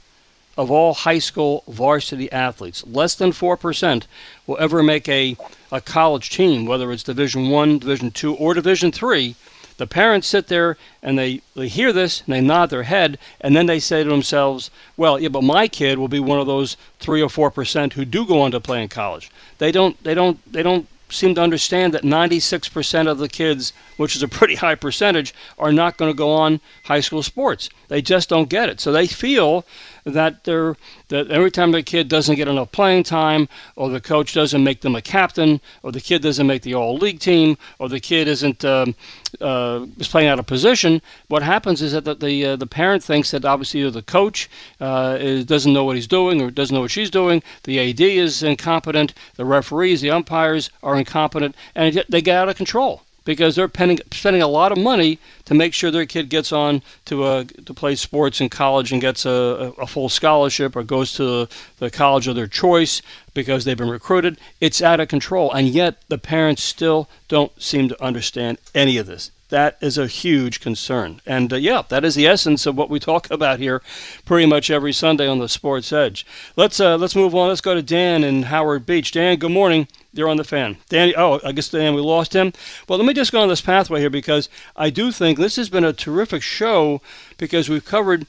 of 0.59 0.69
all 0.69 0.93
high 0.93 1.19
school 1.19 1.63
varsity 1.69 2.29
athletes. 2.33 2.85
Less 2.85 3.15
than 3.15 3.31
4% 3.31 4.03
will 4.45 4.57
ever 4.59 4.83
make 4.83 5.07
a, 5.07 5.37
a 5.71 5.79
college 5.79 6.29
team, 6.31 6.65
whether 6.65 6.91
it's 6.91 7.01
Division 7.01 7.49
1, 7.49 7.79
Division 7.79 8.11
2, 8.11 8.35
or 8.35 8.53
Division 8.53 8.91
3. 8.91 9.35
The 9.77 9.87
parents 9.87 10.27
sit 10.27 10.47
there 10.47 10.75
and 11.01 11.17
they, 11.17 11.41
they 11.55 11.69
hear 11.69 11.93
this 11.93 12.23
and 12.25 12.35
they 12.35 12.41
nod 12.41 12.71
their 12.71 12.83
head 12.83 13.17
and 13.39 13.55
then 13.55 13.67
they 13.67 13.79
say 13.79 14.03
to 14.03 14.09
themselves, 14.09 14.69
well, 14.97 15.17
yeah, 15.17 15.29
but 15.29 15.45
my 15.45 15.69
kid 15.69 15.97
will 15.97 16.09
be 16.09 16.19
one 16.19 16.41
of 16.41 16.47
those 16.47 16.75
3 16.99 17.21
or 17.21 17.29
4% 17.29 17.93
who 17.93 18.03
do 18.03 18.25
go 18.25 18.41
on 18.41 18.51
to 18.51 18.59
play 18.59 18.83
in 18.83 18.89
college. 18.89 19.31
They 19.59 19.71
don't 19.71 20.01
they 20.03 20.13
don't 20.13 20.39
they 20.51 20.61
don't 20.61 20.89
seem 21.11 21.35
to 21.35 21.41
understand 21.41 21.93
that 21.93 22.03
96% 22.03 23.09
of 23.09 23.17
the 23.17 23.29
kids, 23.29 23.73
which 23.97 24.15
is 24.15 24.23
a 24.23 24.27
pretty 24.27 24.55
high 24.55 24.75
percentage, 24.75 25.33
are 25.57 25.71
not 25.71 25.97
going 25.97 26.11
to 26.11 26.17
go 26.17 26.31
on 26.31 26.59
high 26.83 26.99
school 26.99 27.23
sports. 27.23 27.69
They 27.87 28.01
just 28.01 28.29
don't 28.29 28.49
get 28.49 28.69
it. 28.69 28.79
So 28.79 28.91
they 28.91 29.07
feel 29.07 29.65
that 30.05 30.43
they're 30.43 30.75
that 31.09 31.29
every 31.31 31.51
time 31.51 31.71
the 31.71 31.83
kid 31.83 32.07
doesn't 32.07 32.35
get 32.35 32.47
enough 32.47 32.71
playing 32.71 33.03
time, 33.03 33.47
or 33.75 33.89
the 33.89 34.01
coach 34.01 34.33
doesn't 34.33 34.63
make 34.63 34.81
them 34.81 34.95
a 34.95 35.01
captain, 35.01 35.59
or 35.83 35.91
the 35.91 36.01
kid 36.01 36.21
doesn't 36.21 36.47
make 36.47 36.61
the 36.61 36.75
all 36.75 36.95
league 36.97 37.19
team, 37.19 37.57
or 37.79 37.89
the 37.89 37.99
kid 37.99 38.27
isn't 38.27 38.63
um, 38.65 38.95
uh, 39.41 39.85
is 39.97 40.07
playing 40.07 40.27
out 40.27 40.39
of 40.39 40.45
position, 40.45 41.01
what 41.27 41.43
happens 41.43 41.81
is 41.81 41.91
that 41.91 42.05
the 42.05 42.15
the, 42.15 42.45
uh, 42.45 42.55
the 42.55 42.67
parent 42.67 43.03
thinks 43.03 43.31
that 43.31 43.45
obviously 43.45 43.89
the 43.89 44.01
coach 44.01 44.49
uh, 44.79 45.17
is, 45.19 45.45
doesn't 45.45 45.73
know 45.73 45.83
what 45.83 45.95
he's 45.95 46.07
doing 46.07 46.41
or 46.41 46.51
doesn't 46.51 46.73
know 46.73 46.81
what 46.81 46.91
she's 46.91 47.09
doing. 47.09 47.41
The 47.63 47.79
AD 47.89 48.01
is 48.01 48.43
incompetent. 48.43 49.13
The 49.35 49.45
referees, 49.45 50.01
the 50.01 50.11
umpires 50.11 50.69
are 50.83 50.97
incompetent, 50.97 51.55
and 51.75 52.03
they 52.09 52.21
get 52.21 52.37
out 52.37 52.49
of 52.49 52.55
control 52.55 53.03
because 53.25 53.55
they're 53.55 53.67
pending, 53.67 53.99
spending 54.11 54.41
a 54.41 54.47
lot 54.47 54.71
of 54.71 54.77
money 54.77 55.19
to 55.45 55.53
make 55.53 55.73
sure 55.73 55.91
their 55.91 56.05
kid 56.05 56.29
gets 56.29 56.51
on 56.51 56.81
to 57.05 57.23
uh, 57.23 57.43
to 57.65 57.73
play 57.73 57.95
sports 57.95 58.41
in 58.41 58.49
college 58.49 58.91
and 58.91 59.01
gets 59.01 59.25
a, 59.25 59.73
a 59.77 59.87
full 59.87 60.09
scholarship 60.09 60.75
or 60.75 60.83
goes 60.83 61.13
to 61.13 61.47
the 61.77 61.89
college 61.91 62.27
of 62.27 62.35
their 62.35 62.47
choice 62.47 63.01
because 63.33 63.65
they've 63.65 63.77
been 63.77 63.89
recruited. 63.89 64.39
It's 64.59 64.81
out 64.81 64.99
of 64.99 65.07
control, 65.07 65.51
and 65.51 65.67
yet 65.67 66.01
the 66.07 66.17
parents 66.17 66.63
still 66.63 67.09
don't 67.27 67.51
seem 67.61 67.89
to 67.89 68.03
understand 68.03 68.57
any 68.73 68.97
of 68.97 69.07
this. 69.07 69.31
That 69.49 69.77
is 69.81 69.97
a 69.97 70.05
huge 70.05 70.59
concern. 70.59 71.21
And 71.25 71.51
uh, 71.51 71.55
yeah, 71.57 71.81
that 71.89 72.05
is 72.05 72.13
the 72.13 72.27
essence 72.27 72.65
of 72.65 72.77
what 72.77 72.89
we 72.89 72.99
talk 72.99 73.29
about 73.31 73.59
here 73.59 73.81
pretty 74.25 74.45
much 74.45 74.69
every 74.69 74.93
Sunday 74.93 75.27
on 75.27 75.39
the 75.39 75.49
Sports 75.49 75.91
Edge. 75.91 76.25
Let's 76.55 76.79
uh, 76.79 76.97
let's 76.97 77.15
move 77.15 77.35
on. 77.35 77.49
Let's 77.49 77.61
go 77.61 77.73
to 77.73 77.81
Dan 77.81 78.23
in 78.23 78.43
Howard 78.43 78.85
Beach. 78.85 79.11
Dan, 79.11 79.37
good 79.37 79.51
morning. 79.51 79.87
You're 80.13 80.29
on 80.29 80.37
the 80.37 80.43
fan. 80.43 80.77
Dan, 80.89 81.13
oh, 81.17 81.39
I 81.43 81.51
guess 81.51 81.69
Dan, 81.69 81.93
we 81.93 82.01
lost 82.01 82.33
him. 82.33 82.51
Well, 82.87 82.97
let 82.97 83.05
me 83.05 83.13
just 83.13 83.31
go 83.31 83.41
on 83.41 83.47
this 83.47 83.61
pathway 83.61 83.99
here 83.99 84.09
because 84.09 84.49
I 84.75 84.89
do 84.89 85.11
think 85.11 85.37
this 85.37 85.55
has 85.55 85.69
been 85.69 85.83
a 85.83 85.93
terrific 85.93 86.41
show 86.41 87.01
because 87.37 87.69
we've 87.69 87.85
covered. 87.85 88.25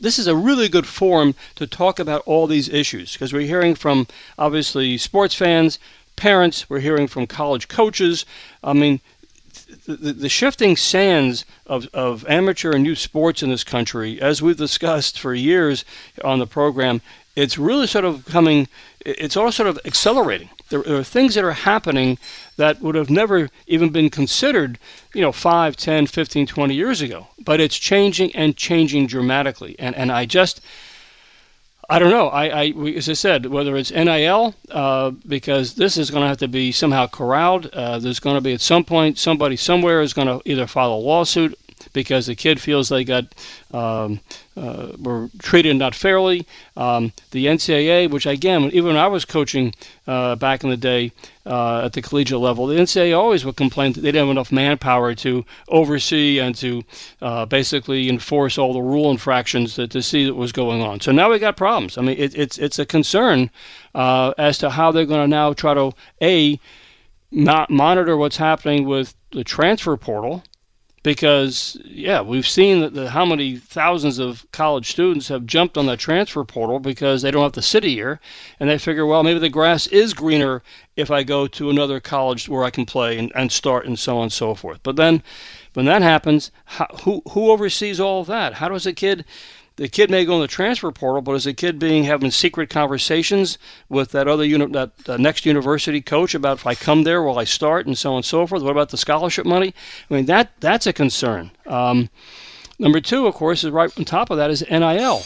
This 0.00 0.18
is 0.18 0.26
a 0.26 0.36
really 0.36 0.68
good 0.68 0.86
forum 0.86 1.34
to 1.56 1.66
talk 1.66 1.98
about 1.98 2.22
all 2.24 2.46
these 2.46 2.70
issues 2.70 3.12
because 3.12 3.32
we're 3.32 3.46
hearing 3.46 3.74
from 3.74 4.06
obviously 4.38 4.96
sports 4.96 5.34
fans, 5.34 5.78
parents. 6.16 6.70
We're 6.70 6.80
hearing 6.80 7.06
from 7.06 7.26
college 7.26 7.68
coaches. 7.68 8.24
I 8.64 8.72
mean, 8.72 9.00
the, 9.96 10.12
the, 10.12 10.28
shifting 10.28 10.76
sands 10.76 11.44
of, 11.66 11.88
of 11.92 12.26
amateur 12.28 12.72
and 12.72 12.86
youth 12.86 12.98
sports 12.98 13.42
in 13.42 13.50
this 13.50 13.64
country, 13.64 14.20
as 14.20 14.42
we've 14.42 14.56
discussed 14.56 15.18
for 15.18 15.34
years 15.34 15.84
on 16.24 16.38
the 16.38 16.46
program, 16.46 17.00
it's 17.36 17.58
really 17.58 17.86
sort 17.86 18.04
of 18.04 18.24
coming, 18.26 18.68
it's 19.00 19.36
all 19.36 19.52
sort 19.52 19.68
of 19.68 19.78
accelerating. 19.84 20.50
There, 20.68 20.82
there, 20.82 20.98
are 20.98 21.04
things 21.04 21.34
that 21.34 21.44
are 21.44 21.52
happening 21.52 22.18
that 22.56 22.80
would 22.80 22.94
have 22.94 23.10
never 23.10 23.50
even 23.66 23.90
been 23.90 24.10
considered, 24.10 24.78
you 25.14 25.22
know, 25.22 25.32
5, 25.32 25.76
10, 25.76 26.06
15, 26.06 26.46
20 26.46 26.74
years 26.74 27.00
ago. 27.00 27.28
But 27.44 27.60
it's 27.60 27.78
changing 27.78 28.34
and 28.34 28.56
changing 28.56 29.06
dramatically. 29.06 29.76
And, 29.78 29.94
and 29.94 30.12
I 30.12 30.26
just, 30.26 30.60
I 31.90 31.98
don't 31.98 32.12
know. 32.12 32.28
I, 32.28 32.46
I 32.46 32.70
we, 32.70 32.96
as 32.96 33.08
I 33.08 33.14
said, 33.14 33.46
whether 33.46 33.76
it's 33.76 33.90
NIL, 33.90 34.54
uh, 34.70 35.10
because 35.10 35.74
this 35.74 35.96
is 35.96 36.08
going 36.12 36.22
to 36.22 36.28
have 36.28 36.38
to 36.38 36.46
be 36.46 36.70
somehow 36.70 37.08
corralled. 37.08 37.66
Uh, 37.66 37.98
there's 37.98 38.20
going 38.20 38.36
to 38.36 38.40
be 38.40 38.54
at 38.54 38.60
some 38.60 38.84
point 38.84 39.18
somebody 39.18 39.56
somewhere 39.56 40.00
is 40.00 40.12
going 40.14 40.28
to 40.28 40.40
either 40.48 40.68
file 40.68 40.92
a 40.92 40.94
lawsuit 40.94 41.58
because 41.92 42.26
the 42.26 42.34
kid 42.34 42.60
feels 42.60 42.88
they 42.88 43.04
got 43.04 43.24
um, 43.72 44.20
uh, 44.56 44.92
were 44.98 45.28
treated 45.38 45.76
not 45.76 45.94
fairly. 45.94 46.46
Um, 46.76 47.12
the 47.30 47.46
NCAA, 47.46 48.10
which 48.10 48.26
again, 48.26 48.64
even 48.72 48.86
when 48.86 48.96
I 48.96 49.06
was 49.06 49.24
coaching 49.24 49.74
uh, 50.06 50.36
back 50.36 50.64
in 50.64 50.70
the 50.70 50.76
day 50.76 51.12
uh, 51.46 51.82
at 51.84 51.92
the 51.92 52.02
collegiate 52.02 52.40
level, 52.40 52.66
the 52.66 52.76
NCAA 52.76 53.16
always 53.16 53.44
would 53.44 53.56
complain 53.56 53.92
that 53.92 54.00
they 54.00 54.08
didn't 54.08 54.26
have 54.26 54.30
enough 54.30 54.52
manpower 54.52 55.14
to 55.16 55.44
oversee 55.68 56.38
and 56.38 56.54
to 56.56 56.82
uh, 57.22 57.46
basically 57.46 58.08
enforce 58.08 58.58
all 58.58 58.72
the 58.72 58.82
rule 58.82 59.10
infractions 59.10 59.74
to, 59.74 59.88
to 59.88 60.02
see 60.02 60.30
what 60.30 60.36
was 60.36 60.52
going 60.52 60.82
on. 60.82 61.00
So 61.00 61.12
now 61.12 61.30
we 61.30 61.38
got 61.38 61.56
problems. 61.56 61.96
I 61.96 62.02
mean, 62.02 62.18
it, 62.18 62.36
it's 62.36 62.58
it's 62.58 62.78
a 62.78 62.86
concern 62.86 63.50
uh, 63.94 64.32
as 64.36 64.58
to 64.58 64.70
how 64.70 64.92
they're 64.92 65.06
going 65.06 65.22
to 65.22 65.28
now 65.28 65.52
try 65.52 65.74
to 65.74 65.92
a 66.20 66.58
not 67.30 67.70
monitor 67.70 68.16
what's 68.16 68.36
happening 68.36 68.86
with 68.86 69.14
the 69.30 69.44
transfer 69.44 69.96
portal 69.96 70.42
because 71.02 71.78
yeah, 71.84 72.20
we've 72.20 72.46
seen 72.46 72.80
that 72.80 72.94
the, 72.94 73.10
how 73.10 73.24
many 73.24 73.56
thousands 73.56 74.18
of 74.18 74.46
college 74.52 74.90
students 74.90 75.28
have 75.28 75.46
jumped 75.46 75.78
on 75.78 75.86
the 75.86 75.96
transfer 75.96 76.44
portal 76.44 76.78
because 76.78 77.22
they 77.22 77.30
don't 77.30 77.42
have 77.42 77.52
to 77.52 77.62
sit 77.62 77.84
a 77.84 77.88
year, 77.88 78.20
and 78.58 78.68
they 78.68 78.78
figure, 78.78 79.06
well, 79.06 79.22
maybe 79.22 79.38
the 79.38 79.48
grass 79.48 79.86
is 79.86 80.12
greener 80.12 80.62
if 80.96 81.10
I 81.10 81.22
go 81.22 81.46
to 81.46 81.70
another 81.70 82.00
college 82.00 82.48
where 82.48 82.64
I 82.64 82.70
can 82.70 82.84
play 82.84 83.18
and, 83.18 83.32
and 83.34 83.50
start 83.50 83.86
and 83.86 83.98
so 83.98 84.18
on 84.18 84.24
and 84.24 84.32
so 84.32 84.54
forth. 84.54 84.80
But 84.82 84.96
then, 84.96 85.22
when 85.72 85.86
that 85.86 86.02
happens, 86.02 86.50
how, 86.64 86.86
who 87.04 87.22
who 87.30 87.50
oversees 87.50 88.00
all 88.00 88.20
of 88.20 88.26
that? 88.26 88.54
How 88.54 88.68
does 88.68 88.86
a 88.86 88.92
kid 88.92 89.24
the 89.80 89.88
kid 89.88 90.10
may 90.10 90.26
go 90.26 90.34
in 90.34 90.42
the 90.42 90.46
transfer 90.46 90.90
portal, 90.90 91.22
but 91.22 91.32
is 91.32 91.44
the 91.44 91.54
kid 91.54 91.78
being 91.78 92.04
having 92.04 92.30
secret 92.30 92.68
conversations 92.68 93.56
with 93.88 94.10
that 94.10 94.28
other 94.28 94.44
uni- 94.44 94.66
that 94.66 94.90
uh, 95.08 95.16
next 95.16 95.46
university 95.46 96.02
coach 96.02 96.34
about 96.34 96.58
if 96.58 96.66
I 96.66 96.74
come 96.74 97.04
there, 97.04 97.22
will 97.22 97.38
I 97.38 97.44
start, 97.44 97.86
and 97.86 97.96
so 97.96 98.10
on 98.10 98.16
and 98.16 98.24
so 98.26 98.46
forth? 98.46 98.62
What 98.62 98.72
about 98.72 98.90
the 98.90 98.98
scholarship 98.98 99.46
money? 99.46 99.72
I 100.10 100.14
mean 100.14 100.26
that 100.26 100.52
that's 100.60 100.86
a 100.86 100.92
concern. 100.92 101.50
Um, 101.66 102.10
number 102.78 103.00
two, 103.00 103.26
of 103.26 103.32
course, 103.32 103.64
is 103.64 103.70
right 103.70 103.90
on 103.98 104.04
top 104.04 104.28
of 104.28 104.36
that 104.36 104.50
is 104.50 104.62
NIL. 104.70 105.22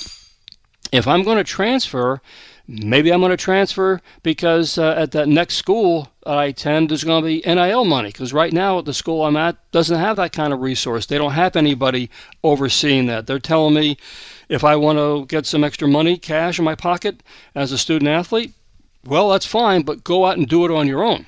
If 0.92 1.08
I'm 1.08 1.24
going 1.24 1.38
to 1.38 1.44
transfer, 1.44 2.22
maybe 2.66 3.12
I'm 3.12 3.20
going 3.20 3.30
to 3.30 3.36
transfer 3.36 4.00
because 4.22 4.78
uh, 4.78 4.94
at 4.96 5.12
that 5.12 5.28
next 5.28 5.56
school 5.56 6.08
I 6.26 6.46
attend, 6.46 6.90
there's 6.90 7.04
going 7.04 7.22
to 7.22 7.26
be 7.26 7.42
NIL 7.46 7.84
money. 7.84 8.08
Because 8.08 8.32
right 8.32 8.52
now 8.52 8.80
the 8.80 8.94
school 8.94 9.24
I'm 9.24 9.36
at 9.36 9.56
doesn't 9.72 9.98
have 9.98 10.16
that 10.16 10.32
kind 10.32 10.52
of 10.52 10.60
resource. 10.60 11.06
They 11.06 11.18
don't 11.18 11.32
have 11.32 11.56
anybody 11.56 12.10
overseeing 12.42 13.06
that. 13.06 13.26
They're 13.26 13.38
telling 13.38 13.74
me 13.74 13.98
if 14.48 14.64
I 14.64 14.76
want 14.76 14.98
to 14.98 15.26
get 15.26 15.46
some 15.46 15.64
extra 15.64 15.88
money, 15.88 16.16
cash 16.16 16.58
in 16.58 16.64
my 16.64 16.74
pocket 16.74 17.22
as 17.54 17.72
a 17.72 17.78
student 17.78 18.08
athlete, 18.08 18.52
well, 19.04 19.30
that's 19.30 19.46
fine, 19.46 19.82
but 19.82 20.04
go 20.04 20.24
out 20.24 20.38
and 20.38 20.48
do 20.48 20.64
it 20.64 20.70
on 20.70 20.86
your 20.86 21.04
own. 21.04 21.26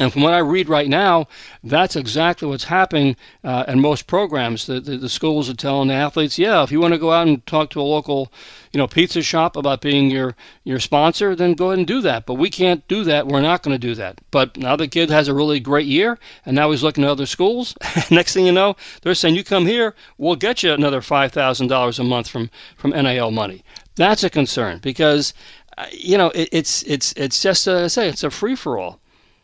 And 0.00 0.12
from 0.12 0.22
what 0.22 0.32
I 0.32 0.38
read 0.38 0.68
right 0.68 0.88
now, 0.88 1.26
that's 1.64 1.96
exactly 1.96 2.46
what's 2.46 2.64
happening 2.64 3.16
uh, 3.42 3.64
in 3.66 3.80
most 3.80 4.06
programs. 4.06 4.66
The, 4.66 4.78
the, 4.78 4.96
the, 4.96 5.08
schools 5.08 5.50
are 5.50 5.54
telling 5.54 5.88
the 5.88 5.94
athletes, 5.94 6.38
yeah, 6.38 6.62
if 6.62 6.70
you 6.70 6.80
want 6.80 6.94
to 6.94 6.98
go 6.98 7.10
out 7.10 7.26
and 7.26 7.44
talk 7.46 7.70
to 7.70 7.80
a 7.80 7.82
local, 7.82 8.32
you 8.72 8.78
know, 8.78 8.86
pizza 8.86 9.22
shop 9.22 9.56
about 9.56 9.80
being 9.80 10.08
your, 10.08 10.36
your 10.62 10.78
sponsor, 10.78 11.34
then 11.34 11.54
go 11.54 11.68
ahead 11.68 11.78
and 11.78 11.86
do 11.88 12.00
that. 12.02 12.26
But 12.26 12.34
we 12.34 12.48
can't 12.48 12.86
do 12.86 13.02
that. 13.04 13.26
We're 13.26 13.40
not 13.40 13.64
going 13.64 13.74
to 13.74 13.86
do 13.86 13.96
that. 13.96 14.20
But 14.30 14.56
now 14.56 14.76
the 14.76 14.86
kid 14.86 15.10
has 15.10 15.26
a 15.26 15.34
really 15.34 15.58
great 15.58 15.86
year, 15.86 16.16
and 16.46 16.54
now 16.54 16.70
he's 16.70 16.84
looking 16.84 17.02
at 17.02 17.10
other 17.10 17.26
schools. 17.26 17.74
Next 18.10 18.34
thing 18.34 18.46
you 18.46 18.52
know, 18.52 18.76
they're 19.02 19.16
saying, 19.16 19.34
you 19.34 19.42
come 19.42 19.66
here, 19.66 19.96
we'll 20.16 20.36
get 20.36 20.62
you 20.62 20.72
another 20.72 21.00
$5,000 21.00 21.98
a 21.98 22.04
month 22.04 22.28
from, 22.28 22.50
from 22.76 22.90
NIL 22.92 23.32
money. 23.32 23.64
That's 23.96 24.22
a 24.22 24.30
concern 24.30 24.78
because, 24.78 25.34
uh, 25.76 25.86
you 25.90 26.16
know, 26.16 26.30
it, 26.36 26.50
it's, 26.52 26.84
it's, 26.84 27.12
it's 27.14 27.42
just, 27.42 27.66
uh, 27.66 27.82
I 27.82 27.86
say, 27.88 28.08
it's 28.08 28.22
a 28.22 28.30
free 28.30 28.54
for 28.54 28.78
all. 28.78 29.00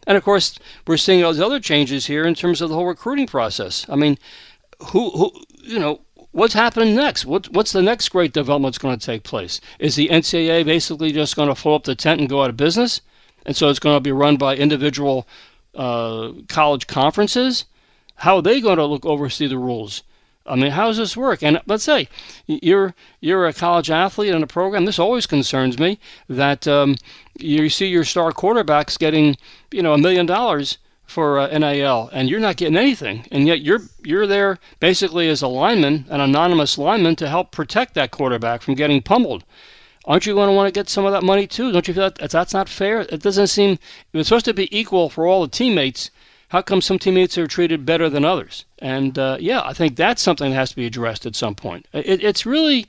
And 0.06 0.16
of 0.16 0.24
course, 0.24 0.58
we're 0.86 0.96
seeing 0.96 1.24
all 1.24 1.32
those 1.32 1.40
other 1.40 1.60
changes 1.60 2.06
here 2.06 2.24
in 2.24 2.34
terms 2.34 2.60
of 2.60 2.68
the 2.68 2.74
whole 2.74 2.86
recruiting 2.86 3.26
process. 3.26 3.86
I 3.88 3.96
mean, 3.96 4.18
who, 4.90 5.10
who 5.10 5.32
you 5.62 5.78
know, 5.78 6.00
what's 6.32 6.54
happening 6.54 6.94
next? 6.94 7.24
What, 7.24 7.48
what's 7.50 7.72
the 7.72 7.82
next 7.82 8.08
great 8.10 8.32
development 8.32 8.74
that's 8.74 8.82
going 8.82 8.98
to 8.98 9.06
take 9.06 9.22
place? 9.22 9.60
Is 9.78 9.96
the 9.96 10.08
NCAA 10.08 10.64
basically 10.64 11.12
just 11.12 11.36
going 11.36 11.48
to 11.48 11.54
fold 11.54 11.82
up 11.82 11.84
the 11.84 11.94
tent 11.94 12.20
and 12.20 12.28
go 12.28 12.42
out 12.42 12.50
of 12.50 12.56
business? 12.56 13.00
And 13.46 13.56
so 13.56 13.68
it's 13.68 13.78
going 13.78 13.96
to 13.96 14.00
be 14.00 14.12
run 14.12 14.36
by 14.36 14.56
individual 14.56 15.26
uh, 15.74 16.32
college 16.48 16.86
conferences? 16.86 17.64
How 18.16 18.36
are 18.36 18.42
they 18.42 18.60
going 18.60 18.76
to 18.76 18.84
look 18.84 19.04
oversee 19.04 19.46
the 19.46 19.58
rules? 19.58 20.02
I 20.46 20.56
mean, 20.56 20.72
how 20.72 20.88
does 20.88 20.98
this 20.98 21.16
work? 21.16 21.42
And 21.42 21.60
let's 21.66 21.84
say 21.84 22.08
you're 22.46 22.94
you're 23.20 23.46
a 23.46 23.52
college 23.52 23.90
athlete 23.90 24.34
in 24.34 24.42
a 24.42 24.46
program. 24.46 24.84
This 24.84 24.98
always 24.98 25.26
concerns 25.26 25.78
me 25.78 25.98
that 26.28 26.68
um, 26.68 26.96
you 27.38 27.70
see 27.70 27.86
your 27.86 28.04
star 28.04 28.30
quarterbacks 28.32 28.98
getting 28.98 29.36
you 29.70 29.82
know 29.82 29.94
a 29.94 29.98
million 29.98 30.26
dollars 30.26 30.78
for 31.06 31.38
uh, 31.38 31.58
NIL, 31.58 32.10
and 32.12 32.28
you're 32.28 32.40
not 32.40 32.56
getting 32.56 32.76
anything, 32.76 33.26
and 33.30 33.46
yet 33.46 33.62
you're 33.62 33.82
you're 34.02 34.26
there 34.26 34.58
basically 34.80 35.28
as 35.28 35.40
a 35.40 35.48
lineman, 35.48 36.04
an 36.10 36.20
anonymous 36.20 36.76
lineman, 36.76 37.16
to 37.16 37.28
help 37.28 37.50
protect 37.50 37.94
that 37.94 38.10
quarterback 38.10 38.60
from 38.60 38.74
getting 38.74 39.00
pummeled. 39.00 39.44
Aren't 40.06 40.26
you 40.26 40.34
going 40.34 40.48
to 40.48 40.54
want 40.54 40.66
to 40.66 40.78
get 40.78 40.90
some 40.90 41.06
of 41.06 41.12
that 41.12 41.22
money 41.22 41.46
too? 41.46 41.72
Don't 41.72 41.88
you 41.88 41.94
feel 41.94 42.10
that 42.10 42.30
that's 42.30 42.52
not 42.52 42.68
fair? 42.68 43.02
It 43.02 43.22
doesn't 43.22 43.46
seem 43.46 43.78
it's 44.12 44.28
supposed 44.28 44.44
to 44.44 44.52
be 44.52 44.78
equal 44.78 45.08
for 45.08 45.26
all 45.26 45.40
the 45.40 45.48
teammates 45.48 46.10
how 46.48 46.62
come 46.62 46.80
some 46.80 46.98
teammates 46.98 47.38
are 47.38 47.46
treated 47.46 47.84
better 47.86 48.08
than 48.08 48.24
others? 48.24 48.64
And 48.78 49.18
uh, 49.18 49.36
yeah, 49.40 49.62
I 49.64 49.72
think 49.72 49.96
that's 49.96 50.22
something 50.22 50.50
that 50.50 50.56
has 50.56 50.70
to 50.70 50.76
be 50.76 50.86
addressed 50.86 51.26
at 51.26 51.36
some 51.36 51.54
point. 51.54 51.86
It, 51.92 52.22
it's 52.22 52.46
really, 52.46 52.86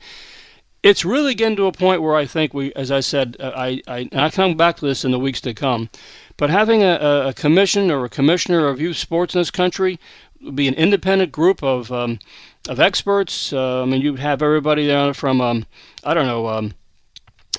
it's 0.83 1.05
really 1.05 1.33
getting 1.33 1.55
to 1.57 1.65
a 1.65 1.71
point 1.71 2.01
where 2.01 2.15
I 2.15 2.25
think 2.25 2.53
we, 2.53 2.73
as 2.73 2.91
I 2.91 2.99
said, 2.99 3.37
uh, 3.39 3.51
I, 3.55 3.81
I, 3.87 4.09
and 4.11 4.21
I 4.21 4.29
come 4.29 4.55
back 4.55 4.77
to 4.77 4.85
this 4.85 5.05
in 5.05 5.11
the 5.11 5.19
weeks 5.19 5.41
to 5.41 5.53
come, 5.53 5.89
but 6.37 6.49
having 6.49 6.83
a, 6.83 7.27
a 7.27 7.33
commission 7.33 7.89
or 7.89 8.05
a 8.05 8.09
commissioner 8.09 8.67
of 8.67 8.79
youth 8.79 8.97
sports 8.97 9.35
in 9.35 9.41
this 9.41 9.51
country 9.51 9.99
would 10.41 10.55
be 10.55 10.67
an 10.67 10.73
independent 10.75 11.31
group 11.31 11.63
of 11.63 11.91
um, 11.91 12.19
of 12.67 12.79
experts. 12.79 13.53
Uh, 13.53 13.83
I 13.83 13.85
mean, 13.85 14.01
you'd 14.01 14.19
have 14.19 14.41
everybody 14.41 14.87
there 14.87 15.13
from, 15.13 15.39
um, 15.41 15.65
I 16.03 16.13
don't 16.13 16.25
know, 16.25 16.47
um, 16.47 16.73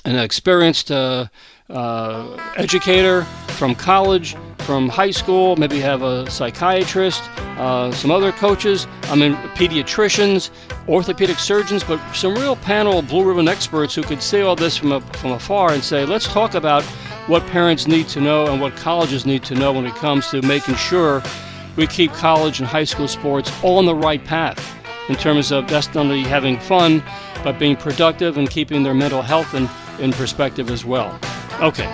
an 0.05 0.17
experienced 0.17 0.91
uh, 0.91 1.27
uh, 1.69 2.37
educator 2.55 3.23
from 3.57 3.75
college, 3.75 4.35
from 4.59 4.89
high 4.89 5.11
school, 5.11 5.55
maybe 5.55 5.79
have 5.79 6.01
a 6.01 6.29
psychiatrist, 6.29 7.23
uh, 7.57 7.91
some 7.91 8.11
other 8.11 8.31
coaches, 8.31 8.87
I 9.03 9.15
mean, 9.15 9.33
pediatricians, 9.55 10.49
orthopedic 10.87 11.39
surgeons, 11.39 11.83
but 11.83 11.99
some 12.13 12.35
real 12.35 12.55
panel 12.57 13.01
blue 13.01 13.23
ribbon 13.27 13.47
experts 13.47 13.95
who 13.95 14.03
could 14.03 14.21
see 14.21 14.41
all 14.41 14.55
this 14.55 14.77
from, 14.77 14.91
a, 14.91 15.01
from 15.01 15.31
afar 15.31 15.73
and 15.73 15.83
say, 15.83 16.05
let's 16.05 16.27
talk 16.27 16.53
about 16.53 16.83
what 17.27 17.45
parents 17.47 17.87
need 17.87 18.07
to 18.09 18.21
know 18.21 18.51
and 18.51 18.61
what 18.61 18.75
colleges 18.75 19.25
need 19.25 19.43
to 19.43 19.55
know 19.55 19.71
when 19.73 19.85
it 19.85 19.95
comes 19.95 20.29
to 20.29 20.41
making 20.43 20.75
sure 20.75 21.21
we 21.75 21.87
keep 21.87 22.11
college 22.13 22.59
and 22.59 22.67
high 22.67 22.83
school 22.83 23.07
sports 23.07 23.51
all 23.63 23.77
on 23.77 23.85
the 23.85 23.95
right 23.95 24.23
path 24.23 24.75
in 25.09 25.15
terms 25.15 25.51
of 25.51 25.69
not 25.69 25.95
only 25.95 26.21
having 26.21 26.59
fun, 26.59 27.01
but 27.43 27.57
being 27.57 27.75
productive 27.75 28.37
and 28.37 28.49
keeping 28.49 28.83
their 28.83 28.93
mental 28.93 29.21
health 29.21 29.53
in, 29.53 29.69
in 29.99 30.11
perspective 30.11 30.69
as 30.69 30.83
well. 30.83 31.17
Okay, 31.61 31.85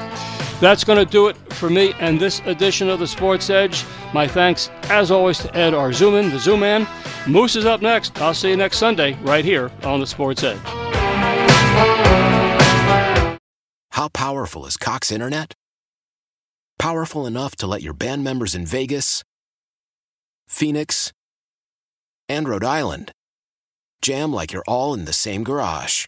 that's 0.59 0.83
going 0.83 0.99
to 0.99 1.09
do 1.09 1.27
it 1.27 1.37
for 1.53 1.69
me 1.69 1.93
and 1.99 2.19
this 2.19 2.41
edition 2.41 2.89
of 2.89 2.99
the 2.99 3.07
Sports 3.07 3.49
Edge. 3.49 3.85
My 4.13 4.27
thanks, 4.27 4.69
as 4.83 5.09
always, 5.09 5.39
to 5.39 5.55
Ed 5.55 5.73
Arzuman, 5.73 6.31
the 6.31 6.39
Zoom 6.39 6.59
Man. 6.59 6.87
Moose 7.27 7.55
is 7.55 7.65
up 7.65 7.81
next. 7.81 8.21
I'll 8.21 8.33
see 8.33 8.49
you 8.49 8.57
next 8.57 8.77
Sunday 8.77 9.13
right 9.21 9.45
here 9.45 9.71
on 9.83 9.99
the 9.99 10.07
Sports 10.07 10.43
Edge. 10.43 10.59
How 13.91 14.09
powerful 14.09 14.65
is 14.65 14.75
Cox 14.75 15.11
Internet? 15.11 15.53
Powerful 16.77 17.25
enough 17.25 17.55
to 17.57 17.67
let 17.67 17.81
your 17.81 17.93
band 17.93 18.23
members 18.23 18.53
in 18.53 18.65
Vegas, 18.65 19.23
Phoenix, 20.47 21.13
and 22.27 22.49
Rhode 22.49 22.63
Island 22.63 23.11
jam 24.01 24.33
like 24.33 24.51
you're 24.51 24.63
all 24.67 24.93
in 24.93 25.05
the 25.05 25.13
same 25.13 25.43
garage. 25.43 26.07